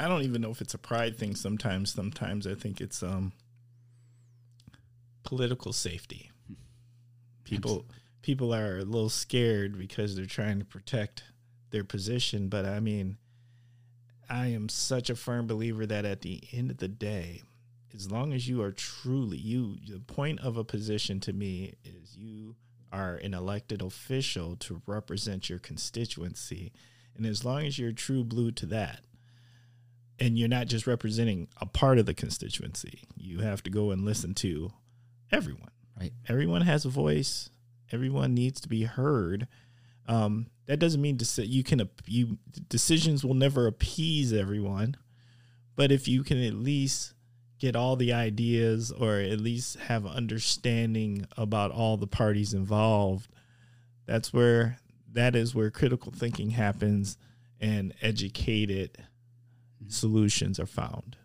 I 0.00 0.08
don't 0.08 0.22
even 0.22 0.42
know 0.42 0.50
if 0.50 0.60
it's 0.60 0.74
a 0.74 0.78
pride 0.78 1.16
thing. 1.16 1.36
Sometimes, 1.36 1.92
sometimes 1.92 2.46
I 2.46 2.54
think 2.54 2.80
it's 2.80 3.02
um, 3.02 3.32
political 5.22 5.72
safety. 5.72 6.30
People 7.44 7.84
people 8.24 8.54
are 8.54 8.78
a 8.78 8.84
little 8.84 9.10
scared 9.10 9.76
because 9.76 10.16
they're 10.16 10.24
trying 10.24 10.58
to 10.58 10.64
protect 10.64 11.24
their 11.68 11.84
position. 11.84 12.48
But 12.48 12.64
I 12.64 12.80
mean, 12.80 13.18
I 14.30 14.46
am 14.46 14.70
such 14.70 15.10
a 15.10 15.14
firm 15.14 15.46
believer 15.46 15.84
that 15.84 16.06
at 16.06 16.22
the 16.22 16.42
end 16.50 16.70
of 16.70 16.78
the 16.78 16.88
day, 16.88 17.42
as 17.94 18.10
long 18.10 18.32
as 18.32 18.48
you 18.48 18.62
are 18.62 18.72
truly 18.72 19.36
you, 19.36 19.76
the 19.86 20.00
point 20.00 20.40
of 20.40 20.56
a 20.56 20.64
position 20.64 21.20
to 21.20 21.34
me 21.34 21.74
is 21.84 22.16
you 22.16 22.56
are 22.90 23.16
an 23.16 23.34
elected 23.34 23.82
official 23.82 24.56
to 24.56 24.80
represent 24.86 25.50
your 25.50 25.58
constituency. 25.58 26.72
And 27.14 27.26
as 27.26 27.44
long 27.44 27.66
as 27.66 27.78
you're 27.78 27.92
true 27.92 28.24
blue 28.24 28.52
to 28.52 28.64
that, 28.66 29.00
and 30.18 30.38
you're 30.38 30.48
not 30.48 30.68
just 30.68 30.86
representing 30.86 31.48
a 31.60 31.66
part 31.66 31.98
of 31.98 32.06
the 32.06 32.14
constituency, 32.14 33.02
you 33.16 33.40
have 33.40 33.62
to 33.64 33.70
go 33.70 33.90
and 33.90 34.02
listen 34.02 34.32
to 34.36 34.72
everyone. 35.30 35.72
Right. 36.00 36.12
Everyone 36.26 36.62
has 36.62 36.86
a 36.86 36.88
voice 36.88 37.50
everyone 37.92 38.34
needs 38.34 38.60
to 38.60 38.68
be 38.68 38.84
heard. 38.84 39.46
Um, 40.06 40.46
that 40.66 40.78
doesn't 40.78 41.00
mean 41.00 41.18
to 41.18 41.24
say 41.24 41.44
you 41.44 41.64
can 41.64 41.88
you 42.06 42.38
decisions 42.68 43.24
will 43.24 43.34
never 43.34 43.66
appease 43.66 44.32
everyone, 44.32 44.96
but 45.76 45.92
if 45.92 46.08
you 46.08 46.22
can 46.22 46.42
at 46.42 46.54
least 46.54 47.14
get 47.58 47.76
all 47.76 47.96
the 47.96 48.12
ideas 48.12 48.90
or 48.90 49.18
at 49.18 49.40
least 49.40 49.78
have 49.80 50.06
understanding 50.06 51.26
about 51.36 51.70
all 51.70 51.96
the 51.96 52.06
parties 52.06 52.52
involved, 52.52 53.28
that's 54.06 54.32
where 54.32 54.78
that 55.12 55.36
is 55.36 55.54
where 55.54 55.70
critical 55.70 56.12
thinking 56.12 56.50
happens 56.50 57.16
and 57.60 57.94
educated 58.02 58.98
solutions 59.88 60.58
are 60.58 60.66
found. 60.66 61.16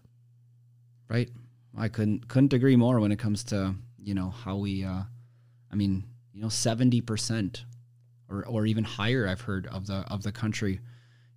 Right. 1.09 1.29
I 1.77 1.87
couldn't 1.87 2.27
couldn't 2.27 2.53
agree 2.53 2.75
more 2.75 2.99
when 2.99 3.11
it 3.11 3.19
comes 3.19 3.43
to 3.45 3.75
you 3.97 4.13
know 4.13 4.29
how 4.29 4.57
we. 4.57 4.83
Uh, 4.83 5.03
I 5.71 5.75
mean, 5.75 6.03
you 6.39 6.45
know, 6.45 6.49
seventy 6.49 7.01
percent 7.01 7.65
or 8.29 8.47
or 8.47 8.65
even 8.65 8.85
higher. 8.85 9.27
I've 9.27 9.41
heard 9.41 9.67
of 9.67 9.87
the 9.87 10.05
of 10.07 10.23
the 10.23 10.31
country. 10.31 10.79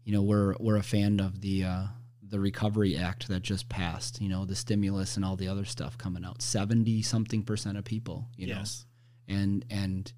You 0.05 0.13
know, 0.13 0.23
we're 0.23 0.55
we're 0.61 0.77
a 0.77 0.83
fan 0.85 1.19
of 1.19 1.41
the 1.41 1.65
uh, 1.65 1.85
the 2.23 2.39
Recovery 2.39 2.97
Act 2.97 3.27
that 3.27 3.43
just 3.43 3.69
passed. 3.69 4.21
You 4.21 4.29
know, 4.29 4.45
the 4.45 4.55
stimulus 4.55 5.17
and 5.17 5.25
all 5.25 5.35
the 5.35 5.49
other 5.49 5.65
stuff 5.65 5.99
coming 5.99 6.25
out. 6.25 6.41
Seventy 6.41 7.03
something 7.03 7.43
percent 7.43 7.77
of 7.77 7.85
people. 7.85 8.29
You 8.37 8.47
yes. 8.47 8.87
know, 9.29 9.35
and 9.39 9.65
and 9.71 10.13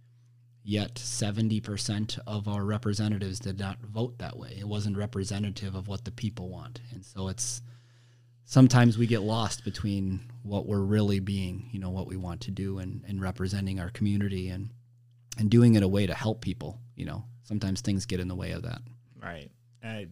yet 0.67 0.95
70% 0.95 2.19
of 2.27 2.49
our 2.49 2.65
representatives 2.65 3.39
did 3.39 3.59
not 3.59 3.81
vote 3.83 4.19
that 4.19 4.39
way. 4.39 4.57
It 4.59 4.67
wasn't 4.67 4.97
representative 4.97 5.75
of 5.75 5.89
what 5.89 6.07
the 6.07 6.11
people 6.11 6.49
want. 6.49 6.81
And 6.93 7.05
so 7.05 7.29
it's 7.29 7.61
sometimes 8.45 8.99
we 8.99 9.07
get 9.07 9.23
lost 9.23 9.65
between 9.65 10.21
what 10.43 10.67
we're 10.67 10.81
really 10.81 11.21
being, 11.21 11.69
you 11.73 11.79
know, 11.79 11.91
what 11.91 12.07
we 12.07 12.17
want 12.17 12.43
to 12.43 12.51
do 12.51 12.79
and, 12.79 13.03
and 13.07 13.21
representing 13.21 13.81
our 13.81 13.91
community 13.91 14.49
and 14.49 14.71
and 15.37 15.51
doing 15.51 15.75
it 15.75 15.83
a 15.83 15.89
way 15.89 16.07
to 16.07 16.15
help 16.15 16.41
people, 16.41 16.79
you 16.95 17.05
know. 17.05 17.25
Sometimes 17.43 17.81
things 17.81 18.07
get 18.07 18.21
in 18.21 18.29
the 18.29 18.35
way 18.35 18.53
of 18.53 18.63
that. 18.63 18.81
Right. 19.21 19.51
I 19.83 20.09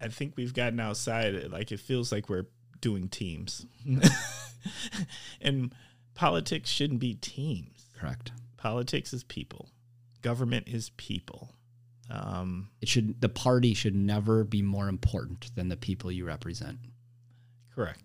I 0.00 0.08
think 0.08 0.34
we've 0.36 0.54
gotten 0.54 0.80
outside 0.80 1.50
like 1.50 1.72
it 1.72 1.80
feels 1.80 2.12
like 2.12 2.28
we're 2.28 2.46
doing 2.80 3.08
teams. 3.08 3.66
and 5.40 5.74
politics 6.14 6.70
shouldn't 6.70 7.00
be 7.00 7.14
teams. 7.14 7.86
Correct. 7.98 8.32
Politics 8.56 9.12
is 9.12 9.24
people. 9.24 9.68
Government 10.22 10.68
is 10.68 10.90
people. 10.96 11.54
Um, 12.10 12.70
it 12.80 12.88
should 12.88 13.20
the 13.20 13.28
party 13.28 13.74
should 13.74 13.94
never 13.94 14.42
be 14.42 14.62
more 14.62 14.88
important 14.88 15.54
than 15.54 15.68
the 15.68 15.76
people 15.76 16.10
you 16.10 16.24
represent. 16.24 16.78
Correct. 17.78 18.00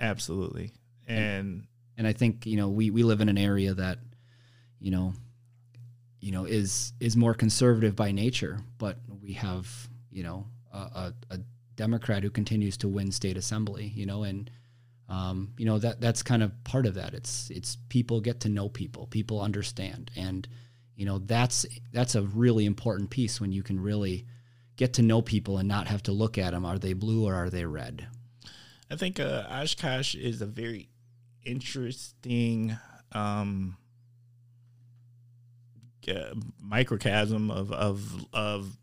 Absolutely. 0.00 0.70
And 1.06 1.66
and 1.96 2.06
I 2.06 2.12
think, 2.12 2.44
you 2.44 2.58
know, 2.58 2.68
we, 2.68 2.90
we 2.90 3.04
live 3.04 3.22
in 3.22 3.30
an 3.30 3.38
area 3.38 3.72
that, 3.72 4.00
you 4.78 4.90
know, 4.90 5.14
you 6.20 6.30
know, 6.30 6.44
is 6.44 6.92
is 7.00 7.16
more 7.16 7.32
conservative 7.32 7.96
by 7.96 8.12
nature, 8.12 8.58
but 8.76 8.98
we 9.22 9.32
have, 9.32 9.66
you 10.10 10.22
know, 10.24 10.44
a, 10.74 10.76
a, 10.76 11.14
a 11.30 11.38
Democrat 11.74 12.22
who 12.22 12.28
continues 12.28 12.76
to 12.76 12.88
win 12.88 13.10
state 13.12 13.38
assembly, 13.38 13.92
you 13.94 14.04
know, 14.04 14.24
and 14.24 14.50
um, 15.08 15.54
you 15.56 15.64
know 15.64 15.78
that 15.78 16.02
that's 16.02 16.22
kind 16.22 16.42
of 16.42 16.52
part 16.62 16.84
of 16.84 16.92
that. 16.96 17.14
It's 17.14 17.48
it's 17.48 17.78
people 17.88 18.20
get 18.20 18.40
to 18.40 18.50
know 18.50 18.68
people, 18.68 19.06
people 19.06 19.40
understand, 19.40 20.10
and 20.16 20.46
you 20.96 21.06
know 21.06 21.18
that's 21.20 21.64
that's 21.94 22.14
a 22.14 22.20
really 22.24 22.66
important 22.66 23.08
piece 23.08 23.40
when 23.40 23.52
you 23.52 23.62
can 23.62 23.80
really 23.80 24.26
get 24.76 24.92
to 24.94 25.02
know 25.02 25.22
people 25.22 25.56
and 25.56 25.66
not 25.66 25.86
have 25.88 26.02
to 26.02 26.12
look 26.12 26.36
at 26.36 26.50
them. 26.50 26.66
Are 26.66 26.78
they 26.78 26.92
blue 26.92 27.24
or 27.24 27.34
are 27.34 27.48
they 27.48 27.64
red? 27.64 28.06
I 28.90 28.96
think 28.96 29.18
uh, 29.18 29.44
Oshkosh 29.50 30.14
is 30.14 30.40
a 30.40 30.46
very 30.46 30.88
interesting 31.44 32.76
um, 33.12 33.76
uh, 36.08 36.34
microcosm 36.60 37.50
of 37.50 37.72
of 37.72 38.26
of 38.32 38.76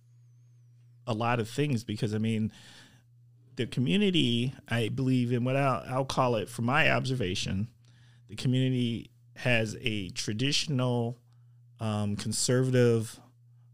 a 1.07 1.13
lot 1.13 1.39
of 1.39 1.49
things 1.49 1.83
because 1.83 2.13
I 2.13 2.17
mean 2.17 2.51
the 3.55 3.65
community 3.65 4.53
I 4.67 4.89
believe 4.89 5.31
in 5.31 5.43
what 5.43 5.55
I'll, 5.55 5.83
I'll 5.87 6.05
call 6.05 6.35
it 6.35 6.49
from 6.49 6.65
my 6.65 6.91
observation 6.91 7.69
the 8.27 8.35
community 8.35 9.11
has 9.37 9.77
a 9.81 10.09
traditional 10.09 11.17
um, 11.79 12.15
conservative 12.15 13.19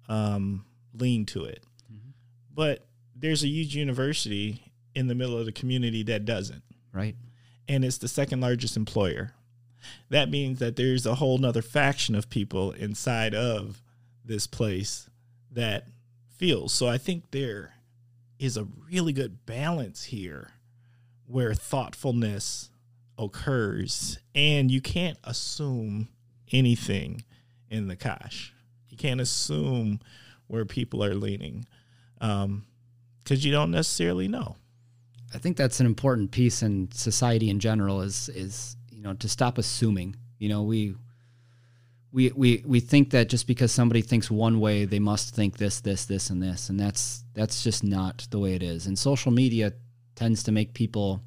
um, 0.08 0.66
lean 0.94 1.26
to 1.28 1.46
it 1.46 1.64
mm-hmm. 1.92 2.10
but 2.54 2.88
there's 3.16 3.44
a 3.44 3.48
huge 3.48 3.76
university 3.76 4.69
in 5.00 5.08
the 5.08 5.16
middle 5.16 5.38
of 5.38 5.46
the 5.46 5.52
community 5.54 6.04
that 6.04 6.26
doesn't. 6.26 6.62
Right. 6.92 7.16
And 7.70 7.86
it's 7.86 7.98
the 7.98 8.10
second 8.10 8.42
largest 8.42 8.76
employer. 8.76 9.34
That 10.10 10.30
means 10.30 10.60
that 10.60 10.76
there's 10.76 11.06
a 11.06 11.16
whole 11.16 11.38
nother 11.38 11.62
faction 11.62 12.16
of 12.16 12.30
people 12.30 12.74
inside 12.74 13.34
of 13.34 13.82
this 14.26 14.46
place 14.46 15.10
that 15.52 15.88
feels. 16.28 16.74
So 16.74 16.90
I 16.90 16.98
think 16.98 17.32
there 17.32 17.76
is 18.40 18.58
a 18.58 18.68
really 18.92 19.14
good 19.14 19.46
balance 19.46 20.04
here 20.04 20.52
where 21.28 21.54
thoughtfulness 21.54 22.70
occurs 23.18 24.20
and 24.36 24.70
you 24.70 24.82
can't 24.82 25.18
assume 25.24 26.10
anything 26.52 27.24
in 27.70 27.88
the 27.88 27.96
Kosh. 27.96 28.54
You 28.90 28.98
can't 28.98 29.22
assume 29.22 30.02
where 30.48 30.66
people 30.66 31.02
are 31.06 31.16
leaning 31.16 31.66
because 32.20 32.44
um, 32.46 32.66
you 33.28 33.52
don't 33.52 33.72
necessarily 33.72 34.28
know. 34.28 34.58
I 35.34 35.38
think 35.38 35.58
that's 35.58 35.80
an 35.80 35.86
important 35.86 36.32
piece 36.32 36.64
in 36.64 36.92
society 36.92 37.50
in 37.50 37.60
general 37.60 38.02
is 38.02 38.30
is 38.30 38.76
you 38.92 39.02
know 39.02 39.14
to 39.14 39.30
stop 39.30 39.58
assuming. 39.58 40.16
You 40.38 40.50
know, 40.50 40.64
we 40.64 40.96
we, 42.12 42.32
we 42.36 42.64
we 42.66 42.80
think 42.80 43.12
that 43.12 43.30
just 43.30 43.46
because 43.46 43.72
somebody 43.72 44.02
thinks 44.02 44.32
one 44.32 44.60
way, 44.60 44.86
they 44.86 45.00
must 45.00 45.36
think 45.36 45.58
this, 45.58 45.82
this, 45.82 46.06
this, 46.06 46.30
and 46.30 46.42
this, 46.42 46.70
and 46.70 46.80
that's 46.80 47.24
that's 47.34 47.64
just 47.64 47.84
not 47.84 48.28
the 48.32 48.40
way 48.40 48.56
it 48.56 48.64
is. 48.64 48.88
And 48.88 48.98
social 48.98 49.32
media 49.32 49.74
tends 50.16 50.44
to 50.44 50.52
make 50.52 50.74
people 50.74 51.22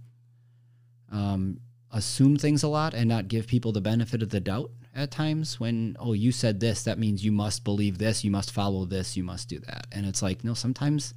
um, 1.10 1.60
assume 1.90 2.36
things 2.36 2.62
a 2.62 2.68
lot 2.68 2.94
and 2.94 3.08
not 3.08 3.28
give 3.28 3.46
people 3.46 3.72
the 3.72 3.80
benefit 3.80 4.22
of 4.22 4.30
the 4.30 4.40
doubt 4.40 4.72
at 4.94 5.12
times. 5.12 5.60
When 5.60 5.96
oh, 6.00 6.14
you 6.14 6.32
said 6.32 6.58
this, 6.58 6.82
that 6.84 6.98
means 6.98 7.24
you 7.24 7.32
must 7.32 7.62
believe 7.62 7.98
this, 7.98 8.24
you 8.24 8.32
must 8.32 8.50
follow 8.50 8.84
this, 8.84 9.16
you 9.16 9.22
must 9.22 9.48
do 9.48 9.60
that, 9.60 9.86
and 9.92 10.04
it's 10.04 10.22
like 10.22 10.42
no, 10.42 10.54
sometimes 10.54 11.14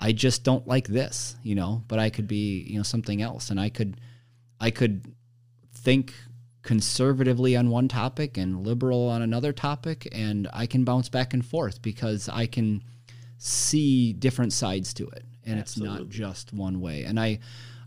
I 0.00 0.12
just 0.12 0.44
don't 0.44 0.66
like 0.66 0.88
this, 0.88 1.36
you 1.42 1.54
know, 1.54 1.82
but 1.88 1.98
I 1.98 2.10
could 2.10 2.26
be 2.26 2.62
you 2.68 2.76
know 2.76 2.82
something 2.82 3.22
else, 3.22 3.50
and 3.50 3.60
I 3.60 3.68
could 3.68 4.00
I 4.60 4.70
could 4.70 5.14
think 5.72 6.14
conservatively 6.64 7.56
on 7.56 7.68
one 7.68 7.88
topic 7.88 8.38
and 8.38 8.66
liberal 8.66 9.08
on 9.08 9.22
another 9.22 9.52
topic 9.52 10.08
and 10.12 10.48
I 10.52 10.66
can 10.66 10.82
bounce 10.82 11.10
back 11.10 11.34
and 11.34 11.44
forth 11.44 11.82
because 11.82 12.28
I 12.28 12.46
can 12.46 12.82
see 13.36 14.14
different 14.14 14.54
sides 14.54 14.94
to 14.94 15.06
it 15.08 15.24
and 15.44 15.60
Absolutely. 15.60 15.94
it's 15.94 16.04
not 16.04 16.08
just 16.08 16.52
one 16.54 16.80
way 16.80 17.04
and 17.04 17.20
I 17.20 17.40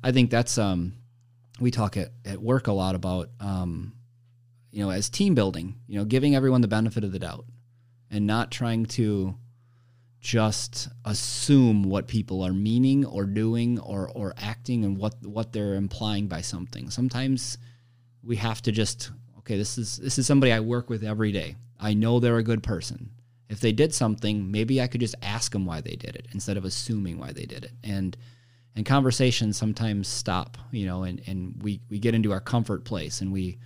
I 0.03 0.11
think 0.11 0.29
that's 0.29 0.59
um 0.59 0.93
we 1.59 1.71
talk 1.71 1.97
at, 1.97 2.11
at 2.23 2.39
work 2.39 2.67
a 2.67 2.71
lot 2.71 2.93
about 2.93 3.31
um 3.39 3.93
you 4.69 4.83
know 4.83 4.91
as 4.91 5.09
team 5.09 5.33
building 5.33 5.75
you 5.87 5.97
know 5.97 6.05
giving 6.05 6.35
everyone 6.35 6.61
the 6.61 6.67
benefit 6.67 7.03
of 7.03 7.11
the 7.11 7.19
doubt 7.19 7.45
and 8.11 8.27
not 8.27 8.51
trying 8.51 8.85
to 8.85 9.35
just 10.27 10.89
assume 11.05 11.83
what 11.83 12.05
people 12.05 12.43
are 12.43 12.51
meaning 12.51 13.05
or 13.05 13.23
doing 13.23 13.79
or 13.79 14.11
or 14.13 14.33
acting 14.35 14.83
and 14.83 14.97
what 14.97 15.13
what 15.25 15.53
they're 15.53 15.75
implying 15.75 16.27
by 16.27 16.41
something. 16.41 16.89
Sometimes 16.89 17.57
we 18.21 18.35
have 18.35 18.61
to 18.63 18.73
just 18.73 19.11
okay 19.37 19.57
this 19.57 19.77
is 19.77 19.95
this 19.95 20.19
is 20.19 20.27
somebody 20.27 20.51
i 20.51 20.59
work 20.59 20.89
with 20.89 21.01
every 21.01 21.31
day. 21.31 21.55
I 21.79 21.93
know 21.93 22.19
they're 22.19 22.39
a 22.39 22.43
good 22.43 22.61
person. 22.61 23.09
If 23.47 23.61
they 23.61 23.71
did 23.71 23.93
something 23.93 24.51
maybe 24.51 24.81
i 24.81 24.87
could 24.87 24.99
just 24.99 25.15
ask 25.21 25.53
them 25.53 25.65
why 25.65 25.79
they 25.79 25.95
did 25.95 26.17
it 26.17 26.27
instead 26.33 26.57
of 26.57 26.65
assuming 26.65 27.17
why 27.17 27.31
they 27.31 27.45
did 27.45 27.63
it. 27.63 27.71
And 27.81 28.17
and 28.75 28.85
conversations 28.85 29.55
sometimes 29.55 30.09
stop 30.09 30.57
you 30.73 30.85
know 30.85 31.03
and 31.03 31.21
and 31.25 31.55
we 31.63 31.79
we 31.89 31.99
get 31.99 32.13
into 32.13 32.33
our 32.33 32.41
comfort 32.41 32.83
place 32.83 33.21
and 33.21 33.31
we 33.31 33.59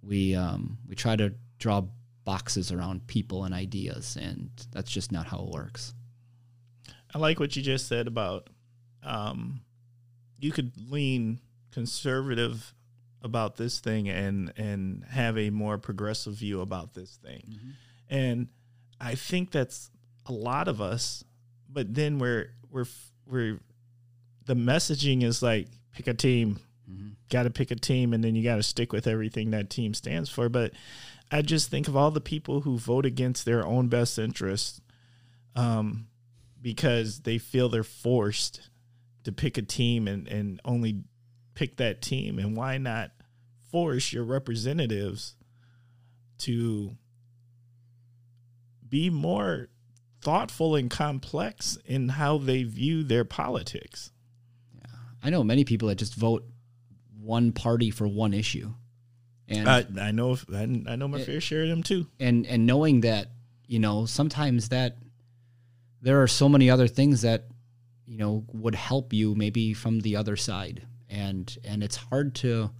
we 0.00 0.34
um 0.34 0.78
we 0.88 0.94
try 0.94 1.14
to 1.14 1.34
draw 1.58 1.82
boxes 2.24 2.70
around 2.70 3.06
people 3.06 3.44
and 3.44 3.54
ideas 3.54 4.16
and 4.20 4.50
that's 4.72 4.90
just 4.90 5.10
not 5.10 5.26
how 5.26 5.38
it 5.38 5.48
works 5.48 5.94
i 7.14 7.18
like 7.18 7.40
what 7.40 7.56
you 7.56 7.62
just 7.62 7.88
said 7.88 8.06
about 8.06 8.48
um 9.02 9.60
you 10.38 10.52
could 10.52 10.72
lean 10.90 11.40
conservative 11.70 12.74
about 13.22 13.56
this 13.56 13.80
thing 13.80 14.08
and 14.08 14.52
and 14.56 15.04
have 15.10 15.36
a 15.36 15.50
more 15.50 15.78
progressive 15.78 16.34
view 16.34 16.60
about 16.60 16.94
this 16.94 17.16
thing. 17.16 17.42
Mm-hmm. 17.48 17.70
And 18.08 18.48
I 19.00 19.14
think 19.14 19.50
that's 19.50 19.90
a 20.26 20.32
lot 20.32 20.68
of 20.68 20.80
us, 20.80 21.24
but 21.68 21.94
then 21.94 22.18
we're 22.18 22.52
we're 22.70 22.86
we're 23.26 23.60
the 24.46 24.54
messaging 24.54 25.22
is 25.22 25.42
like 25.42 25.68
pick 25.94 26.08
a 26.08 26.14
team. 26.14 26.60
Mm-hmm. 26.90 27.08
Got 27.28 27.44
to 27.44 27.50
pick 27.50 27.70
a 27.70 27.76
team 27.76 28.12
and 28.12 28.24
then 28.24 28.34
you 28.34 28.42
got 28.42 28.56
to 28.56 28.62
stick 28.62 28.92
with 28.92 29.06
everything 29.06 29.50
that 29.50 29.70
team 29.70 29.94
stands 29.94 30.28
for, 30.28 30.48
but 30.48 30.72
I 31.30 31.42
just 31.42 31.70
think 31.70 31.88
of 31.88 31.96
all 31.96 32.10
the 32.10 32.20
people 32.20 32.62
who 32.62 32.78
vote 32.78 33.06
against 33.06 33.44
their 33.44 33.64
own 33.64 33.88
best 33.88 34.18
interests 34.18 34.80
um, 35.54 36.08
because 36.60 37.20
they 37.20 37.38
feel 37.38 37.68
they're 37.68 37.84
forced 37.84 38.68
to 39.24 39.32
pick 39.32 39.56
a 39.58 39.62
team 39.62 40.08
and, 40.08 40.26
and 40.26 40.60
only 40.64 41.04
pick 41.54 41.76
that 41.76 42.02
team 42.02 42.38
and 42.38 42.56
why 42.56 42.78
not 42.78 43.12
force 43.70 44.12
your 44.12 44.24
representatives 44.24 45.36
to 46.38 46.96
be 48.88 49.10
more 49.10 49.68
thoughtful 50.20 50.74
and 50.74 50.90
complex 50.90 51.78
in 51.84 52.08
how 52.08 52.38
they 52.38 52.62
view 52.64 53.02
their 53.02 53.24
politics. 53.24 54.10
Yeah. 54.74 54.96
I 55.22 55.30
know 55.30 55.44
many 55.44 55.64
people 55.64 55.88
that 55.88 55.96
just 55.96 56.14
vote 56.14 56.44
one 57.20 57.52
party 57.52 57.90
for 57.90 58.08
one 58.08 58.34
issue. 58.34 58.74
And 59.50 59.68
I, 59.68 59.84
I 60.00 60.10
know 60.12 60.36
I, 60.54 60.62
I 60.62 60.96
know 60.96 61.08
my 61.08 61.18
it, 61.18 61.26
fair 61.26 61.40
share 61.40 61.62
of 61.62 61.68
them 61.68 61.82
too. 61.82 62.06
And 62.18 62.46
and 62.46 62.66
knowing 62.66 63.00
that, 63.02 63.28
you 63.66 63.78
know, 63.78 64.06
sometimes 64.06 64.68
that 64.68 64.96
there 66.00 66.22
are 66.22 66.28
so 66.28 66.48
many 66.48 66.70
other 66.70 66.88
things 66.88 67.22
that 67.22 67.46
you 68.06 68.16
know 68.16 68.44
would 68.52 68.74
help 68.74 69.12
you 69.12 69.34
maybe 69.34 69.74
from 69.74 70.00
the 70.00 70.16
other 70.16 70.36
side 70.36 70.86
and 71.10 71.58
and 71.64 71.82
it's 71.82 71.96
hard 71.96 72.34
to 72.36 72.70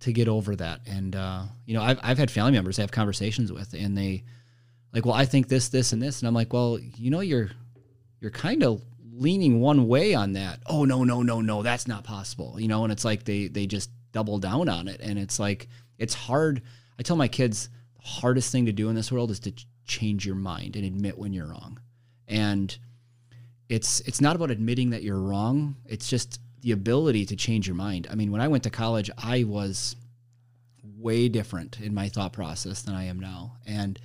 to 0.00 0.12
get 0.12 0.28
over 0.28 0.54
that. 0.56 0.80
And 0.86 1.16
uh, 1.16 1.42
you 1.66 1.74
know, 1.74 1.82
I've 1.82 1.98
I've 2.02 2.18
had 2.18 2.30
family 2.30 2.52
members 2.52 2.78
I 2.78 2.82
have 2.82 2.92
conversations 2.92 3.52
with, 3.52 3.74
and 3.74 3.96
they 3.98 4.24
like, 4.92 5.04
well, 5.04 5.14
I 5.14 5.24
think 5.24 5.48
this, 5.48 5.68
this, 5.70 5.92
and 5.92 6.00
this, 6.00 6.20
and 6.20 6.28
I'm 6.28 6.34
like, 6.34 6.52
well, 6.52 6.78
you 6.78 7.10
know, 7.10 7.20
you're 7.20 7.50
you're 8.20 8.30
kind 8.30 8.62
of 8.62 8.82
leaning 9.12 9.60
one 9.60 9.88
way 9.88 10.14
on 10.14 10.34
that. 10.34 10.60
Oh 10.66 10.84
no, 10.84 11.04
no, 11.04 11.22
no, 11.22 11.40
no, 11.40 11.62
that's 11.62 11.88
not 11.88 12.04
possible. 12.04 12.58
You 12.58 12.68
know, 12.68 12.84
and 12.84 12.92
it's 12.92 13.04
like 13.04 13.24
they 13.24 13.48
they 13.48 13.66
just 13.66 13.90
double 14.12 14.38
down 14.38 14.68
on 14.68 14.88
it, 14.88 15.00
and 15.00 15.18
it's 15.18 15.38
like 15.38 15.68
it's 15.98 16.14
hard. 16.14 16.62
I 16.98 17.02
tell 17.02 17.16
my 17.16 17.28
kids 17.28 17.68
the 17.96 18.08
hardest 18.08 18.52
thing 18.52 18.66
to 18.66 18.72
do 18.72 18.88
in 18.88 18.94
this 18.94 19.12
world 19.12 19.30
is 19.30 19.40
to 19.40 19.52
ch- 19.52 19.66
change 19.86 20.26
your 20.26 20.36
mind 20.36 20.76
and 20.76 20.84
admit 20.84 21.18
when 21.18 21.32
you're 21.32 21.48
wrong, 21.48 21.80
and 22.28 22.76
it's 23.68 24.00
it's 24.00 24.20
not 24.20 24.36
about 24.36 24.50
admitting 24.50 24.90
that 24.90 25.02
you're 25.02 25.20
wrong. 25.20 25.76
It's 25.86 26.08
just 26.08 26.40
the 26.60 26.72
ability 26.72 27.26
to 27.26 27.36
change 27.36 27.66
your 27.66 27.76
mind. 27.76 28.06
I 28.10 28.14
mean, 28.14 28.32
when 28.32 28.40
I 28.40 28.48
went 28.48 28.62
to 28.64 28.70
college, 28.70 29.10
I 29.18 29.44
was 29.44 29.96
way 30.96 31.28
different 31.28 31.80
in 31.80 31.92
my 31.92 32.08
thought 32.08 32.32
process 32.32 32.82
than 32.82 32.94
I 32.94 33.04
am 33.04 33.20
now. 33.20 33.56
And 33.66 34.00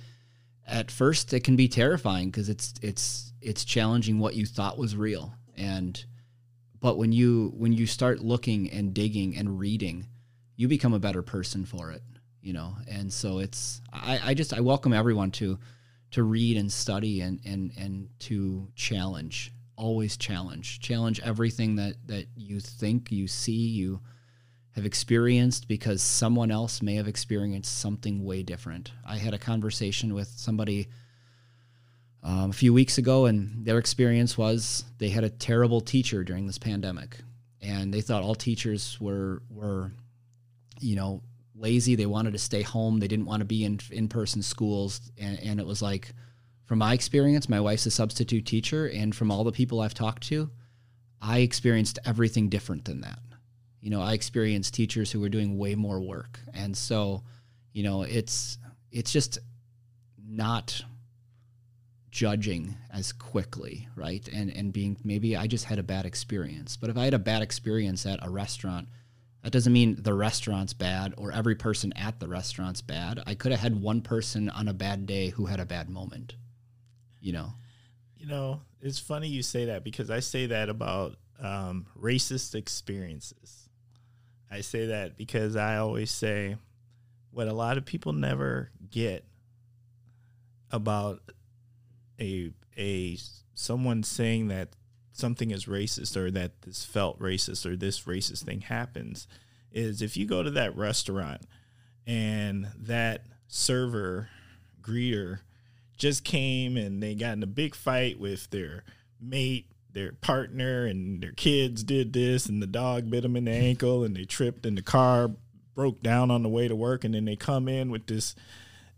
at 0.66 0.90
first 0.90 1.32
it 1.32 1.44
can 1.44 1.56
be 1.56 1.68
terrifying 1.68 2.30
because 2.30 2.48
it's 2.48 2.74
it's 2.82 3.32
it's 3.40 3.64
challenging 3.64 4.18
what 4.18 4.34
you 4.34 4.44
thought 4.46 4.78
was 4.78 4.94
real. 4.94 5.32
And 5.56 6.04
but 6.80 6.98
when 6.98 7.12
you 7.12 7.52
when 7.56 7.72
you 7.72 7.86
start 7.86 8.20
looking 8.20 8.70
and 8.70 8.92
digging 8.92 9.36
and 9.36 9.58
reading, 9.58 10.06
you 10.60 10.68
become 10.68 10.92
a 10.92 10.98
better 10.98 11.22
person 11.22 11.64
for 11.64 11.90
it, 11.90 12.02
you 12.42 12.52
know. 12.52 12.74
And 12.86 13.12
so 13.12 13.38
it's 13.38 13.80
I, 13.92 14.20
I 14.22 14.34
just 14.34 14.52
I 14.52 14.60
welcome 14.60 14.92
everyone 14.92 15.30
to 15.32 15.58
to 16.12 16.22
read 16.22 16.56
and 16.56 16.70
study 16.70 17.22
and 17.22 17.40
and 17.46 17.72
and 17.78 18.08
to 18.20 18.68
challenge 18.74 19.52
always 19.80 20.18
challenge. 20.18 20.78
Challenge 20.80 21.18
everything 21.20 21.76
that 21.76 21.94
that 22.06 22.26
you 22.36 22.60
think, 22.60 23.10
you 23.10 23.26
see, 23.26 23.52
you 23.52 24.00
have 24.72 24.84
experienced 24.84 25.66
because 25.66 26.02
someone 26.02 26.50
else 26.50 26.82
may 26.82 26.94
have 26.96 27.08
experienced 27.08 27.78
something 27.78 28.22
way 28.22 28.42
different. 28.42 28.92
I 29.04 29.16
had 29.16 29.34
a 29.34 29.38
conversation 29.38 30.12
with 30.14 30.28
somebody 30.28 30.88
um, 32.22 32.50
a 32.50 32.52
few 32.52 32.74
weeks 32.74 32.98
ago, 32.98 33.24
and 33.24 33.64
their 33.64 33.78
experience 33.78 34.36
was 34.36 34.84
they 34.98 35.08
had 35.08 35.24
a 35.24 35.30
terrible 35.30 35.80
teacher 35.80 36.22
during 36.22 36.46
this 36.46 36.58
pandemic, 36.58 37.16
and 37.62 37.92
they 37.92 38.02
thought 38.02 38.22
all 38.22 38.34
teachers 38.34 39.00
were 39.00 39.42
were, 39.48 39.92
you 40.80 40.96
know, 40.96 41.22
lazy. 41.54 41.94
They 41.94 42.06
wanted 42.06 42.32
to 42.32 42.38
stay 42.38 42.62
home. 42.62 42.98
They 42.98 43.08
didn't 43.08 43.26
want 43.26 43.40
to 43.40 43.46
be 43.46 43.64
in 43.64 43.80
in 43.90 44.08
person 44.08 44.42
schools, 44.42 45.00
and, 45.18 45.38
and 45.40 45.60
it 45.60 45.66
was 45.66 45.82
like 45.82 46.12
from 46.64 46.78
my 46.78 46.94
experience, 46.94 47.48
my 47.48 47.60
wife's 47.60 47.86
a 47.86 47.90
substitute 47.90 48.46
teacher, 48.46 48.86
and 48.86 49.14
from 49.14 49.30
all 49.30 49.44
the 49.44 49.52
people 49.52 49.80
I've 49.80 49.94
talked 49.94 50.22
to, 50.28 50.50
I 51.20 51.38
experienced 51.40 51.98
everything 52.04 52.48
different 52.48 52.84
than 52.84 53.00
that. 53.00 53.18
You 53.80 53.90
know, 53.90 54.00
I 54.00 54.12
experienced 54.12 54.74
teachers 54.74 55.10
who 55.10 55.20
were 55.20 55.28
doing 55.28 55.58
way 55.58 55.74
more 55.74 56.00
work, 56.00 56.40
and 56.54 56.76
so, 56.76 57.24
you 57.72 57.82
know, 57.82 58.02
it's 58.02 58.58
it's 58.92 59.12
just 59.12 59.38
not 60.22 60.82
judging 62.10 62.76
as 62.92 63.12
quickly, 63.12 63.88
right? 63.96 64.26
And 64.28 64.54
and 64.54 64.72
being 64.72 64.96
maybe 65.04 65.36
I 65.36 65.46
just 65.46 65.64
had 65.64 65.78
a 65.78 65.82
bad 65.82 66.06
experience. 66.06 66.76
But 66.76 66.90
if 66.90 66.96
I 66.96 67.04
had 67.04 67.14
a 67.14 67.18
bad 67.18 67.42
experience 67.42 68.06
at 68.06 68.24
a 68.24 68.30
restaurant, 68.30 68.88
that 69.42 69.52
doesn't 69.52 69.72
mean 69.72 69.96
the 69.98 70.14
restaurant's 70.14 70.74
bad 70.74 71.14
or 71.16 71.32
every 71.32 71.54
person 71.54 71.92
at 71.94 72.20
the 72.20 72.28
restaurant's 72.28 72.82
bad. 72.82 73.22
I 73.26 73.34
could 73.34 73.52
have 73.52 73.60
had 73.60 73.80
one 73.80 74.00
person 74.02 74.50
on 74.50 74.68
a 74.68 74.74
bad 74.74 75.06
day 75.06 75.30
who 75.30 75.46
had 75.46 75.60
a 75.60 75.66
bad 75.66 75.88
moment 75.88 76.34
you 77.20 77.32
know. 77.32 77.52
You 78.16 78.26
know, 78.26 78.60
it's 78.80 78.98
funny 78.98 79.28
you 79.28 79.42
say 79.42 79.66
that 79.66 79.84
because 79.84 80.10
I 80.10 80.20
say 80.20 80.46
that 80.46 80.68
about 80.68 81.16
um, 81.42 81.86
racist 81.98 82.54
experiences. 82.54 83.68
I 84.50 84.60
say 84.62 84.86
that 84.86 85.16
because 85.16 85.56
I 85.56 85.76
always 85.76 86.10
say 86.10 86.56
what 87.30 87.46
a 87.46 87.52
lot 87.52 87.78
of 87.78 87.84
people 87.84 88.12
never 88.12 88.70
get 88.90 89.24
about 90.70 91.20
a 92.20 92.52
a 92.76 93.16
someone 93.54 94.02
saying 94.02 94.48
that 94.48 94.70
something 95.20 95.50
is 95.50 95.66
racist 95.66 96.16
or 96.16 96.30
that 96.30 96.62
this 96.62 96.84
felt 96.84 97.18
racist 97.20 97.66
or 97.66 97.76
this 97.76 98.00
racist 98.02 98.44
thing 98.44 98.62
happens 98.62 99.26
is 99.72 100.02
if 100.02 100.16
you 100.16 100.26
go 100.26 100.42
to 100.42 100.50
that 100.50 100.76
restaurant 100.76 101.42
and 102.06 102.66
that 102.76 103.22
server 103.46 104.28
greeter 104.82 105.40
just 105.96 106.24
came 106.24 106.76
and 106.76 107.02
they 107.02 107.14
got 107.14 107.34
in 107.34 107.42
a 107.42 107.46
big 107.46 107.74
fight 107.74 108.18
with 108.18 108.50
their 108.50 108.82
mate, 109.20 109.66
their 109.92 110.12
partner, 110.12 110.86
and 110.86 111.22
their 111.22 111.32
kids 111.32 111.84
did 111.84 112.12
this, 112.12 112.46
and 112.46 112.62
the 112.62 112.66
dog 112.66 113.10
bit 113.10 113.22
them 113.22 113.36
in 113.36 113.44
the 113.44 113.50
ankle, 113.50 114.02
and 114.02 114.16
they 114.16 114.24
tripped, 114.24 114.64
and 114.64 114.78
the 114.78 114.82
car 114.82 115.30
broke 115.74 116.02
down 116.02 116.30
on 116.30 116.42
the 116.42 116.48
way 116.48 116.66
to 116.66 116.74
work, 116.74 117.04
and 117.04 117.14
then 117.14 117.26
they 117.26 117.36
come 117.36 117.68
in 117.68 117.90
with 117.90 118.06
this 118.06 118.34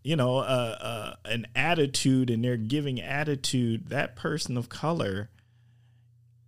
you 0.03 0.17
know, 0.17 0.39
uh, 0.39 0.77
uh, 0.81 1.15
an 1.25 1.47
attitude 1.55 2.29
and 2.29 2.45
they're 2.45 2.57
giving 2.57 3.01
attitude, 3.01 3.89
that 3.89 4.17
person 4.17 4.57
of 4.57 4.69
color 4.69 5.31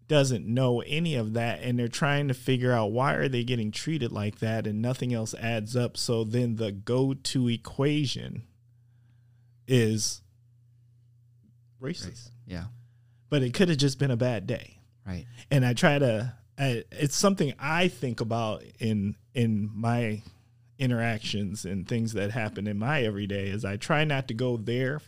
doesn't 0.07 0.47
know 0.47 0.81
any 0.83 1.15
of 1.15 1.33
that 1.33 1.61
and 1.63 1.79
they're 1.79 1.89
trying 1.89 2.29
to 2.29 2.35
figure 2.35 2.73
out 2.73 2.93
why 2.93 3.15
are 3.15 3.29
they 3.29 3.43
getting 3.43 3.71
treated 3.71 4.13
like 4.13 4.39
that 4.41 4.67
and 4.67 4.83
nothing 4.83 5.15
else 5.15 5.35
adds 5.41 5.75
up 5.75 5.97
so 5.97 6.25
then 6.25 6.57
the 6.57 6.71
go-to 6.71 7.49
equation 7.49 8.43
is 9.67 10.21
racist 11.81 12.07
Race. 12.09 12.31
Yeah. 12.47 12.65
but 13.31 13.43
it 13.43 13.55
could 13.55 13.69
have 13.69 13.79
just 13.79 13.99
been 13.99 14.11
a 14.11 14.17
bad 14.17 14.47
day 14.47 14.79
Right. 15.07 15.27
and 15.51 15.65
i 15.67 15.73
try 15.75 15.99
to 15.99 16.35
I, 16.59 16.85
it's 16.93 17.17
something 17.17 17.53
i 17.59 17.89
think 17.89 18.21
about 18.21 18.63
in 18.79 19.17
in 19.35 19.71
my 19.75 20.23
interactions 20.79 21.65
and 21.65 21.87
things 21.87 22.13
that 22.15 22.31
happen 22.31 22.67
in 22.67 22.79
my 22.79 23.03
everyday 23.03 23.49
is 23.49 23.65
i 23.65 23.77
try 23.77 24.05
not 24.05 24.29
to 24.29 24.35
go 24.35 24.57
there 24.57 25.01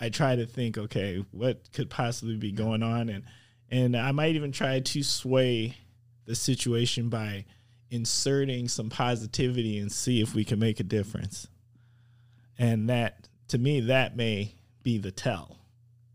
i 0.00 0.08
try 0.08 0.36
to 0.36 0.46
think 0.46 0.76
okay 0.78 1.24
what 1.32 1.72
could 1.72 1.90
possibly 1.90 2.36
be 2.36 2.52
going 2.52 2.82
on 2.82 3.08
and 3.08 3.24
and 3.70 3.96
i 3.96 4.12
might 4.12 4.34
even 4.34 4.52
try 4.52 4.80
to 4.80 5.02
sway 5.02 5.76
the 6.24 6.34
situation 6.34 7.08
by 7.08 7.44
inserting 7.90 8.66
some 8.68 8.90
positivity 8.90 9.78
and 9.78 9.90
see 9.92 10.20
if 10.20 10.34
we 10.34 10.44
can 10.44 10.58
make 10.58 10.80
a 10.80 10.84
difference 10.84 11.46
and 12.58 12.88
that 12.88 13.28
to 13.48 13.58
me 13.58 13.80
that 13.80 14.16
may 14.16 14.52
be 14.82 14.98
the 14.98 15.10
tell 15.12 15.56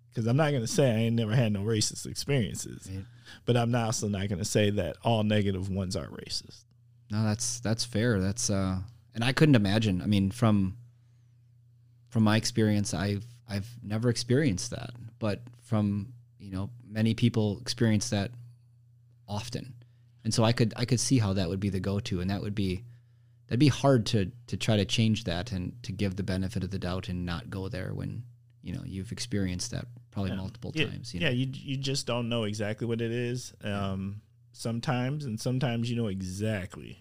because 0.09 0.27
i'm 0.27 0.35
not 0.37 0.49
going 0.51 0.61
to 0.61 0.67
say 0.67 0.89
i 0.91 0.95
ain't 0.95 1.15
never 1.15 1.33
had 1.35 1.51
no 1.53 1.61
racist 1.61 2.05
experiences 2.05 2.89
Right. 2.93 3.05
but 3.45 3.55
i'm 3.55 3.71
not 3.71 3.85
also 3.85 4.07
not 4.09 4.27
going 4.27 4.39
to 4.39 4.45
say 4.45 4.69
that 4.71 4.97
all 5.03 5.23
negative 5.23 5.69
ones 5.69 5.95
are 5.95 6.07
racist 6.07 6.63
No, 7.11 7.23
that's 7.25 7.59
that's 7.59 7.83
fair. 7.85 8.19
That's 8.21 8.49
uh, 8.49 8.77
and 9.13 9.23
I 9.23 9.33
couldn't 9.33 9.55
imagine. 9.55 10.01
I 10.01 10.05
mean, 10.05 10.31
from 10.31 10.77
from 12.07 12.23
my 12.23 12.37
experience, 12.37 12.93
I've 12.93 13.25
I've 13.49 13.67
never 13.83 14.07
experienced 14.09 14.71
that, 14.71 14.91
but 15.19 15.41
from 15.61 16.13
you 16.51 16.57
know 16.57 16.69
many 16.85 17.13
people 17.13 17.59
experience 17.61 18.09
that 18.09 18.31
often, 19.25 19.73
and 20.25 20.33
so 20.33 20.43
I 20.43 20.51
could 20.51 20.73
I 20.75 20.83
could 20.83 20.99
see 20.99 21.17
how 21.17 21.31
that 21.33 21.47
would 21.47 21.61
be 21.61 21.69
the 21.69 21.79
go 21.79 22.01
to, 22.01 22.19
and 22.19 22.29
that 22.29 22.41
would 22.41 22.53
be 22.53 22.83
that'd 23.47 23.57
be 23.57 23.69
hard 23.69 24.05
to 24.07 24.29
to 24.47 24.57
try 24.57 24.75
to 24.75 24.83
change 24.83 25.23
that 25.23 25.53
and 25.53 25.81
to 25.83 25.93
give 25.93 26.17
the 26.17 26.23
benefit 26.23 26.65
of 26.65 26.69
the 26.69 26.77
doubt 26.77 27.07
and 27.07 27.25
not 27.25 27.49
go 27.49 27.69
there 27.69 27.93
when 27.93 28.23
you 28.61 28.73
know 28.73 28.81
you've 28.85 29.13
experienced 29.13 29.71
that 29.71 29.85
probably 30.11 30.35
multiple 30.35 30.73
yeah, 30.75 30.87
times. 30.87 31.13
You 31.13 31.21
yeah 31.21 31.27
know? 31.27 31.35
you 31.35 31.47
you 31.53 31.77
just 31.77 32.05
don't 32.05 32.27
know 32.27 32.43
exactly 32.43 32.85
what 32.85 32.99
it 32.99 33.11
is 33.11 33.53
um 33.63 34.21
sometimes 34.51 35.23
and 35.23 35.39
sometimes 35.39 35.89
you 35.89 35.95
know 35.95 36.07
exactly 36.07 36.99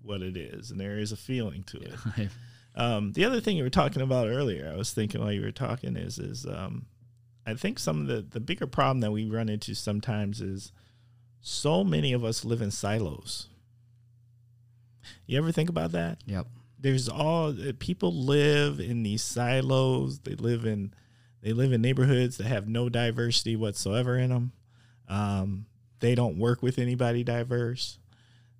what 0.00 0.22
it 0.22 0.36
is 0.36 0.70
and 0.70 0.78
there 0.78 1.00
is 1.00 1.10
a 1.10 1.16
feeling 1.16 1.64
to 1.64 1.78
it 1.78 2.30
Um, 2.74 3.12
the 3.12 3.24
other 3.24 3.40
thing 3.40 3.56
you 3.56 3.64
were 3.64 3.70
talking 3.70 4.02
about 4.02 4.28
earlier, 4.28 4.70
I 4.72 4.76
was 4.76 4.92
thinking 4.92 5.20
while 5.20 5.32
you 5.32 5.42
were 5.42 5.52
talking 5.52 5.96
is 5.96 6.18
is 6.18 6.46
um, 6.46 6.86
I 7.46 7.54
think 7.54 7.78
some 7.78 8.02
of 8.02 8.06
the 8.06 8.22
the 8.22 8.40
bigger 8.40 8.66
problem 8.66 9.00
that 9.00 9.12
we 9.12 9.26
run 9.26 9.48
into 9.48 9.74
sometimes 9.74 10.40
is 10.40 10.72
so 11.40 11.82
many 11.82 12.12
of 12.12 12.24
us 12.24 12.44
live 12.44 12.62
in 12.62 12.70
silos. 12.70 13.48
You 15.26 15.38
ever 15.38 15.52
think 15.52 15.68
about 15.68 15.92
that? 15.92 16.18
yep. 16.26 16.46
There's 16.78 17.08
all 17.08 17.50
uh, 17.50 17.72
people 17.78 18.12
live 18.12 18.80
in 18.80 19.02
these 19.02 19.22
silos. 19.22 20.20
They 20.20 20.34
live 20.34 20.64
in 20.64 20.94
they 21.42 21.52
live 21.52 21.72
in 21.72 21.80
neighborhoods 21.82 22.38
that 22.38 22.46
have 22.46 22.68
no 22.68 22.88
diversity 22.88 23.56
whatsoever 23.56 24.16
in 24.16 24.30
them. 24.30 24.52
Um, 25.08 25.66
they 26.00 26.14
don't 26.14 26.38
work 26.38 26.62
with 26.62 26.78
anybody 26.78 27.24
diverse. 27.24 27.98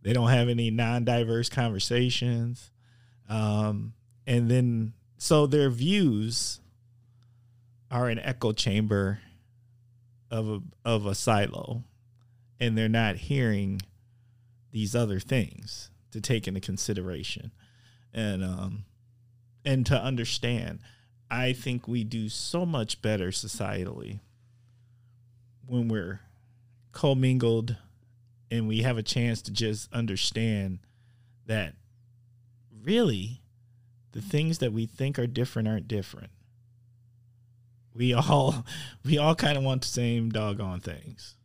They 0.02 0.12
don't 0.12 0.30
have 0.30 0.48
any 0.48 0.70
non-diverse 0.70 1.48
conversations. 1.48 2.70
Um, 3.28 3.94
and 4.26 4.50
then 4.50 4.94
so 5.16 5.46
their 5.46 5.70
views 5.70 6.60
are 7.92 8.08
an 8.08 8.18
echo 8.18 8.52
chamber 8.52 9.20
of 10.30 10.48
a 10.48 10.60
of 10.84 11.06
a 11.06 11.14
silo 11.14 11.84
and 12.58 12.76
they're 12.76 12.88
not 12.88 13.16
hearing 13.16 13.80
these 14.70 14.96
other 14.96 15.20
things 15.20 15.90
to 16.10 16.20
take 16.20 16.48
into 16.48 16.60
consideration 16.60 17.52
and 18.12 18.42
um 18.42 18.84
and 19.64 19.86
to 19.86 19.94
understand 19.94 20.80
i 21.30 21.52
think 21.52 21.86
we 21.86 22.02
do 22.02 22.28
so 22.28 22.66
much 22.66 23.00
better 23.02 23.28
societally 23.28 24.20
when 25.66 25.88
we're 25.88 26.20
commingled 26.92 27.76
and 28.50 28.68
we 28.68 28.82
have 28.82 28.98
a 28.98 29.02
chance 29.02 29.40
to 29.42 29.50
just 29.50 29.92
understand 29.92 30.78
that 31.46 31.74
really 32.82 33.40
the 34.12 34.20
things 34.20 34.58
that 34.58 34.72
we 34.72 34.86
think 34.86 35.18
are 35.18 35.26
different 35.26 35.66
aren't 35.66 35.88
different. 35.88 36.30
We 37.94 38.14
all 38.14 38.64
we 39.04 39.18
all 39.18 39.34
kind 39.34 39.56
of 39.56 39.64
want 39.64 39.82
the 39.82 39.88
same 39.88 40.30
doggone 40.30 40.80
things. 40.80 41.36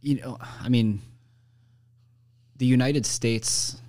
you 0.00 0.20
know, 0.20 0.38
I 0.60 0.68
mean, 0.68 1.02
the 2.56 2.66
United 2.66 3.06
States 3.06 3.80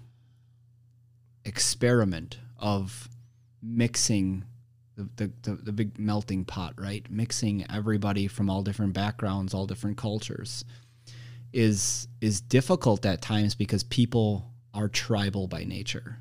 experiment 1.46 2.40
of 2.58 3.10
mixing 3.62 4.46
the, 4.96 5.32
the, 5.42 5.56
the, 5.56 5.72
big 5.72 5.98
melting 5.98 6.46
pot, 6.46 6.74
right? 6.78 7.10
Mixing 7.10 7.66
everybody 7.72 8.28
from 8.28 8.50
all 8.50 8.62
different 8.62 8.94
backgrounds, 8.94 9.54
all 9.54 9.66
different 9.66 9.98
cultures 9.98 10.64
is 11.54 12.08
is 12.22 12.40
difficult 12.40 13.06
at 13.06 13.22
times 13.22 13.56
because 13.56 13.84
people 13.84 14.46
are 14.74 14.88
tribal 14.88 15.48
by 15.48 15.66
nature 15.66 16.18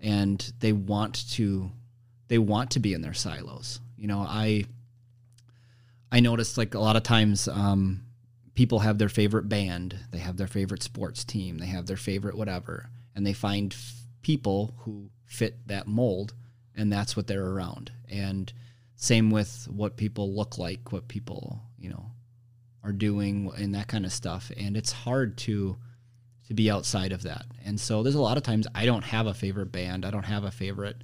and 0.00 0.52
they 0.60 0.72
want 0.72 1.28
to 1.30 1.70
they 2.28 2.38
want 2.38 2.70
to 2.70 2.80
be 2.80 2.94
in 2.94 3.02
their 3.02 3.14
silos. 3.14 3.80
You 3.96 4.06
know, 4.06 4.20
I 4.20 4.64
I 6.12 6.20
noticed 6.20 6.58
like 6.58 6.74
a 6.74 6.78
lot 6.78 6.96
of 6.96 7.02
times 7.02 7.48
um, 7.48 8.02
people 8.54 8.80
have 8.80 8.98
their 8.98 9.08
favorite 9.08 9.48
band, 9.48 9.98
they 10.10 10.18
have 10.18 10.36
their 10.36 10.46
favorite 10.46 10.82
sports 10.82 11.24
team, 11.24 11.56
they 11.56 11.66
have 11.66 11.86
their 11.86 11.96
favorite 11.96 12.36
whatever, 12.36 12.90
and 13.16 13.26
they 13.26 13.32
find 13.32 13.72
f- 13.72 13.94
people 14.20 14.74
who 14.80 15.08
fit 15.24 15.66
that 15.68 15.88
mold, 15.88 16.34
and 16.76 16.92
that's 16.92 17.16
what 17.16 17.26
they're 17.26 17.46
around. 17.46 17.90
And 18.10 18.52
same 18.94 19.30
with 19.30 19.66
what 19.70 19.96
people 19.96 20.36
look 20.36 20.58
like, 20.58 20.92
what 20.92 21.08
people 21.08 21.62
you 21.78 21.88
know 21.88 22.04
are 22.84 22.92
doing, 22.92 23.50
and 23.56 23.74
that 23.74 23.88
kind 23.88 24.04
of 24.04 24.12
stuff. 24.12 24.52
And 24.54 24.76
it's 24.76 24.92
hard 24.92 25.38
to 25.38 25.78
to 26.48 26.54
be 26.54 26.70
outside 26.70 27.12
of 27.12 27.22
that. 27.22 27.46
And 27.64 27.80
so 27.80 28.02
there's 28.02 28.16
a 28.16 28.20
lot 28.20 28.36
of 28.36 28.42
times 28.42 28.66
I 28.74 28.84
don't 28.84 29.04
have 29.04 29.26
a 29.26 29.34
favorite 29.34 29.72
band, 29.72 30.04
I 30.04 30.10
don't 30.10 30.26
have 30.26 30.44
a 30.44 30.50
favorite 30.50 30.96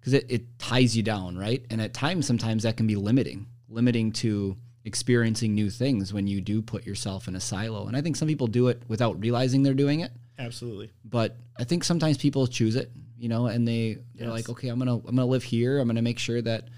because 0.00 0.14
it, 0.14 0.26
it 0.28 0.58
ties 0.58 0.96
you 0.96 1.04
down, 1.04 1.38
right? 1.38 1.64
And 1.70 1.80
at 1.80 1.94
times, 1.94 2.26
sometimes 2.26 2.64
that 2.64 2.76
can 2.76 2.88
be 2.88 2.96
limiting, 2.96 3.46
limiting 3.70 4.12
to 4.12 4.56
experiencing 4.84 5.54
new 5.54 5.70
things 5.70 6.12
when 6.12 6.26
you 6.26 6.40
do 6.40 6.60
put 6.60 6.84
yourself 6.86 7.28
in 7.28 7.36
a 7.36 7.40
silo. 7.40 7.86
And 7.86 7.96
I 7.96 8.00
think 8.02 8.16
some 8.16 8.28
people 8.28 8.46
do 8.46 8.68
it 8.68 8.82
without 8.88 9.20
realizing 9.20 9.62
they're 9.62 9.74
doing 9.74 10.00
it. 10.00 10.10
Absolutely. 10.38 10.90
But 11.04 11.36
I 11.58 11.64
think 11.64 11.84
sometimes 11.84 12.16
people 12.18 12.46
choose 12.46 12.76
it, 12.76 12.90
you 13.18 13.28
know, 13.28 13.46
and 13.46 13.66
they 13.68 13.98
they're 14.14 14.28
Yes. 14.28 14.32
like, 14.32 14.48
okay, 14.48 14.68
I'm 14.68 14.78
gonna 14.78 14.96
I'm 14.96 15.02
gonna 15.16 15.26
live 15.26 15.44
here. 15.44 15.78
I'm 15.78 15.86
gonna 15.88 16.02
make 16.02 16.18
sure 16.18 16.40
that 16.42 16.68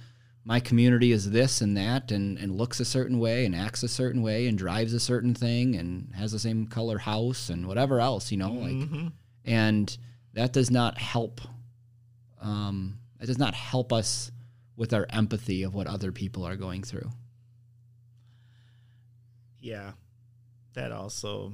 my 0.45 0.59
community 0.59 1.13
is 1.13 1.31
this 1.31 1.61
and 1.61 1.77
that, 1.77 2.11
and 2.11 2.37
and 2.39 2.57
looks 2.57 2.81
a 2.81 2.85
certain 2.85 3.21
way, 3.21 3.45
and 3.47 3.55
acts 3.55 3.85
a 3.85 3.89
certain 3.89 4.21
way, 4.23 4.49
and 4.49 4.59
drives 4.59 4.93
a 4.93 4.99
certain 5.01 5.35
thing, 5.35 5.77
and 5.77 6.13
has 6.17 6.33
the 6.33 6.41
same 6.41 6.67
color 6.67 6.99
house, 6.99 7.49
and 7.49 7.67
whatever 7.69 8.01
else, 8.01 8.33
you 8.33 8.39
know, 8.39 8.51
like 8.53 8.89
hmm 8.89 9.07
and 9.45 9.97
that 10.35 10.53
does 10.53 10.71
not 10.71 10.99
help 10.99 11.41
um, 12.41 12.99
it 13.21 13.27
does 13.27 13.39
not 13.39 13.55
help 13.55 13.93
us 13.93 14.31
with 14.77 14.93
our 14.93 15.07
empathy 15.11 15.63
of 15.63 15.75
what 15.75 15.87
other 15.87 16.13
people 16.13 16.45
are 16.45 16.57
going 16.57 16.83
through 16.83 17.11
Yeah. 19.61 19.93
That 20.75 20.91
also 20.93 21.53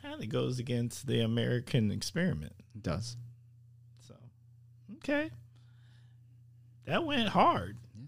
kind 0.00 0.22
of 0.22 0.28
goes 0.28 0.58
against 0.58 1.06
the 1.06 1.20
American 1.20 1.90
experiment. 1.90 2.52
it 2.74 2.82
does 2.82 3.16
So, 4.06 4.14
okay. 4.96 5.30
That 6.86 7.04
went 7.04 7.28
hard. 7.28 7.78
Yeah. 7.96 8.04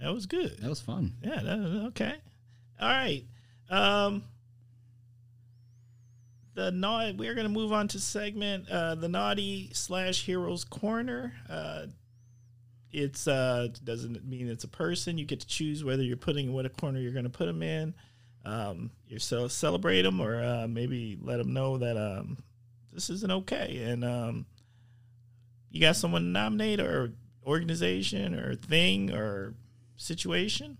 That 0.00 0.14
was 0.14 0.26
good. 0.26 0.58
that 0.58 0.68
was 0.68 0.80
fun 0.80 1.14
Yeah, 1.22 1.40
that, 1.42 1.58
okay. 1.88 2.14
All 2.80 2.88
right. 2.88 3.24
Um 3.70 4.24
the 6.54 6.70
naughty 6.72 7.12
we're 7.12 7.34
gonna 7.34 7.48
move 7.48 7.72
on 7.72 7.86
to 7.88 8.00
segment 8.00 8.68
uh 8.68 8.94
the 8.96 9.08
naughty 9.08 9.70
slash 9.72 10.24
heroes 10.24 10.64
corner. 10.64 11.32
Uh 11.48 11.86
it's 12.92 13.28
uh 13.28 13.68
doesn't 13.84 14.26
mean 14.26 14.48
it's 14.48 14.64
a 14.64 14.68
person. 14.68 15.18
You 15.18 15.24
get 15.24 15.40
to 15.40 15.46
choose 15.46 15.84
whether 15.84 16.02
you're 16.02 16.16
putting 16.16 16.52
what 16.52 16.66
a 16.66 16.70
corner 16.70 16.98
you're 16.98 17.12
gonna 17.12 17.28
put 17.28 17.46
them 17.46 17.62
in. 17.62 17.94
Um 18.44 18.90
you 19.06 19.18
so 19.18 19.48
celebrate 19.48 20.02
them 20.02 20.20
or 20.20 20.42
uh 20.42 20.66
maybe 20.68 21.18
let 21.22 21.38
them 21.38 21.52
know 21.52 21.78
that 21.78 21.96
um 21.96 22.38
this 22.92 23.10
isn't 23.10 23.30
okay 23.30 23.82
and 23.84 24.04
um 24.04 24.46
you 25.70 25.80
got 25.80 25.96
someone 25.96 26.22
to 26.22 26.28
nominate 26.28 26.80
or 26.80 27.12
organization 27.46 28.34
or 28.34 28.54
thing 28.54 29.12
or 29.12 29.54
situation 29.96 30.78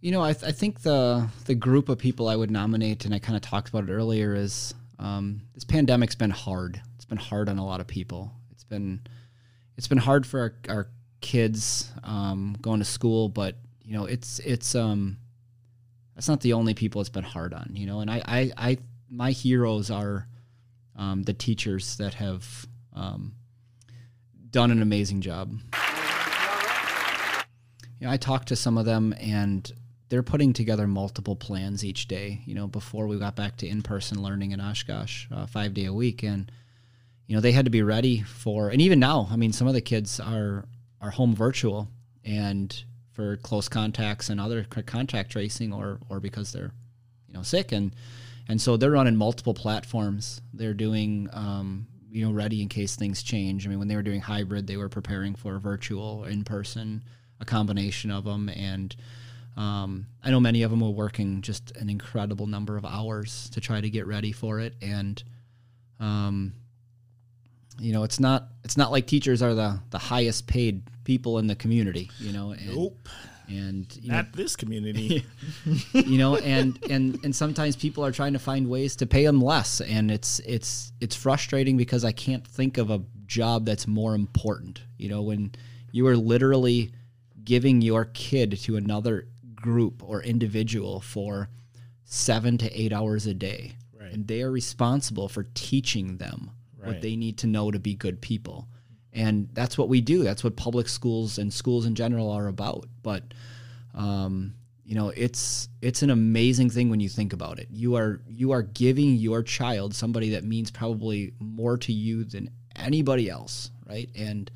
you 0.00 0.12
know 0.12 0.22
i, 0.22 0.32
th- 0.32 0.44
I 0.44 0.52
think 0.52 0.82
the 0.82 1.28
the 1.46 1.54
group 1.54 1.88
of 1.88 1.98
people 1.98 2.28
i 2.28 2.36
would 2.36 2.50
nominate 2.50 3.04
and 3.04 3.14
i 3.14 3.18
kind 3.18 3.36
of 3.36 3.42
talked 3.42 3.68
about 3.68 3.88
it 3.88 3.92
earlier 3.92 4.34
is 4.34 4.74
um, 4.98 5.42
this 5.54 5.64
pandemic's 5.64 6.14
been 6.14 6.30
hard 6.30 6.80
it's 7.04 7.10
been 7.10 7.18
hard 7.18 7.48
on 7.48 7.58
a 7.58 7.64
lot 7.64 7.80
of 7.80 7.86
people 7.86 8.32
it's 8.50 8.64
been 8.64 9.00
it's 9.76 9.88
been 9.88 9.98
hard 9.98 10.26
for 10.26 10.40
our, 10.40 10.54
our 10.74 10.88
kids 11.20 11.90
um, 12.02 12.56
going 12.60 12.80
to 12.80 12.84
school, 12.84 13.28
but 13.28 13.56
you 13.82 13.96
know 13.96 14.06
it's 14.06 14.38
it's 14.40 14.74
um 14.74 15.18
that's 16.14 16.28
not 16.28 16.40
the 16.40 16.52
only 16.52 16.74
people 16.74 17.00
it's 17.00 17.10
been 17.10 17.24
hard 17.24 17.52
on. 17.52 17.70
You 17.72 17.86
know, 17.86 18.00
and 18.00 18.10
I 18.10 18.22
I, 18.24 18.52
I 18.56 18.78
my 19.10 19.30
heroes 19.32 19.90
are 19.90 20.28
um, 20.96 21.22
the 21.22 21.34
teachers 21.34 21.96
that 21.96 22.14
have 22.14 22.66
um, 22.94 23.34
done 24.50 24.70
an 24.70 24.80
amazing 24.80 25.20
job. 25.20 25.52
You 27.98 28.06
know, 28.06 28.12
I 28.12 28.16
talked 28.16 28.48
to 28.48 28.56
some 28.56 28.78
of 28.78 28.84
them 28.84 29.14
and 29.18 29.70
they're 30.08 30.22
putting 30.22 30.52
together 30.52 30.86
multiple 30.86 31.36
plans 31.36 31.84
each 31.84 32.06
day. 32.06 32.42
You 32.44 32.54
know, 32.54 32.66
before 32.66 33.06
we 33.06 33.18
got 33.18 33.34
back 33.34 33.56
to 33.58 33.66
in-person 33.66 34.22
learning 34.22 34.52
in 34.52 34.60
Oshkosh, 34.60 35.26
uh, 35.32 35.46
five 35.46 35.74
day 35.74 35.86
a 35.86 35.92
week, 35.92 36.22
and 36.22 36.50
you 37.26 37.34
know 37.34 37.40
they 37.40 37.52
had 37.52 37.64
to 37.64 37.70
be 37.70 37.82
ready 37.82 38.22
for. 38.22 38.68
And 38.68 38.80
even 38.80 38.98
now, 38.98 39.28
I 39.30 39.36
mean, 39.36 39.52
some 39.52 39.66
of 39.66 39.74
the 39.74 39.80
kids 39.80 40.20
are 40.20 40.64
are 41.00 41.10
home 41.10 41.34
virtual 41.34 41.88
and 42.24 42.84
for 43.12 43.36
close 43.38 43.68
contacts 43.68 44.28
and 44.28 44.40
other 44.40 44.64
contact 44.64 45.30
tracing, 45.32 45.72
or 45.72 45.98
or 46.08 46.20
because 46.20 46.52
they're 46.52 46.72
you 47.28 47.34
know 47.34 47.42
sick 47.42 47.72
and 47.72 47.94
and 48.48 48.60
so 48.60 48.76
they're 48.76 48.90
running 48.90 49.16
multiple 49.16 49.54
platforms. 49.54 50.42
They're 50.52 50.74
doing 50.74 51.28
um, 51.32 51.86
you 52.10 52.26
know 52.26 52.32
ready 52.32 52.62
in 52.62 52.68
case 52.68 52.96
things 52.96 53.22
change. 53.22 53.66
I 53.66 53.70
mean, 53.70 53.78
when 53.78 53.88
they 53.88 53.96
were 53.96 54.02
doing 54.02 54.20
hybrid, 54.20 54.66
they 54.66 54.76
were 54.76 54.88
preparing 54.88 55.34
for 55.34 55.58
virtual, 55.58 56.24
in 56.24 56.44
person, 56.44 57.02
a 57.40 57.44
combination 57.44 58.10
of 58.10 58.24
them, 58.24 58.48
and 58.48 58.94
um, 59.56 60.06
I 60.22 60.30
know 60.30 60.40
many 60.40 60.62
of 60.62 60.70
them 60.70 60.80
were 60.80 60.90
working 60.90 61.40
just 61.40 61.76
an 61.76 61.88
incredible 61.88 62.46
number 62.46 62.76
of 62.76 62.84
hours 62.84 63.48
to 63.50 63.60
try 63.60 63.80
to 63.80 63.88
get 63.88 64.06
ready 64.06 64.32
for 64.32 64.60
it, 64.60 64.74
and 64.82 65.22
um, 66.00 66.52
you 67.78 67.92
know, 67.92 68.04
it's 68.04 68.20
not 68.20 68.48
it's 68.64 68.76
not 68.76 68.90
like 68.90 69.06
teachers 69.06 69.42
are 69.42 69.54
the 69.54 69.80
the 69.90 69.98
highest 69.98 70.46
paid 70.46 70.82
people 71.04 71.38
in 71.38 71.46
the 71.46 71.54
community. 71.56 72.10
You 72.18 72.32
know, 72.32 72.52
and, 72.52 72.74
Nope. 72.74 73.08
and 73.48 73.96
you 74.00 74.10
Not 74.10 74.26
know, 74.26 74.30
this 74.42 74.56
community. 74.56 75.24
you 75.92 76.18
know 76.18 76.36
and 76.36 76.78
and 76.88 77.18
and 77.24 77.34
sometimes 77.36 77.76
people 77.76 78.04
are 78.04 78.12
trying 78.12 78.32
to 78.32 78.38
find 78.38 78.68
ways 78.68 78.96
to 78.96 79.06
pay 79.06 79.24
them 79.26 79.40
less 79.40 79.80
and 79.82 80.10
it's 80.10 80.38
it's 80.40 80.92
it's 81.00 81.14
frustrating 81.14 81.76
because 81.76 82.04
i 82.04 82.12
can't 82.12 82.46
think 82.46 82.78
of 82.78 82.90
a 82.90 83.02
job 83.26 83.64
that's 83.66 83.86
more 83.86 84.14
important 84.14 84.80
you 84.98 85.08
know 85.08 85.20
when 85.22 85.52
you 85.92 86.06
are 86.06 86.16
literally 86.16 86.90
giving 87.44 87.82
your 87.82 88.06
kid 88.06 88.58
to 88.58 88.76
another 88.76 89.28
group 89.54 90.02
or 90.02 90.22
individual 90.22 91.00
for 91.00 91.48
7 92.04 92.56
to 92.58 92.80
8 92.80 92.92
hours 92.92 93.26
a 93.26 93.34
day 93.34 93.72
Right. 93.98 94.12
and 94.12 94.26
they 94.26 94.42
are 94.42 94.50
responsible 94.50 95.28
for 95.28 95.44
teaching 95.54 96.16
them 96.16 96.50
Right. 96.84 96.94
what 96.94 97.02
they 97.02 97.16
need 97.16 97.38
to 97.38 97.46
know 97.46 97.70
to 97.70 97.78
be 97.78 97.94
good 97.94 98.20
people. 98.20 98.68
And 99.12 99.48
that's 99.52 99.78
what 99.78 99.88
we 99.88 100.00
do. 100.00 100.24
That's 100.24 100.42
what 100.42 100.56
public 100.56 100.88
schools 100.88 101.38
and 101.38 101.52
schools 101.52 101.86
in 101.86 101.94
general 101.94 102.30
are 102.30 102.48
about. 102.48 102.86
But 103.02 103.22
um, 103.94 104.54
you 104.84 104.94
know 104.94 105.10
it's 105.16 105.68
it's 105.80 106.02
an 106.02 106.10
amazing 106.10 106.68
thing 106.68 106.90
when 106.90 107.00
you 107.00 107.08
think 107.08 107.32
about 107.32 107.58
it. 107.58 107.68
You 107.70 107.96
are 107.96 108.20
you 108.28 108.50
are 108.50 108.62
giving 108.62 109.16
your 109.16 109.42
child 109.42 109.94
somebody 109.94 110.30
that 110.30 110.44
means 110.44 110.70
probably 110.70 111.32
more 111.38 111.78
to 111.78 111.92
you 111.92 112.24
than 112.24 112.50
anybody 112.76 113.30
else 113.30 113.70
right? 113.88 114.08
And 114.16 114.50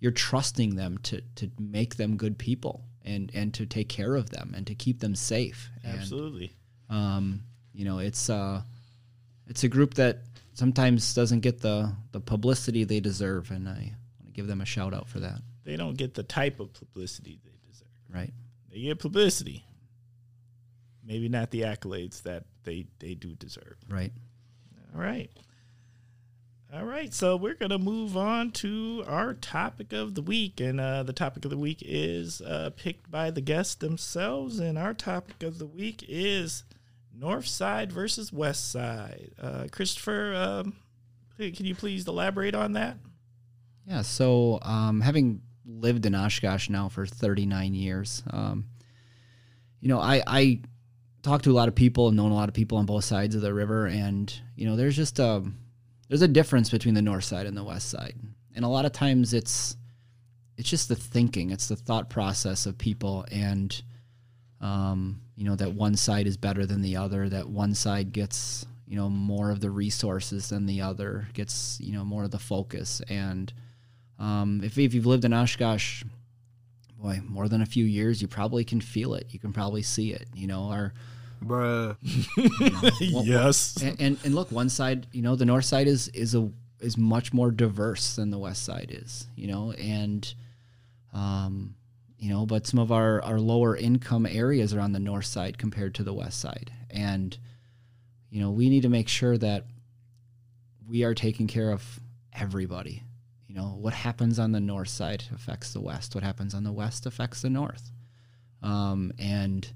you're 0.00 0.12
trusting 0.12 0.76
them 0.76 0.98
to 0.98 1.20
to 1.36 1.50
make 1.58 1.96
them 1.96 2.16
good 2.16 2.38
people 2.38 2.84
and 3.04 3.30
and 3.34 3.52
to 3.54 3.66
take 3.66 3.88
care 3.88 4.14
of 4.14 4.30
them 4.30 4.52
and 4.56 4.66
to 4.66 4.74
keep 4.74 5.00
them 5.00 5.14
safe. 5.14 5.70
And 5.82 6.00
Absolutely. 6.00 6.54
um, 6.90 7.42
you 7.72 7.84
know 7.84 7.98
it's 7.98 8.28
uh 8.28 8.62
it's 9.46 9.64
a 9.64 9.68
group 9.68 9.94
that 9.94 10.20
sometimes 10.54 11.12
doesn't 11.14 11.40
get 11.40 11.60
the 11.60 11.92
the 12.12 12.20
publicity 12.20 12.84
they 12.84 13.00
deserve 13.00 13.50
and 13.50 13.68
i 13.68 13.72
want 14.20 14.26
to 14.26 14.32
give 14.32 14.46
them 14.46 14.60
a 14.60 14.64
shout 14.64 14.94
out 14.94 15.08
for 15.08 15.20
that 15.20 15.40
They 15.64 15.76
don't 15.76 15.96
get 15.96 16.14
the 16.14 16.22
type 16.22 16.60
of 16.60 16.72
publicity 16.72 17.38
they 17.44 17.58
deserve. 17.70 17.88
right 18.12 18.32
They 18.70 18.80
get 18.80 18.98
publicity. 18.98 19.64
Maybe 21.06 21.28
not 21.28 21.50
the 21.50 21.62
accolades 21.62 22.22
that 22.22 22.44
they, 22.64 22.86
they 22.98 23.14
do 23.14 23.34
deserve. 23.34 23.76
right 23.88 24.12
All 24.94 25.00
right. 25.02 25.30
All 26.72 26.84
right. 26.84 27.12
So 27.12 27.36
we're 27.36 27.54
going 27.54 27.70
to 27.70 27.78
move 27.78 28.16
on 28.16 28.50
to 28.52 29.04
our 29.06 29.34
topic 29.34 29.92
of 29.92 30.14
the 30.14 30.22
week. 30.22 30.60
And 30.60 30.80
uh, 30.80 31.02
the 31.04 31.12
topic 31.12 31.44
of 31.44 31.50
the 31.50 31.58
week 31.58 31.82
is 31.84 32.40
uh, 32.40 32.70
picked 32.74 33.10
by 33.10 33.30
the 33.30 33.40
guests 33.40 33.74
themselves. 33.76 34.58
And 34.58 34.76
our 34.78 34.94
topic 34.94 35.42
of 35.42 35.58
the 35.58 35.66
week 35.66 36.04
is 36.08 36.64
North 37.16 37.46
Side 37.46 37.92
versus 37.92 38.32
West 38.32 38.70
Side. 38.70 39.32
Uh, 39.40 39.64
Kristopher, 39.70 40.34
um, 40.36 40.76
can 41.36 41.64
you 41.64 41.74
please 41.74 42.06
elaborate 42.06 42.54
on 42.54 42.72
that? 42.72 42.96
Yeah, 43.86 44.02
so 44.02 44.58
um, 44.62 45.00
having 45.00 45.42
lived 45.66 46.06
in 46.06 46.14
Oshkosh 46.14 46.68
now 46.68 46.88
for 46.88 47.06
39 47.06 47.74
years, 47.74 48.22
um, 48.30 48.66
you 49.80 49.88
know, 49.88 50.00
I, 50.00 50.22
I 50.26 50.60
talk 51.22 51.42
to 51.42 51.50
a 51.50 51.52
lot 51.54 51.68
of 51.68 51.74
people 51.74 52.08
and 52.08 52.16
known 52.16 52.30
a 52.30 52.34
lot 52.34 52.48
of 52.48 52.54
people 52.54 52.78
on 52.78 52.86
both 52.86 53.04
sides 53.04 53.34
of 53.34 53.42
the 53.42 53.52
river, 53.52 53.86
and 53.86 54.32
you 54.56 54.66
know, 54.66 54.76
there's 54.76 54.96
just 54.96 55.18
a 55.18 55.42
there's 56.08 56.22
a 56.22 56.28
difference 56.28 56.70
between 56.70 56.94
the 56.94 57.02
north 57.02 57.24
side 57.24 57.46
and 57.46 57.56
the 57.56 57.64
west 57.64 57.90
side, 57.90 58.16
and 58.54 58.64
a 58.64 58.68
lot 58.68 58.84
of 58.84 58.92
times 58.92 59.34
it's 59.34 59.76
it's 60.56 60.70
just 60.70 60.88
the 60.88 60.96
thinking, 60.96 61.50
it's 61.50 61.68
the 61.68 61.76
thought 61.76 62.08
process 62.08 62.64
of 62.64 62.78
people, 62.78 63.26
and 63.30 63.82
um, 64.60 65.20
you 65.36 65.44
know 65.44 65.56
that 65.56 65.72
one 65.72 65.96
side 65.96 66.26
is 66.26 66.36
better 66.36 66.66
than 66.66 66.82
the 66.82 66.96
other, 66.96 67.28
that 67.28 67.48
one 67.48 67.74
side 67.74 68.12
gets 68.12 68.66
you 68.86 68.96
know 68.96 69.08
more 69.08 69.50
of 69.50 69.60
the 69.60 69.70
resources 69.70 70.48
than 70.50 70.66
the 70.66 70.80
other, 70.80 71.28
gets 71.34 71.78
you 71.80 71.92
know 71.92 72.04
more 72.04 72.24
of 72.24 72.30
the 72.30 72.38
focus, 72.38 73.00
and 73.08 73.52
um, 74.18 74.60
if, 74.64 74.78
if 74.78 74.94
you've 74.94 75.06
lived 75.06 75.24
in 75.24 75.32
Oshkosh, 75.32 76.04
boy, 77.00 77.20
more 77.26 77.48
than 77.48 77.62
a 77.62 77.66
few 77.66 77.84
years, 77.84 78.22
you 78.22 78.28
probably 78.28 78.64
can 78.64 78.80
feel 78.80 79.14
it. 79.14 79.26
You 79.30 79.38
can 79.38 79.52
probably 79.52 79.82
see 79.82 80.12
it. 80.12 80.28
You 80.34 80.46
know, 80.46 80.64
our 80.64 80.92
Bruh. 81.44 81.96
Well, 83.12 83.24
yes. 83.26 83.82
and, 83.82 84.00
and 84.00 84.18
and 84.24 84.34
look, 84.34 84.50
one 84.50 84.68
side, 84.68 85.06
you 85.12 85.22
know, 85.22 85.36
the 85.36 85.44
north 85.44 85.64
side 85.64 85.86
is 85.86 86.08
is 86.08 86.34
a 86.34 86.50
is 86.80 86.96
much 86.96 87.32
more 87.32 87.50
diverse 87.50 88.16
than 88.16 88.30
the 88.30 88.38
west 88.38 88.64
side 88.64 88.94
is. 88.96 89.26
You 89.36 89.48
know, 89.48 89.72
and 89.72 90.32
um, 91.12 91.74
you 92.24 92.30
know, 92.30 92.46
but 92.46 92.66
some 92.66 92.80
of 92.80 92.90
our 92.90 93.22
our 93.22 93.38
lower 93.38 93.76
income 93.76 94.24
areas 94.24 94.72
are 94.72 94.80
on 94.80 94.92
the 94.92 94.98
north 94.98 95.26
side 95.26 95.58
compared 95.58 95.94
to 95.96 96.02
the 96.02 96.14
west 96.14 96.40
side, 96.40 96.72
and 96.88 97.36
you 98.30 98.40
know, 98.40 98.50
we 98.50 98.70
need 98.70 98.80
to 98.80 98.88
make 98.88 99.08
sure 99.08 99.36
that 99.36 99.66
we 100.88 101.04
are 101.04 101.12
taking 101.12 101.46
care 101.46 101.70
of 101.70 102.00
everybody. 102.32 103.02
You 103.46 103.54
know, 103.54 103.76
what 103.78 103.92
happens 103.92 104.38
on 104.38 104.52
the 104.52 104.60
north 104.60 104.88
side 104.88 105.24
affects 105.34 105.74
the 105.74 105.82
west. 105.82 106.14
What 106.14 106.24
happens 106.24 106.54
on 106.54 106.64
the 106.64 106.72
west 106.72 107.04
affects 107.04 107.42
the 107.42 107.50
north. 107.50 107.92
Um, 108.62 109.12
and 109.18 109.70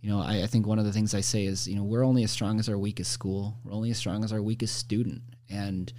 you 0.00 0.10
know, 0.10 0.20
I, 0.20 0.44
I 0.44 0.46
think 0.46 0.68
one 0.68 0.78
of 0.78 0.84
the 0.84 0.92
things 0.92 1.12
I 1.12 1.22
say 1.22 1.44
is, 1.44 1.66
you 1.66 1.74
know, 1.74 1.82
we're 1.82 2.06
only 2.06 2.22
as 2.22 2.30
strong 2.30 2.60
as 2.60 2.68
our 2.68 2.78
weakest 2.78 3.10
school. 3.10 3.56
We're 3.64 3.74
only 3.74 3.90
as 3.90 3.98
strong 3.98 4.22
as 4.22 4.32
our 4.32 4.40
weakest 4.40 4.76
student, 4.76 5.22
and 5.50 5.92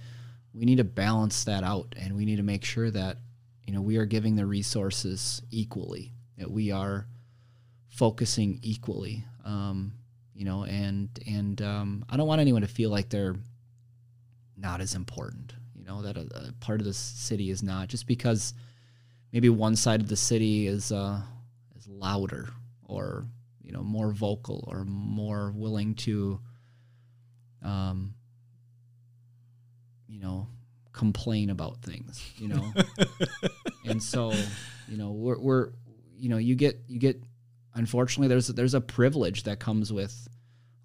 we 0.54 0.64
need 0.64 0.78
to 0.78 0.84
balance 0.84 1.44
that 1.44 1.64
out. 1.64 1.94
And 1.98 2.16
we 2.16 2.24
need 2.24 2.36
to 2.36 2.42
make 2.42 2.64
sure 2.64 2.90
that, 2.90 3.18
you 3.64 3.72
know, 3.72 3.80
we 3.80 3.96
are 3.96 4.04
giving 4.04 4.36
the 4.36 4.46
resources 4.46 5.42
equally. 5.50 6.12
That 6.38 6.50
we 6.50 6.72
are 6.72 7.06
focusing 7.88 8.58
equally. 8.62 9.24
Um, 9.44 9.92
you 10.34 10.44
know, 10.44 10.64
and 10.64 11.08
and 11.26 11.60
um, 11.62 12.04
I 12.08 12.16
don't 12.16 12.26
want 12.26 12.40
anyone 12.40 12.62
to 12.62 12.68
feel 12.68 12.90
like 12.90 13.10
they're 13.10 13.36
not 14.56 14.80
as 14.80 14.94
important. 14.94 15.52
You 15.74 15.84
know, 15.84 16.02
that 16.02 16.16
a, 16.16 16.48
a 16.48 16.52
part 16.60 16.80
of 16.80 16.86
the 16.86 16.94
city 16.94 17.50
is 17.50 17.62
not 17.62 17.88
just 17.88 18.06
because 18.06 18.54
maybe 19.32 19.48
one 19.48 19.76
side 19.76 20.00
of 20.00 20.08
the 20.08 20.16
city 20.16 20.66
is 20.66 20.90
uh, 20.90 21.20
is 21.76 21.86
louder 21.88 22.48
or 22.86 23.24
you 23.62 23.72
know 23.72 23.82
more 23.82 24.12
vocal 24.12 24.64
or 24.68 24.84
more 24.84 25.52
willing 25.54 25.94
to 25.94 26.40
um 27.62 28.14
you 30.08 30.20
know 30.20 30.46
complain 30.92 31.50
about 31.50 31.80
things 31.82 32.32
you 32.36 32.48
know? 32.48 32.72
And 33.84 34.02
so 34.02 34.32
you 34.88 34.96
know 34.96 35.10
we're, 35.10 35.38
we're 35.38 35.70
you 36.16 36.28
know 36.28 36.36
you 36.36 36.54
get 36.54 36.80
you 36.86 36.98
get 36.98 37.22
unfortunately 37.74 38.28
there's 38.28 38.48
there's 38.48 38.74
a 38.74 38.80
privilege 38.80 39.44
that 39.44 39.58
comes 39.60 39.92
with 39.92 40.28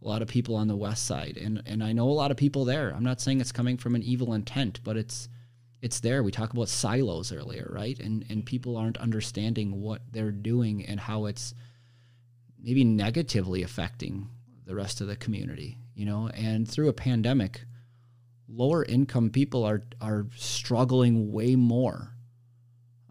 a 0.02 0.08
lot 0.08 0.22
of 0.22 0.28
people 0.28 0.56
on 0.56 0.68
the 0.68 0.76
west 0.76 1.06
side. 1.06 1.38
And 1.38 1.62
and 1.66 1.84
I 1.84 1.94
know 1.94 2.10
a 2.10 2.12
lot 2.12 2.32
of 2.32 2.38
people 2.38 2.66
there. 2.66 2.92
I'm 2.96 3.04
not 3.04 3.22
saying 3.22 3.42
it's 3.42 3.52
coming 3.52 3.78
from 3.78 3.96
an 3.96 4.04
evil 4.04 4.34
intent 4.34 4.80
but 4.84 4.98
it's 4.98 5.30
it's 5.82 6.00
there. 6.00 6.24
We 6.24 6.32
talked 6.32 6.54
about 6.54 6.70
silos 6.70 7.32
earlier 7.32 7.70
right? 7.72 8.00
And 8.00 8.26
and 8.30 8.46
people 8.46 8.78
aren't 8.78 8.98
understanding 8.98 9.82
what 9.82 10.02
they're 10.12 10.32
doing 10.32 10.86
and 10.86 11.00
how 11.00 11.26
it's 11.26 11.54
maybe 12.60 12.84
negatively 12.84 13.62
affecting 13.64 14.30
the 14.66 14.76
rest 14.76 15.02
of 15.02 15.08
the 15.08 15.16
community 15.16 15.78
you 15.94 16.06
know? 16.06 16.30
And 16.30 16.70
through 16.70 16.90
a 16.90 16.94
pandemic 16.94 17.62
lower 18.48 18.84
income 18.84 19.30
people 19.30 19.64
are 19.64 19.84
are 20.02 20.28
struggling 20.36 21.32
way 21.32 21.56
more. 21.56 22.14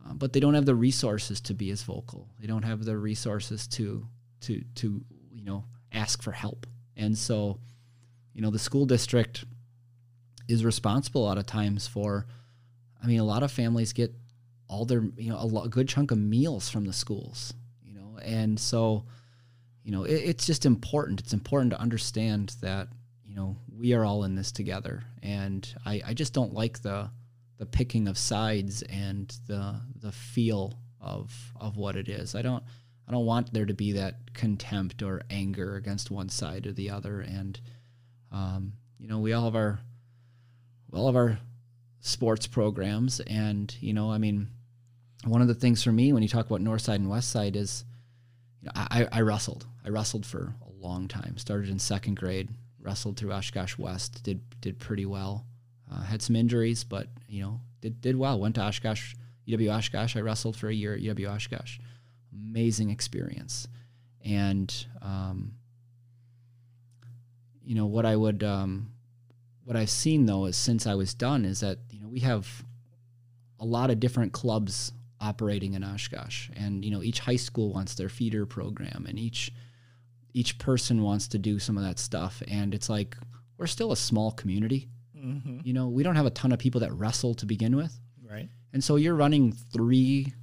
Uh, 0.04 0.14
but 0.14 0.32
they 0.32 0.40
don't 0.40 0.54
have 0.54 0.66
the 0.66 0.74
resources 0.74 1.40
to 1.40 1.54
be 1.54 1.70
as 1.70 1.82
vocal. 1.82 2.28
They 2.40 2.46
don't 2.46 2.62
have 2.64 2.84
the 2.84 2.96
resources 2.96 3.66
to 3.68 4.06
to 4.42 4.62
to 4.76 5.04
you 5.32 5.44
know 5.44 5.64
ask 5.92 6.22
for 6.22 6.32
help. 6.32 6.66
And 6.96 7.16
so 7.16 7.58
you 8.32 8.42
know 8.42 8.50
the 8.50 8.58
school 8.58 8.86
district 8.86 9.44
is 10.48 10.64
responsible 10.64 11.24
a 11.24 11.26
lot 11.26 11.38
of 11.38 11.46
times 11.46 11.86
for 11.86 12.26
I 13.02 13.06
mean, 13.06 13.20
a 13.20 13.24
lot 13.24 13.42
of 13.42 13.52
families 13.52 13.92
get 13.92 14.12
all 14.68 14.84
their, 14.84 15.02
you 15.16 15.30
know, 15.30 15.38
a, 15.38 15.64
a 15.64 15.68
good 15.68 15.88
chunk 15.88 16.10
of 16.10 16.18
meals 16.18 16.68
from 16.68 16.86
the 16.86 16.92
schools, 16.92 17.54
you 17.84 17.94
know, 17.94 18.18
and 18.20 18.58
so, 18.58 19.04
you 19.84 19.92
know, 19.92 20.04
it, 20.04 20.14
it's 20.14 20.46
just 20.46 20.66
important. 20.66 21.20
It's 21.20 21.32
important 21.32 21.70
to 21.72 21.80
understand 21.80 22.56
that, 22.62 22.88
you 23.36 23.42
know, 23.42 23.56
we 23.76 23.92
are 23.92 24.02
all 24.04 24.24
in 24.24 24.34
this 24.34 24.50
together. 24.50 25.02
And 25.22 25.68
I, 25.84 26.00
I 26.06 26.14
just 26.14 26.32
don't 26.32 26.54
like 26.54 26.80
the, 26.80 27.10
the 27.58 27.66
picking 27.66 28.08
of 28.08 28.16
sides 28.16 28.82
and 28.82 29.28
the, 29.46 29.78
the 30.00 30.12
feel 30.12 30.78
of, 31.02 31.52
of 31.60 31.76
what 31.76 31.96
it 31.96 32.08
is. 32.08 32.34
I 32.34 32.40
don't, 32.40 32.64
I 33.06 33.12
don't 33.12 33.26
want 33.26 33.52
there 33.52 33.66
to 33.66 33.74
be 33.74 33.92
that 33.92 34.32
contempt 34.32 35.02
or 35.02 35.20
anger 35.28 35.76
against 35.76 36.10
one 36.10 36.30
side 36.30 36.66
or 36.66 36.72
the 36.72 36.88
other. 36.88 37.20
And, 37.20 37.60
um, 38.32 38.72
you 38.98 39.06
know, 39.06 39.18
we 39.18 39.34
all 39.34 39.44
have 39.44 39.54
our, 39.54 39.80
we 40.90 40.98
all 40.98 41.06
have 41.06 41.16
our 41.16 41.38
sports 42.00 42.46
programs. 42.46 43.20
And, 43.20 43.74
you 43.80 43.92
know, 43.92 44.10
I 44.10 44.16
mean, 44.16 44.48
one 45.24 45.42
of 45.42 45.48
the 45.48 45.54
things 45.54 45.82
for 45.82 45.92
me 45.92 46.14
when 46.14 46.22
you 46.22 46.28
talk 46.30 46.46
about 46.46 46.62
North 46.62 46.82
Side 46.82 47.00
and 47.00 47.10
West 47.10 47.30
Side 47.30 47.54
is, 47.54 47.84
you 48.62 48.66
know, 48.66 48.72
I, 48.74 49.06
I 49.12 49.20
wrestled. 49.20 49.66
I 49.84 49.90
wrestled 49.90 50.24
for 50.24 50.54
a 50.66 50.82
long 50.82 51.06
time. 51.06 51.36
Started 51.36 51.68
in 51.68 51.78
second 51.78 52.14
grade, 52.14 52.48
wrestled 52.86 53.16
through 53.16 53.32
Oshkosh 53.32 53.76
West, 53.76 54.22
did 54.22 54.40
did 54.60 54.78
pretty 54.78 55.04
well. 55.04 55.44
Uh, 55.92 56.02
had 56.02 56.22
some 56.22 56.36
injuries, 56.36 56.84
but 56.84 57.08
you 57.28 57.42
know, 57.42 57.60
did 57.80 58.00
did 58.00 58.16
well. 58.16 58.40
Went 58.40 58.54
to 58.54 58.62
Oshkosh, 58.62 59.14
UW 59.46 59.76
Oshkosh. 59.76 60.16
I 60.16 60.20
wrestled 60.20 60.56
for 60.56 60.68
a 60.68 60.74
year 60.74 60.94
at 60.94 61.00
UW 61.00 61.34
Oshkosh. 61.34 61.78
Amazing 62.32 62.90
experience, 62.90 63.66
and 64.24 64.72
um, 65.02 65.54
you 67.64 67.74
know 67.74 67.86
what 67.86 68.06
I 68.06 68.14
would 68.14 68.44
um, 68.44 68.92
what 69.64 69.76
I've 69.76 69.90
seen 69.90 70.26
though 70.26 70.46
is 70.46 70.56
since 70.56 70.86
I 70.86 70.94
was 70.94 71.12
done 71.12 71.44
is 71.44 71.60
that 71.60 71.78
you 71.90 72.00
know 72.00 72.08
we 72.08 72.20
have 72.20 72.64
a 73.58 73.64
lot 73.64 73.90
of 73.90 73.98
different 73.98 74.32
clubs 74.32 74.92
operating 75.20 75.74
in 75.74 75.82
Oshkosh, 75.82 76.50
and 76.56 76.84
you 76.84 76.92
know 76.92 77.02
each 77.02 77.18
high 77.18 77.36
school 77.36 77.72
wants 77.72 77.96
their 77.96 78.08
feeder 78.08 78.46
program, 78.46 79.06
and 79.08 79.18
each 79.18 79.50
each 80.36 80.58
person 80.58 81.02
wants 81.02 81.28
to 81.28 81.38
do 81.38 81.58
some 81.58 81.78
of 81.78 81.82
that 81.84 81.98
stuff, 81.98 82.42
and 82.46 82.74
it's 82.74 82.90
like 82.90 83.16
we're 83.56 83.66
still 83.66 83.90
a 83.92 83.96
small 83.96 84.30
community. 84.32 84.88
Mm-hmm. 85.16 85.60
You 85.64 85.72
know, 85.72 85.88
we 85.88 86.02
don't 86.02 86.16
have 86.16 86.26
a 86.26 86.30
ton 86.30 86.52
of 86.52 86.58
people 86.58 86.82
that 86.82 86.92
wrestle 86.92 87.34
to 87.36 87.46
begin 87.46 87.74
with, 87.74 87.98
Right. 88.22 88.48
and 88.74 88.84
so 88.84 88.96
you're 88.96 89.14
running 89.14 89.52
three, 89.52 90.34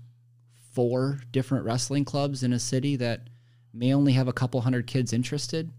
four 0.71 1.21
different 1.31 1.65
wrestling 1.65 2.05
clubs 2.05 2.41
in 2.43 2.53
a 2.53 2.59
city 2.59 2.95
that 2.97 3.27
may 3.71 3.93
only 3.93 4.13
have 4.13 4.27
a 4.27 4.33
couple 4.33 4.61
hundred 4.61 4.87
kids 4.87 5.13
interested. 5.13 5.71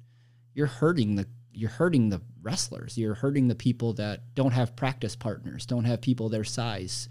You're 0.54 0.66
hurting 0.68 1.16
the 1.16 1.26
you're 1.56 1.70
hurting 1.70 2.08
the 2.08 2.20
wrestlers. 2.42 2.98
You're 2.98 3.14
hurting 3.14 3.46
the 3.48 3.54
people 3.54 3.92
that 3.94 4.34
don't 4.34 4.52
have 4.52 4.74
practice 4.76 5.14
partners, 5.16 5.66
don't 5.66 5.84
have 5.84 6.00
people 6.00 6.28
their 6.28 6.44
size. 6.44 7.08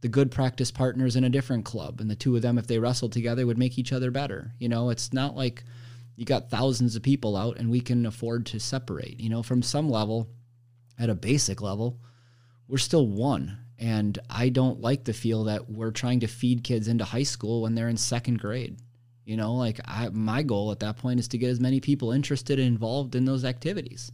The 0.00 0.08
good 0.08 0.30
practice 0.30 0.70
partners 0.70 1.14
in 1.14 1.24
a 1.24 1.30
different 1.30 1.64
club, 1.64 2.00
and 2.00 2.10
the 2.10 2.16
two 2.16 2.34
of 2.34 2.42
them, 2.42 2.58
if 2.58 2.66
they 2.66 2.78
wrestled 2.78 3.12
together, 3.12 3.46
would 3.46 3.58
make 3.58 3.78
each 3.78 3.92
other 3.92 4.10
better. 4.10 4.52
You 4.58 4.68
know, 4.68 4.90
it's 4.90 5.12
not 5.12 5.36
like 5.36 5.62
you 6.16 6.24
got 6.24 6.50
thousands 6.50 6.96
of 6.96 7.02
people 7.02 7.36
out 7.36 7.56
and 7.58 7.70
we 7.70 7.80
can 7.80 8.06
afford 8.06 8.46
to 8.46 8.60
separate. 8.60 9.18
You 9.20 9.30
know, 9.30 9.42
from 9.42 9.62
some 9.62 9.88
level, 9.88 10.28
at 10.98 11.10
a 11.10 11.14
basic 11.14 11.60
level, 11.62 11.98
we're 12.68 12.78
still 12.78 13.06
one. 13.06 13.58
And 13.78 14.18
I 14.30 14.50
don't 14.50 14.80
like 14.80 15.04
the 15.04 15.12
feel 15.12 15.44
that 15.44 15.68
we're 15.70 15.90
trying 15.90 16.20
to 16.20 16.26
feed 16.28 16.62
kids 16.62 16.86
into 16.86 17.04
high 17.04 17.22
school 17.24 17.62
when 17.62 17.74
they're 17.74 17.88
in 17.88 17.96
second 17.96 18.38
grade. 18.38 18.78
You 19.24 19.36
know, 19.36 19.54
like 19.54 19.80
I, 19.84 20.08
my 20.10 20.42
goal 20.42 20.70
at 20.72 20.80
that 20.80 20.98
point 20.98 21.18
is 21.20 21.28
to 21.28 21.38
get 21.38 21.50
as 21.50 21.60
many 21.60 21.80
people 21.80 22.12
interested 22.12 22.58
and 22.58 22.68
involved 22.68 23.14
in 23.14 23.24
those 23.24 23.44
activities. 23.44 24.12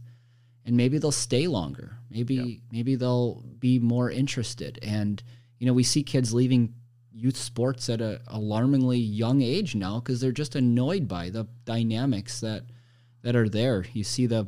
And 0.65 0.77
maybe 0.77 0.97
they'll 0.97 1.11
stay 1.11 1.47
longer. 1.47 1.97
Maybe 2.09 2.35
Yep. 2.35 2.47
maybe 2.71 2.95
they'll 2.95 3.43
be 3.59 3.79
more 3.79 4.09
interested. 4.09 4.79
And 4.81 5.21
you 5.57 5.67
know, 5.67 5.73
we 5.73 5.83
see 5.83 6.03
kids 6.03 6.33
leaving 6.33 6.73
youth 7.19 7.37
sports 7.37 7.89
at 7.89 8.01
a 8.01 8.21
alarmingly 8.27 8.97
young 8.97 9.41
age 9.41 9.75
now 9.75 9.99
because 9.99 10.21
they're 10.21 10.31
just 10.31 10.55
annoyed 10.55 11.07
by 11.07 11.29
the 11.29 11.47
dynamics 11.65 12.39
that 12.39 12.63
that 13.21 13.35
are 13.35 13.49
there. 13.49 13.85
You 13.91 14.03
see 14.03 14.25
the 14.25 14.47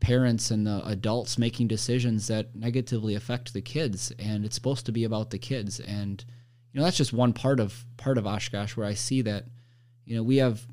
parents 0.00 0.50
and 0.50 0.66
the 0.66 0.82
adults 0.86 1.38
making 1.38 1.68
decisions 1.68 2.26
that 2.26 2.54
negatively 2.56 3.14
affect 3.14 3.52
the 3.52 3.60
kids 3.60 4.12
and 4.18 4.44
it's 4.44 4.54
supposed 4.56 4.84
to 4.84 4.90
be 4.90 5.04
about 5.04 5.30
the 5.30 5.38
kids 5.38 5.78
and 5.78 6.24
you 6.72 6.78
know 6.78 6.84
that's 6.84 6.96
just 6.96 7.12
one 7.12 7.32
part 7.32 7.60
of 7.60 7.84
part 7.96 8.18
of 8.18 8.26
Oshkosh 8.26 8.76
where 8.76 8.86
I 8.86 8.94
see 8.94 9.22
that 9.22 9.44
you 10.04 10.16
know 10.16 10.24
we 10.24 10.38
have 10.38 10.66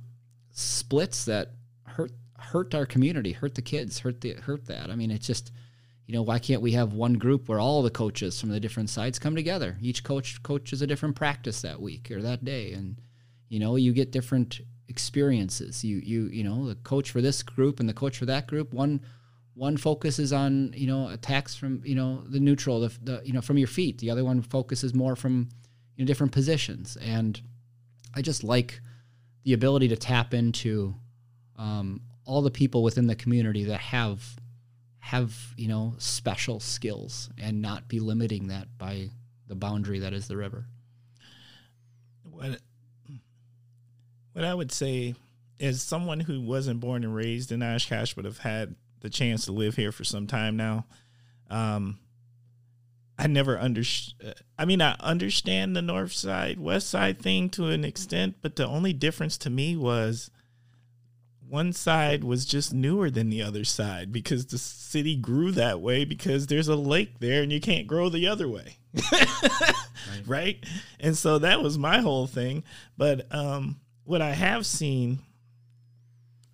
splits 0.52 1.26
that 1.26 1.52
hurt 1.86 2.12
hurt 2.40 2.74
our 2.74 2.88
community 2.88 3.32
hurt 3.32 3.54
the 3.54 3.62
kids 3.62 4.00
hurt 4.00 4.20
the 4.22 4.34
hurt 4.34 4.66
that 4.66 4.90
I 4.90 4.96
mean 4.96 5.12
it's 5.12 5.28
just 5.28 5.52
you 6.10 6.16
know 6.16 6.24
why 6.24 6.40
can't 6.40 6.64
we 6.64 6.72
have 6.72 6.94
one 6.94 7.14
group 7.14 7.48
where 7.48 7.60
all 7.60 7.84
the 7.84 7.92
coaches 7.92 8.42
from 8.42 8.50
the 8.50 8.60
different 8.60 8.90
sides 8.90 9.20
come 9.20 9.36
together? 9.36 9.78
Each 9.80 10.04
coach 10.04 10.42
coaches 10.42 10.82
a 10.82 10.88
different 10.88 11.16
practice 11.16 11.62
that 11.62 11.80
week 11.80 12.10
or 12.10 12.20
that 12.24 12.44
day. 12.44 12.74
And 12.74 13.00
you 13.48 13.60
know 13.60 13.76
you 13.76 13.94
get 13.94 14.12
different 14.12 14.60
experiences. 14.88 15.84
You 15.84 15.98
you 15.98 16.24
you 16.30 16.44
know 16.44 16.66
the 16.66 16.74
coach 16.78 17.12
for 17.12 17.22
this 17.22 17.44
group 17.44 17.80
and 17.80 17.88
the 17.88 17.94
coach 17.94 18.18
for 18.18 18.26
that 18.26 18.48
group 18.48 18.74
one 18.74 19.02
one 19.54 19.78
focuses 19.78 20.34
on 20.34 20.74
you 20.76 20.88
know 20.88 21.10
attacks 21.10 21.56
from 21.56 21.84
you 21.86 21.94
know 21.94 22.24
the 22.28 22.40
neutral 22.40 22.80
the, 22.80 22.92
the 23.04 23.22
you 23.24 23.32
know 23.32 23.42
from 23.42 23.60
your 23.60 23.68
feet. 23.68 24.00
The 24.00 24.10
other 24.10 24.26
one 24.26 24.42
focuses 24.42 24.96
more 24.96 25.16
from 25.16 25.50
you 25.96 26.04
know 26.04 26.08
different 26.08 26.32
positions. 26.32 26.98
And 27.00 27.40
i 28.16 28.24
just 28.24 28.44
like 28.44 28.82
the 29.44 29.54
ability 29.54 29.90
to 29.90 29.96
tap 29.96 30.34
into 30.34 30.96
um, 31.56 32.02
all 32.26 32.42
the 32.42 32.50
people 32.50 32.82
within 32.82 33.06
the 33.06 33.16
community 33.16 33.66
that 33.66 33.80
have 33.80 34.40
have 35.00 35.54
you 35.58 35.68
know 35.68 35.94
special 35.98 36.60
skills 36.60 37.30
and 37.38 37.62
not 37.62 37.88
be 37.88 38.00
limiting 38.00 38.48
that 38.48 38.68
by 38.78 39.10
the 39.48 39.56
boundary 39.56 40.00
that 40.00 40.14
is 40.14 40.28
the 40.28 40.38
river 40.38 40.66
What 42.24 42.60
what 44.34 44.46
I 44.46 44.54
would 44.54 44.72
say 44.72 45.16
is 45.60 45.82
someone 45.82 46.22
who 46.22 46.42
wasn't 46.42 46.80
born 46.80 47.04
and 47.04 47.14
raised 47.14 47.52
in 47.52 47.62
Oshkosh 47.62 48.14
but 48.14 48.26
have 48.26 48.40
had 48.40 48.76
the 49.02 49.10
chance 49.10 49.46
to 49.46 49.52
live 49.52 49.76
here 49.76 49.92
for 49.92 50.04
some 50.04 50.28
time 50.28 50.56
now. 50.56 50.86
Um, 51.50 52.00
I 53.18 53.28
never 53.28 53.60
understood. 53.60 54.36
I 54.58 54.66
mean, 54.66 54.82
I 54.82 54.96
understand 55.00 55.76
the 55.76 55.82
north 55.82 56.14
side, 56.14 56.60
west 56.60 56.90
side 56.90 57.20
thing 57.20 57.50
to 57.52 57.68
an 57.68 57.84
extent, 57.84 58.38
but 58.42 58.56
the 58.56 58.66
only 58.66 58.94
difference 58.94 59.38
to 59.40 59.50
me 59.50 59.76
was 59.76 60.32
one 61.50 61.74
side 61.74 62.24
was 62.24 62.46
just 62.46 62.74
newer 62.74 63.10
than 63.10 63.30
the 63.30 63.42
other 63.42 63.64
side 63.64 64.12
because 64.12 64.46
the 64.46 64.58
city 64.58 65.16
grew 65.16 65.52
that 65.52 65.82
way 65.82 66.06
because 66.06 66.48
there's 66.48 66.68
a 66.68 66.76
lake 66.76 67.20
there 67.20 67.42
and 67.42 67.52
you 67.52 67.60
can't 67.60 67.88
grow 67.88 68.10
the 68.10 68.28
other 68.28 68.48
way. 68.48 68.78
right. 70.28 70.64
And 71.00 71.18
so 71.18 71.40
that 71.40 71.62
was 71.62 71.78
my 71.78 72.00
whole 72.00 72.28
thing. 72.28 72.64
But 72.98 73.34
um, 73.34 73.80
what 74.04 74.22
I 74.22 74.32
have 74.32 74.66
seen 74.66 75.20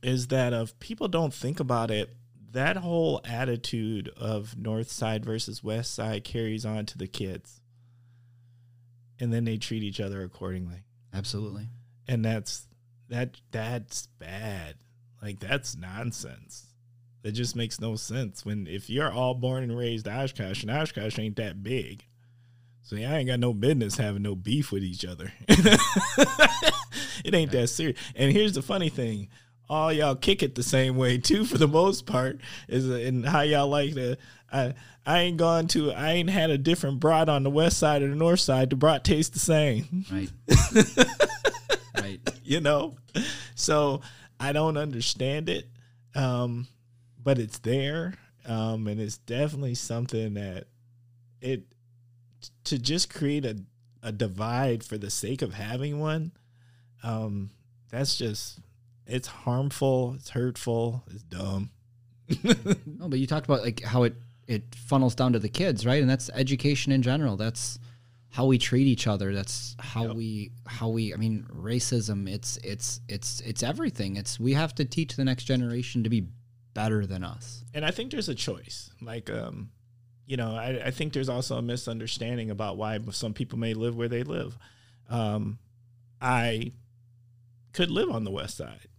is 0.02 0.28
that 0.28 0.54
if 0.54 0.78
people 0.80 1.08
don't 1.08 1.34
think 1.34 1.60
about 1.60 1.91
it, 1.91 2.16
that 2.52 2.78
whole 2.78 3.20
attitude 3.26 4.10
of 4.16 4.58
north 4.58 4.89
side 4.89 5.26
versus 5.26 5.62
west 5.62 5.93
side 5.93 6.24
carries 6.24 6.66
on 6.66 6.86
to 6.86 6.98
the 6.98 7.08
kids. 7.08 7.60
And 9.20 9.34
then 9.34 9.43
they 9.43 9.58
treat 9.58 9.84
each 9.84 10.00
other 10.00 10.24
accordingly. 10.24 10.84
absolutely 11.14 11.68
And 12.08 12.24
that's 12.24 12.68
that 13.10 13.38
that's 13.52 14.08
bad. 14.20 14.76
Like 15.22 15.39
that's 15.39 15.76
nonsense. 15.76 16.68
That 17.24 17.32
just 17.32 17.55
makes 17.55 17.82
no 17.82 17.95
sense. 17.95 18.45
When 18.45 18.68
if 18.68 18.89
you're 18.89 19.11
all 19.11 19.34
born 19.34 19.63
and 19.63 19.76
raised 19.76 20.07
Oshkosh, 20.07 20.61
and 20.61 20.72
Oshkosh 20.72 21.18
ain't 21.18 21.38
that 21.38 21.63
big. 21.63 22.05
So 22.84 22.95
yeah, 22.95 23.13
I 23.13 23.18
ain't 23.18 23.28
got 23.28 23.39
no 23.39 23.51
business 23.51 23.97
having 23.97 24.22
no 24.22 24.36
beef 24.36 24.72
with 24.72 24.84
each 24.84 25.05
other. 25.05 25.34
it 25.47 27.34
ain't 27.34 27.51
that 27.51 27.70
serious. 27.70 27.97
And 28.16 28.32
here's 28.32 28.53
the 28.53 28.61
funny 28.61 28.89
thing. 28.89 29.30
All 29.68 29.91
y'all 29.91 30.16
kick 30.16 30.43
it 30.43 30.53
the 30.53 30.61
same 30.61 30.95
way 30.95 31.18
too, 31.18 31.45
for 31.45 31.57
the 31.57 31.68
most 31.68 32.05
part, 32.05 32.39
is 32.68 32.88
uh, 32.88 32.93
and 32.93 33.26
how 33.26 33.41
y'all 33.41 33.68
like 33.68 33.95
to. 33.95 34.18
I 34.53 34.76
I 35.03 35.22
ain't 35.22 35.38
gone 35.38 35.66
to. 35.70 35.91
I 35.91 36.11
ain't 36.11 36.30
had 36.30 36.51
a 36.51 36.59
different 36.59 36.99
brat 36.99 37.28
on 37.28 37.41
the 37.41 37.49
west 37.49 37.80
side 37.80 38.03
or 38.03 38.09
the 38.09 38.16
north 38.16 38.39
side. 38.41 38.70
The 38.70 38.76
brat 38.76 39.03
tastes 39.03 39.34
the 39.34 39.39
same 39.39 40.05
right 40.11 40.30
right 42.01 42.20
you 42.43 42.61
know 42.61 42.95
so 43.55 44.01
i 44.40 44.52
don't 44.52 44.78
understand 44.78 45.50
it 45.50 45.68
um 46.16 46.68
but 47.22 47.38
it's 47.40 47.60
there 47.60 48.14
um 48.48 48.88
and 48.88 49.00
it's 49.00 49.18
definitely 49.18 49.76
something 49.76 50.34
that 50.36 50.66
it 51.42 51.64
to 52.64 52.78
just 52.78 53.14
create 53.14 53.46
a, 53.46 53.58
a 54.04 54.12
divide 54.12 54.84
for 54.84 54.98
the 54.98 55.10
sake 55.10 55.42
of 55.42 55.54
having 55.54 56.00
one 56.00 56.32
um 57.04 57.50
that's 57.90 58.18
just 58.18 58.60
it's 59.08 59.28
harmful 59.28 60.14
it's 60.18 60.30
hurtful 60.30 61.04
it's 61.12 61.24
dumb 61.24 61.70
No, 62.86 63.08
but 63.08 63.20
you 63.20 63.28
talked 63.28 63.46
about 63.46 63.62
like 63.62 63.84
how 63.84 64.04
it 64.04 64.16
it 64.48 64.64
funnels 64.76 65.16
down 65.16 65.34
to 65.34 65.40
the 65.40 65.50
kids, 65.50 65.86
right? 65.86 66.02
And 66.02 66.10
that's 66.10 66.30
education 66.32 66.92
in 66.92 67.02
general. 67.02 67.36
That's 67.36 67.80
how 68.36 68.46
we 68.46 68.58
treat 68.58 68.86
each 68.86 69.08
other. 69.08 69.34
That's 69.34 69.78
how 69.80 70.08
Yep. 70.08 70.16
we 70.18 70.52
how 70.66 70.90
we. 70.90 71.14
I 71.14 71.18
mean, 71.18 71.48
racism. 71.50 72.30
It's 72.30 72.58
it's 72.58 73.00
it's 73.08 73.40
it's 73.40 73.64
everything. 73.64 74.18
It's 74.18 74.38
we 74.38 74.52
have 74.52 74.76
to 74.76 74.84
teach 74.84 75.16
the 75.16 75.24
next 75.24 75.46
generation 75.46 76.04
to 76.04 76.10
be 76.10 76.28
better 76.74 77.06
than 77.06 77.24
us. 77.24 77.64
and 77.74 77.86
I 77.86 77.92
think 77.92 78.12
there's 78.12 78.28
a 78.28 78.36
choice. 78.36 78.90
Like, 79.02 79.30
um, 79.30 79.70
you 80.26 80.36
know, 80.36 80.54
I, 80.54 80.88
I, 80.88 80.92
think 80.92 81.14
there's 81.14 81.30
also 81.30 81.56
a 81.56 81.62
misunderstanding 81.62 82.52
about 82.52 82.76
why 82.76 83.00
some 83.12 83.34
people 83.34 83.58
may 83.58 83.74
live 83.74 83.96
where 83.96 84.10
they 84.10 84.24
live. 84.24 84.58
Um, 85.10 85.58
I 86.20 86.74
could 87.72 87.90
live 87.90 88.10
on 88.10 88.26
the 88.26 88.32
west 88.32 88.58
side. 88.58 88.90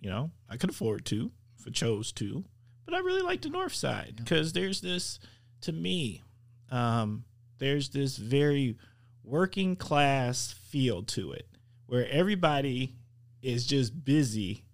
You 0.00 0.08
know, 0.08 0.30
I 0.48 0.56
could 0.56 0.70
afford 0.70 1.04
to 1.06 1.30
if 1.58 1.66
I 1.66 1.70
chose 1.70 2.12
to, 2.12 2.46
but 2.86 2.94
I 2.94 3.00
really 3.00 3.20
like 3.20 3.42
the 3.42 3.50
north 3.50 3.74
side 3.74 4.14
because 4.16 4.56
yeah. 4.56 4.62
there's 4.62 4.80
this, 4.80 5.18
to 5.60 5.72
me, 5.72 6.22
um, 6.70 7.24
there's 7.60 7.90
this 7.90 8.16
very 8.16 8.76
working 9.22 9.76
class 9.76 10.52
feel 10.52 11.02
to 11.04 11.30
it 11.32 11.46
where 11.86 12.08
everybody 12.10 12.96
is 13.42 13.66
just 13.66 14.04
busy 14.04 14.64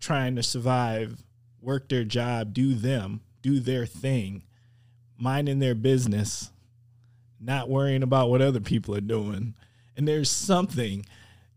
trying 0.00 0.36
to 0.36 0.42
survive, 0.42 1.22
work 1.60 1.88
their 1.88 2.04
job, 2.04 2.52
do 2.52 2.74
them, 2.74 3.20
do 3.42 3.60
their 3.60 3.86
thing, 3.86 4.42
minding 5.16 5.58
their 5.58 5.74
business, 5.74 6.50
not 7.40 7.68
worrying 7.68 8.02
about 8.02 8.30
what 8.30 8.42
other 8.42 8.60
people 8.60 8.94
are 8.94 9.00
doing. 9.00 9.54
And 9.96 10.06
there's 10.06 10.30
something 10.30 11.06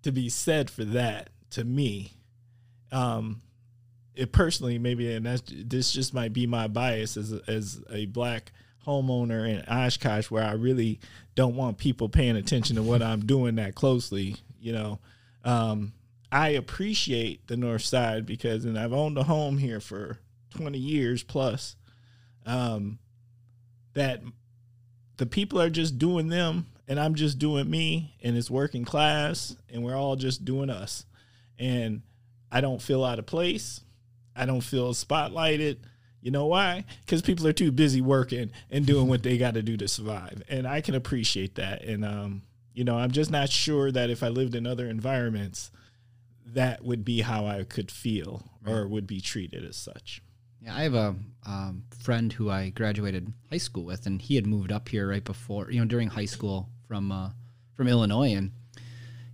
to 0.04 0.12
be 0.12 0.30
said 0.30 0.70
for 0.70 0.86
that 0.86 1.30
to 1.52 1.64
me. 1.64 2.14
Um, 2.92 3.42
it 4.16 4.32
personally, 4.32 4.80
maybe, 4.80 5.14
and 5.14 5.26
that's, 5.26 5.44
this 5.46 5.92
just 5.92 6.14
might 6.14 6.34
be 6.34 6.48
my 6.48 6.68
bias 6.68 7.18
as 7.18 7.34
as 7.48 7.82
a 7.92 8.06
black 8.06 8.52
homeowner 8.88 9.48
in 9.48 9.64
Oshkosh, 9.68 10.32
where 10.32 10.44
I 10.44 10.54
really 10.54 11.00
don't 11.36 11.56
want 11.56 11.78
people 11.78 12.10
paying 12.10 12.36
attention 12.38 12.78
to 12.78 12.84
what 12.84 13.02
I'm 13.02 13.26
doing 13.26 13.56
that 13.56 13.76
closely. 13.76 14.38
You 14.60 14.74
know, 14.74 15.00
um, 15.44 15.94
I 16.32 16.50
appreciate 16.50 17.48
the 17.48 17.58
North 17.58 17.84
Side 17.84 18.26
because, 18.26 18.66
and 18.66 18.78
I've 18.78 18.94
owned 18.94 19.18
a 19.18 19.24
home 19.24 19.58
here 19.58 19.80
for 19.80 20.20
20 20.52 20.78
years 20.78 21.24
plus. 21.24 21.76
Um, 22.46 23.00
that 23.94 24.22
the 25.18 25.26
people 25.26 25.60
are 25.62 25.70
just 25.70 25.98
doing 25.98 26.28
them 26.28 26.68
and 26.88 27.00
I'm 27.00 27.16
just 27.16 27.40
doing 27.40 27.70
me 27.70 28.16
and 28.24 28.38
it's 28.38 28.50
working 28.50 28.86
class 28.86 29.56
and 29.70 29.84
we're 29.84 29.98
all 29.98 30.16
just 30.16 30.46
doing 30.46 30.70
us. 30.70 31.06
And 31.60 32.04
I 32.52 32.62
don't 32.62 32.82
feel 32.82 33.04
out 33.04 33.20
of 33.20 33.26
place. 33.26 33.82
I 34.36 34.46
don't 34.46 34.62
feel 34.62 34.94
spotlighted. 34.94 35.78
You 36.28 36.32
know 36.32 36.48
why? 36.48 36.84
Because 37.06 37.22
people 37.22 37.48
are 37.48 37.54
too 37.54 37.72
busy 37.72 38.02
working 38.02 38.52
and 38.70 38.86
doing 38.86 39.08
what 39.08 39.24
they 39.24 39.38
got 39.38 39.54
to 39.54 39.62
do 39.62 39.78
to 39.78 39.88
survive. 39.88 40.44
And 40.50 40.68
I 40.68 40.82
can 40.82 40.94
appreciate 40.94 41.56
that. 41.56 41.86
And, 41.86 42.04
um, 42.04 42.42
you 42.74 42.84
know, 42.84 42.98
I'm 42.98 43.12
just 43.12 43.32
not 43.32 43.48
sure 43.48 43.94
that 43.94 44.10
if 44.10 44.22
I 44.22 44.28
lived 44.28 44.54
in 44.54 44.68
other 44.68 44.90
environments, 44.90 45.72
that 46.48 46.84
would 46.84 47.06
be 47.06 47.22
how 47.22 47.46
I 47.46 47.64
could 47.64 47.90
feel 47.90 48.44
or 48.66 48.90
would 48.90 49.08
be 49.08 49.22
treated 49.22 49.64
as 49.64 49.78
such. 49.78 50.22
Yeah, 50.62 50.76
I 50.76 50.84
have 50.84 50.96
a 50.96 51.16
um, 51.46 51.86
friend 51.98 52.34
who 52.34 52.50
I 52.50 52.72
graduated 52.72 53.32
high 53.50 53.58
school 53.58 53.86
with, 53.86 54.06
and 54.06 54.22
he 54.22 54.36
had 54.36 54.46
moved 54.46 54.74
up 54.74 54.90
here 54.90 55.08
right 55.08 55.24
before, 55.24 55.72
you 55.72 55.80
know, 55.80 55.86
during 55.86 56.10
high 56.10 56.26
school 56.26 56.68
from 56.90 57.10
uh, 57.10 57.30
from 57.74 57.88
Illinois, 57.88 58.34
and 58.34 58.52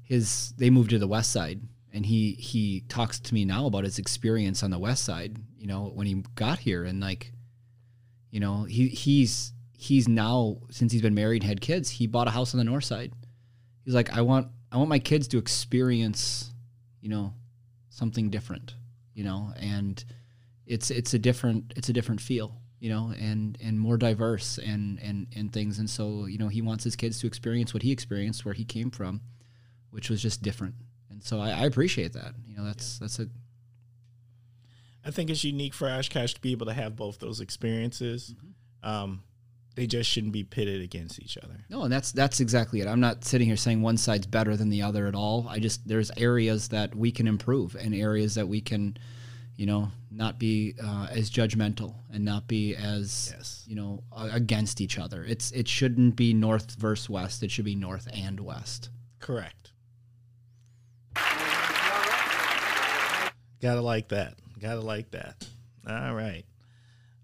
his 0.03 0.53
they 0.59 0.69
moved 0.69 0.91
to 0.91 0.99
the 0.99 1.07
west 1.07 1.31
side, 1.31 1.59
and 1.91 2.05
he 2.05 2.33
he 2.33 2.81
talks 2.87 3.19
to 3.19 3.33
me 3.33 3.45
now 3.45 3.65
about 3.65 3.83
his 3.83 3.97
experience 3.97 4.61
on 4.61 4.69
the 4.69 4.77
west 4.77 5.03
side. 5.03 5.37
You 5.63 5.69
know, 5.69 5.91
when 5.93 6.05
he 6.05 6.25
got 6.35 6.59
here, 6.59 6.83
and 6.83 6.99
like, 6.99 7.31
you 8.31 8.41
know, 8.41 8.65
he 8.65 8.89
he's 8.89 9.53
he's 9.71 10.09
now 10.09 10.57
since 10.69 10.91
he's 10.91 11.01
been 11.01 11.15
married 11.15 11.41
and 11.41 11.47
had 11.47 11.61
kids, 11.61 11.89
he 11.89 12.05
bought 12.05 12.27
a 12.27 12.31
house 12.31 12.53
on 12.53 12.57
the 12.57 12.65
north 12.65 12.83
side. 12.83 13.13
He's 13.85 13.93
like, 13.93 14.11
I 14.11 14.19
want 14.19 14.49
I 14.73 14.75
want 14.75 14.89
my 14.89 14.99
kids 14.99 15.29
to 15.29 15.37
experience, 15.37 16.51
you 16.99 17.07
know, 17.07 17.33
something 17.87 18.29
different, 18.29 18.75
you 19.13 19.23
know, 19.23 19.53
and 19.57 20.03
it's 20.65 20.91
it's 20.91 21.13
a 21.13 21.19
different 21.19 21.71
it's 21.77 21.87
a 21.87 21.93
different 21.93 22.19
feel 22.19 22.57
you 22.83 22.89
know 22.89 23.13
and 23.17 23.57
and 23.63 23.79
more 23.79 23.95
diverse 23.95 24.57
and 24.57 24.99
and 24.99 25.27
and 25.33 25.53
things 25.53 25.79
and 25.79 25.89
so 25.89 26.25
you 26.25 26.37
know 26.37 26.49
he 26.49 26.61
wants 26.61 26.83
his 26.83 26.97
kids 26.97 27.17
to 27.21 27.27
experience 27.27 27.73
what 27.73 27.81
he 27.81 27.93
experienced 27.93 28.43
where 28.43 28.53
he 28.53 28.65
came 28.65 28.91
from 28.91 29.21
which 29.91 30.09
was 30.09 30.21
just 30.21 30.41
different 30.41 30.75
and 31.09 31.23
so 31.23 31.39
i, 31.39 31.51
I 31.51 31.65
appreciate 31.65 32.11
that 32.11 32.33
you 32.45 32.57
know 32.57 32.65
that's 32.65 32.99
yeah. 32.99 33.05
that's 33.05 33.19
a 33.19 33.27
i 35.05 35.11
think 35.11 35.29
it's 35.29 35.43
unique 35.43 35.73
for 35.73 35.89
oshkosh 35.89 36.33
to 36.33 36.41
be 36.41 36.51
able 36.51 36.65
to 36.65 36.73
have 36.73 36.95
both 36.95 37.19
those 37.19 37.39
experiences 37.39 38.33
mm-hmm. 38.35 38.89
um, 38.89 39.23
they 39.75 39.87
just 39.87 40.09
shouldn't 40.09 40.33
be 40.33 40.43
pitted 40.43 40.81
against 40.81 41.21
each 41.21 41.37
other 41.37 41.65
no 41.69 41.83
and 41.83 41.91
that's 41.91 42.11
that's 42.11 42.39
exactly 42.39 42.81
it 42.81 42.87
i'm 42.87 42.99
not 42.99 43.23
sitting 43.23 43.47
here 43.47 43.57
saying 43.57 43.81
one 43.81 43.97
side's 43.97 44.27
better 44.27 44.55
than 44.55 44.69
the 44.69 44.81
other 44.81 45.07
at 45.07 45.15
all 45.15 45.47
i 45.49 45.59
just 45.59 45.87
there's 45.87 46.11
areas 46.17 46.69
that 46.69 46.93
we 46.95 47.11
can 47.11 47.27
improve 47.27 47.75
and 47.75 47.93
areas 47.95 48.35
that 48.35 48.47
we 48.47 48.61
can 48.61 48.97
you 49.55 49.65
know, 49.65 49.91
not 50.11 50.39
be 50.39 50.73
uh, 50.83 51.07
as 51.11 51.29
judgmental 51.29 51.95
and 52.11 52.25
not 52.25 52.47
be 52.47 52.75
as 52.75 53.31
yes. 53.35 53.63
you 53.67 53.75
know 53.75 54.03
against 54.15 54.81
each 54.81 54.97
other. 54.97 55.23
It's 55.23 55.51
it 55.51 55.67
shouldn't 55.67 56.15
be 56.15 56.33
north 56.33 56.75
versus 56.75 57.09
west. 57.09 57.43
It 57.43 57.51
should 57.51 57.65
be 57.65 57.75
north 57.75 58.07
and 58.13 58.39
west. 58.39 58.89
Correct. 59.19 59.71
Gotta 63.61 63.81
like 63.81 64.09
that. 64.09 64.35
Gotta 64.63 64.79
like 64.79 65.11
that. 65.11 65.45
All 65.85 66.15
right. 66.15 66.45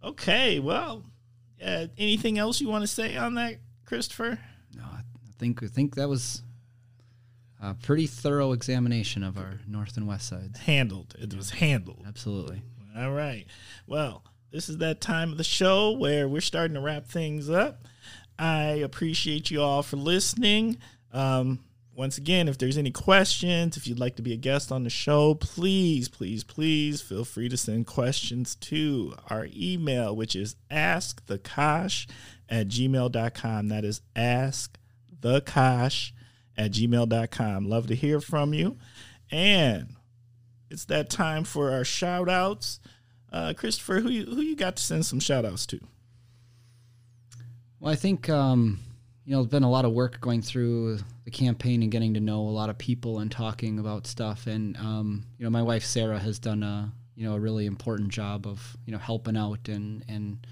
Okay. 0.04 0.60
Well, 0.60 1.06
uh, 1.66 1.88
anything 1.98 2.38
else 2.38 2.60
you 2.60 2.68
want 2.68 2.84
to 2.84 2.88
say 2.88 3.16
on 3.16 3.36
that, 3.36 3.56
Kristopher? 3.88 4.38
No, 4.76 4.84
I 4.84 5.00
think 5.38 5.64
I 5.64 5.68
think 5.68 5.96
that 5.96 6.10
was 6.10 6.44
a 7.62 7.76
pretty 7.76 8.08
thorough 8.08 8.52
examination 8.52 9.24
of 9.24 9.38
our 9.38 9.62
north 9.66 9.96
and 9.96 10.06
west 10.06 10.28
sides. 10.28 10.60
Handled. 10.60 11.16
It 11.18 11.34
was 11.34 11.50
handled. 11.52 12.04
Absolutely. 12.06 12.62
All 12.98 13.14
right. 13.14 13.46
Well, 13.88 14.26
this 14.52 14.68
is 14.68 14.80
that 14.80 15.00
time 15.00 15.32
of 15.32 15.38
the 15.38 15.46
show 15.46 15.92
where 15.92 16.28
we're 16.28 16.42
starting 16.42 16.76
to 16.76 16.82
wrap 16.82 17.08
things 17.08 17.50
up. 17.50 17.86
I 18.38 18.64
appreciate 18.84 19.50
you 19.50 19.62
all 19.62 19.82
for 19.82 19.96
listening. 19.96 20.78
Um, 21.14 21.60
once 22.00 22.18
again, 22.18 22.48
if 22.48 22.58
there's 22.58 22.78
any 22.78 22.92
questions, 22.92 23.76
if 23.76 23.86
you'd 23.86 24.00
like 24.00 24.16
to 24.16 24.22
be 24.22 24.32
a 24.32 24.38
guest 24.38 24.72
on 24.72 24.86
the 24.86 24.90
show, 24.90 25.36
please, 25.36 26.08
please, 26.08 26.46
please 26.46 27.02
feel 27.02 27.26
free 27.26 27.50
to 27.50 27.58
send 27.58 27.86
questions 27.86 28.56
to 28.56 29.14
our 29.30 29.50
email, 29.54 30.16
which 30.16 30.34
is 30.34 30.56
askthekosh 30.72 32.08
at 32.48 32.70
gmail.com. 32.70 33.68
That 33.68 33.84
is 33.84 34.00
askthekosh 34.16 36.12
at 36.58 36.72
gmail.com. 36.72 37.66
Love 37.68 37.88
to 37.88 37.96
hear 37.96 38.22
from 38.22 38.54
you. 38.54 38.78
And 39.30 39.98
it's 40.70 40.86
that 40.86 41.10
time 41.10 41.44
for 41.44 41.74
our 41.74 41.84
shout 41.84 42.30
outs. 42.30 42.80
Uh, 43.30 43.52
Kristopher, 43.54 44.02
who 44.02 44.10
you, 44.10 44.24
who 44.24 44.40
you 44.40 44.56
got 44.56 44.78
to 44.78 44.84
send 44.84 45.06
some 45.06 45.20
shout 45.20 45.44
outs 45.44 45.66
to? 45.66 45.82
Well, 47.82 47.92
I 47.92 47.98
think, 47.98 48.30
um, 48.30 48.80
you 49.30 49.36
know, 49.36 49.44
there's 49.44 49.52
been 49.52 49.62
a 49.62 49.70
lot 49.70 49.86
of 49.86 49.92
work 49.92 50.20
going 50.22 50.42
through 50.42 50.98
the 51.24 51.30
campaign 51.30 51.84
and 51.84 51.92
getting 51.92 52.16
to 52.16 52.20
know 52.20 52.40
a 52.40 52.50
lot 52.50 52.72
of 52.72 52.80
people 52.80 53.20
and 53.20 53.32
talking 53.32 53.78
about 53.78 54.08
stuff. 54.08 54.48
And, 54.48 54.76
um, 54.78 55.24
you 55.38 55.44
know, 55.44 55.52
my 55.52 55.62
wife, 55.62 55.86
Sarah, 55.86 56.18
has 56.18 56.40
done 56.40 56.64
a, 56.64 56.92
you 57.16 57.28
know, 57.28 57.36
a 57.36 57.40
really 57.40 57.68
important 57.68 58.10
job 58.10 58.48
of, 58.48 58.76
you 58.88 58.92
know, 58.92 58.98
helping 58.98 59.38
out 59.38 59.70
and, 59.70 60.04
and, 60.10 60.48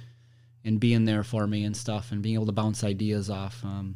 and 0.64 0.80
being 0.80 1.06
there 1.06 1.24
for 1.24 1.48
me 1.48 1.64
and 1.64 1.76
stuff 1.76 2.12
and 2.12 2.22
being 2.22 2.36
able 2.36 2.46
to 2.46 2.52
bounce 2.52 2.84
ideas 2.84 3.32
off. 3.32 3.64
Um, 3.64 3.96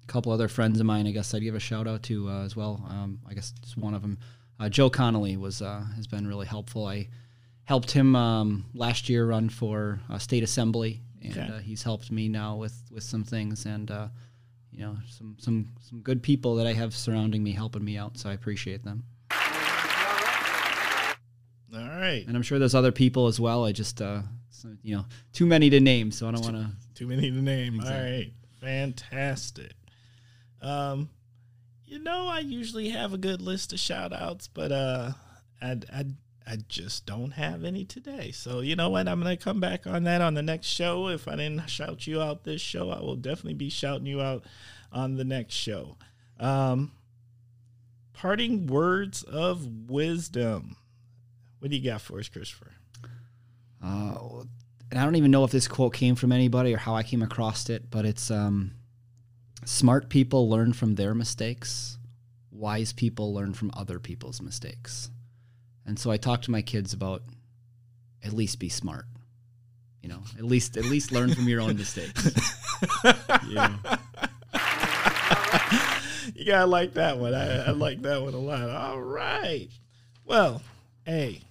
a 0.00 0.06
couple 0.06 0.30
other 0.30 0.46
friends 0.46 0.78
of 0.78 0.86
mine, 0.86 1.08
I 1.08 1.10
guess 1.10 1.34
I'd 1.34 1.42
give 1.42 1.56
a 1.56 1.58
shout 1.58 1.88
out 1.88 2.04
to 2.04 2.28
uh, 2.28 2.44
as 2.44 2.54
well. 2.54 2.86
Um, 2.88 3.18
I 3.28 3.34
guess 3.34 3.52
it's 3.64 3.76
one 3.76 3.94
of 3.94 4.02
them. 4.02 4.16
Uh, 4.60 4.68
Joe 4.68 4.90
Connolly 4.90 5.36
was 5.36 5.60
uh, 5.60 5.82
has 5.96 6.06
been 6.06 6.28
really 6.28 6.46
helpful. 6.46 6.86
I 6.86 7.08
helped 7.64 7.90
him 7.90 8.14
um, 8.14 8.64
last 8.74 9.08
year 9.08 9.26
run 9.26 9.48
for 9.48 9.98
uh, 10.08 10.18
state 10.18 10.44
assembly, 10.44 11.02
and 11.22 11.36
okay. 11.36 11.52
Uh, 11.54 11.58
he's 11.58 11.82
helped 11.82 12.10
me 12.10 12.28
now 12.28 12.56
with 12.56 12.82
with 12.90 13.02
some 13.02 13.24
things 13.24 13.66
and 13.66 13.90
uh, 13.90 14.08
you 14.70 14.80
know 14.80 14.96
some 15.08 15.36
some 15.38 15.68
some 15.80 16.00
good 16.00 16.22
people 16.22 16.56
that 16.56 16.66
I 16.66 16.72
have 16.72 16.94
surrounding 16.94 17.42
me 17.42 17.52
helping 17.52 17.84
me 17.84 17.96
out. 17.96 18.18
So 18.18 18.30
I 18.30 18.32
appreciate 18.32 18.84
them. 18.84 19.04
All 21.74 21.88
right, 21.88 22.24
and 22.26 22.36
I'm 22.36 22.42
sure 22.42 22.58
there's 22.58 22.74
other 22.74 22.92
people 22.92 23.28
as 23.28 23.40
well. 23.40 23.64
I 23.64 23.72
just 23.72 23.98
so, 23.98 24.22
you 24.82 24.96
know 24.96 25.06
too 25.32 25.46
many 25.46 25.70
to 25.70 25.80
name, 25.80 26.10
so 26.10 26.28
I 26.28 26.32
don't 26.32 26.42
want 26.42 26.56
to 26.56 26.70
too 26.94 27.06
many 27.06 27.30
to 27.30 27.42
name. 27.42 27.76
Exactly. 27.76 27.96
All 27.96 28.10
right, 28.10 28.32
fantastic. 28.60 29.72
Um, 30.60 31.08
you 31.84 31.98
know, 31.98 32.26
I 32.26 32.38
usually 32.38 32.88
have 32.90 33.12
a 33.12 33.18
good 33.18 33.42
list 33.42 33.72
of 33.72 33.80
shout 33.80 34.12
outs, 34.14 34.48
but 34.48 34.72
uh, 34.72 35.12
I, 35.60 35.78
I, 35.92 36.04
I 36.46 36.56
just 36.68 37.06
don't 37.06 37.32
have 37.32 37.64
any 37.64 37.84
today. 37.84 38.30
So, 38.32 38.60
you 38.60 38.76
know 38.76 38.90
what? 38.90 39.08
I'm 39.08 39.22
to 39.22 39.36
come 39.36 39.60
back 39.60 39.86
on 39.86 40.04
that 40.04 40.20
on 40.20 40.34
the 40.34 40.42
next 40.42 40.66
show. 40.66 41.08
If 41.08 41.28
I 41.28 41.36
didn't 41.36 41.66
shout 41.68 42.06
you 42.06 42.20
out 42.20 42.44
this 42.44 42.60
show, 42.60 42.90
I 42.90 43.00
will 43.00 43.16
definitely 43.16 43.54
be 43.54 43.70
shouting 43.70 44.06
you 44.06 44.20
out 44.20 44.44
on 44.92 45.16
the 45.16 45.24
next 45.24 45.54
show. 45.54 45.96
Um, 46.40 46.92
parting 48.12 48.66
words 48.66 49.22
of 49.22 49.66
wisdom. 49.88 50.76
What 51.58 51.70
do 51.70 51.76
you 51.76 51.84
got 51.84 52.00
for 52.00 52.18
us, 52.18 52.28
Kristopher? 52.28 52.72
Uh, 53.82 54.44
and 54.90 55.00
I 55.00 55.04
don't 55.04 55.16
even 55.16 55.30
know 55.30 55.44
if 55.44 55.50
this 55.52 55.68
quote 55.68 55.94
came 55.94 56.16
from 56.16 56.32
anybody 56.32 56.74
or 56.74 56.78
how 56.78 56.94
I 56.94 57.02
came 57.02 57.22
across 57.22 57.70
it, 57.70 57.90
but 57.90 58.04
it's 58.04 58.30
um, 58.30 58.72
Smart 59.64 60.08
people 60.08 60.50
learn 60.50 60.72
from 60.72 60.96
their 60.96 61.14
mistakes. 61.14 61.96
Wise 62.50 62.92
people 62.92 63.32
learn 63.32 63.54
from 63.54 63.70
other 63.74 64.00
people's 64.00 64.42
mistakes. 64.42 65.11
And 65.86 65.98
so 65.98 66.10
I 66.10 66.16
talk 66.16 66.42
to 66.42 66.50
my 66.50 66.62
kids 66.62 66.92
about 66.92 67.22
at 68.24 68.32
least 68.32 68.58
be 68.58 68.68
smart. 68.68 69.04
you 70.02 70.08
know, 70.08 70.22
at 70.38 70.44
least 70.44 70.76
at 70.76 70.84
least 70.84 71.12
learn 71.12 71.34
from 71.34 71.48
your 71.48 71.60
own 71.60 71.76
mistakes. 71.76 72.30
Yeah. 73.48 73.76
You 76.34 76.44
gotta 76.46 76.66
like 76.66 76.94
that 76.94 77.18
one. 77.18 77.34
I, 77.34 77.66
I 77.66 77.70
like 77.70 78.02
that 78.02 78.22
one 78.22 78.34
a 78.34 78.38
lot. 78.38 78.68
All 78.68 79.00
right. 79.00 79.68
Well, 80.24 80.62
hey, 81.04 81.42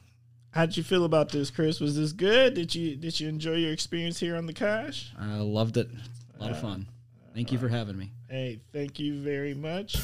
how'd 0.51 0.75
you 0.75 0.83
feel 0.83 1.05
about 1.05 1.29
this, 1.29 1.49
Chris? 1.51 1.79
Was 1.79 1.95
this 1.95 2.11
good? 2.11 2.53
Did 2.55 2.73
you 2.75 2.95
did 2.95 3.19
you 3.19 3.29
enjoy 3.29 3.55
your 3.55 3.71
experience 3.71 4.19
here 4.19 4.35
on 4.35 4.45
the 4.47 4.53
Kosh? 4.53 5.11
I 5.19 5.37
loved 5.37 5.77
it. 5.77 5.89
A 6.37 6.41
lot 6.41 6.51
of 6.51 6.59
fun. 6.59 6.87
Thank 7.33 7.51
you 7.51 7.57
for 7.59 7.69
having 7.69 7.97
me. 7.97 8.11
Hey, 8.29 8.59
thank 8.73 8.99
you 8.99 9.21
very 9.21 9.53
much. 9.53 9.97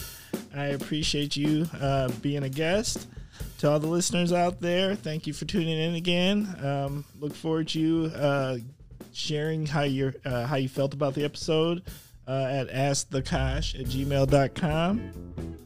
I 0.55 0.67
appreciate 0.67 1.35
you 1.35 1.67
uh, 1.81 2.09
being 2.21 2.43
a 2.43 2.49
guest. 2.49 3.07
To 3.59 3.71
all 3.71 3.79
the 3.79 3.87
listeners 3.87 4.31
out 4.31 4.61
there, 4.61 4.95
thank 4.95 5.25
you 5.25 5.33
for 5.33 5.45
tuning 5.45 5.77
in 5.79 5.95
again. 5.95 6.55
Um, 6.63 7.05
look 7.19 7.33
forward 7.33 7.69
to 7.69 7.79
you 7.79 8.05
uh, 8.15 8.57
sharing 9.13 9.65
how 9.65 9.81
you 9.81 10.13
uh, 10.25 10.45
how 10.45 10.57
you 10.57 10.69
felt 10.69 10.93
about 10.93 11.15
the 11.15 11.23
episode 11.23 11.81
uh, 12.27 12.47
at 12.49 12.69
askthekosh 12.69 13.79
at 13.79 13.87
gmail.com. 13.87 15.57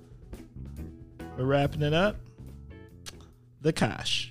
We're 1.38 1.45
wrapping 1.45 1.81
it 1.81 1.93
up. 1.93 2.15
The 3.61 3.73
Kosh. 3.73 4.30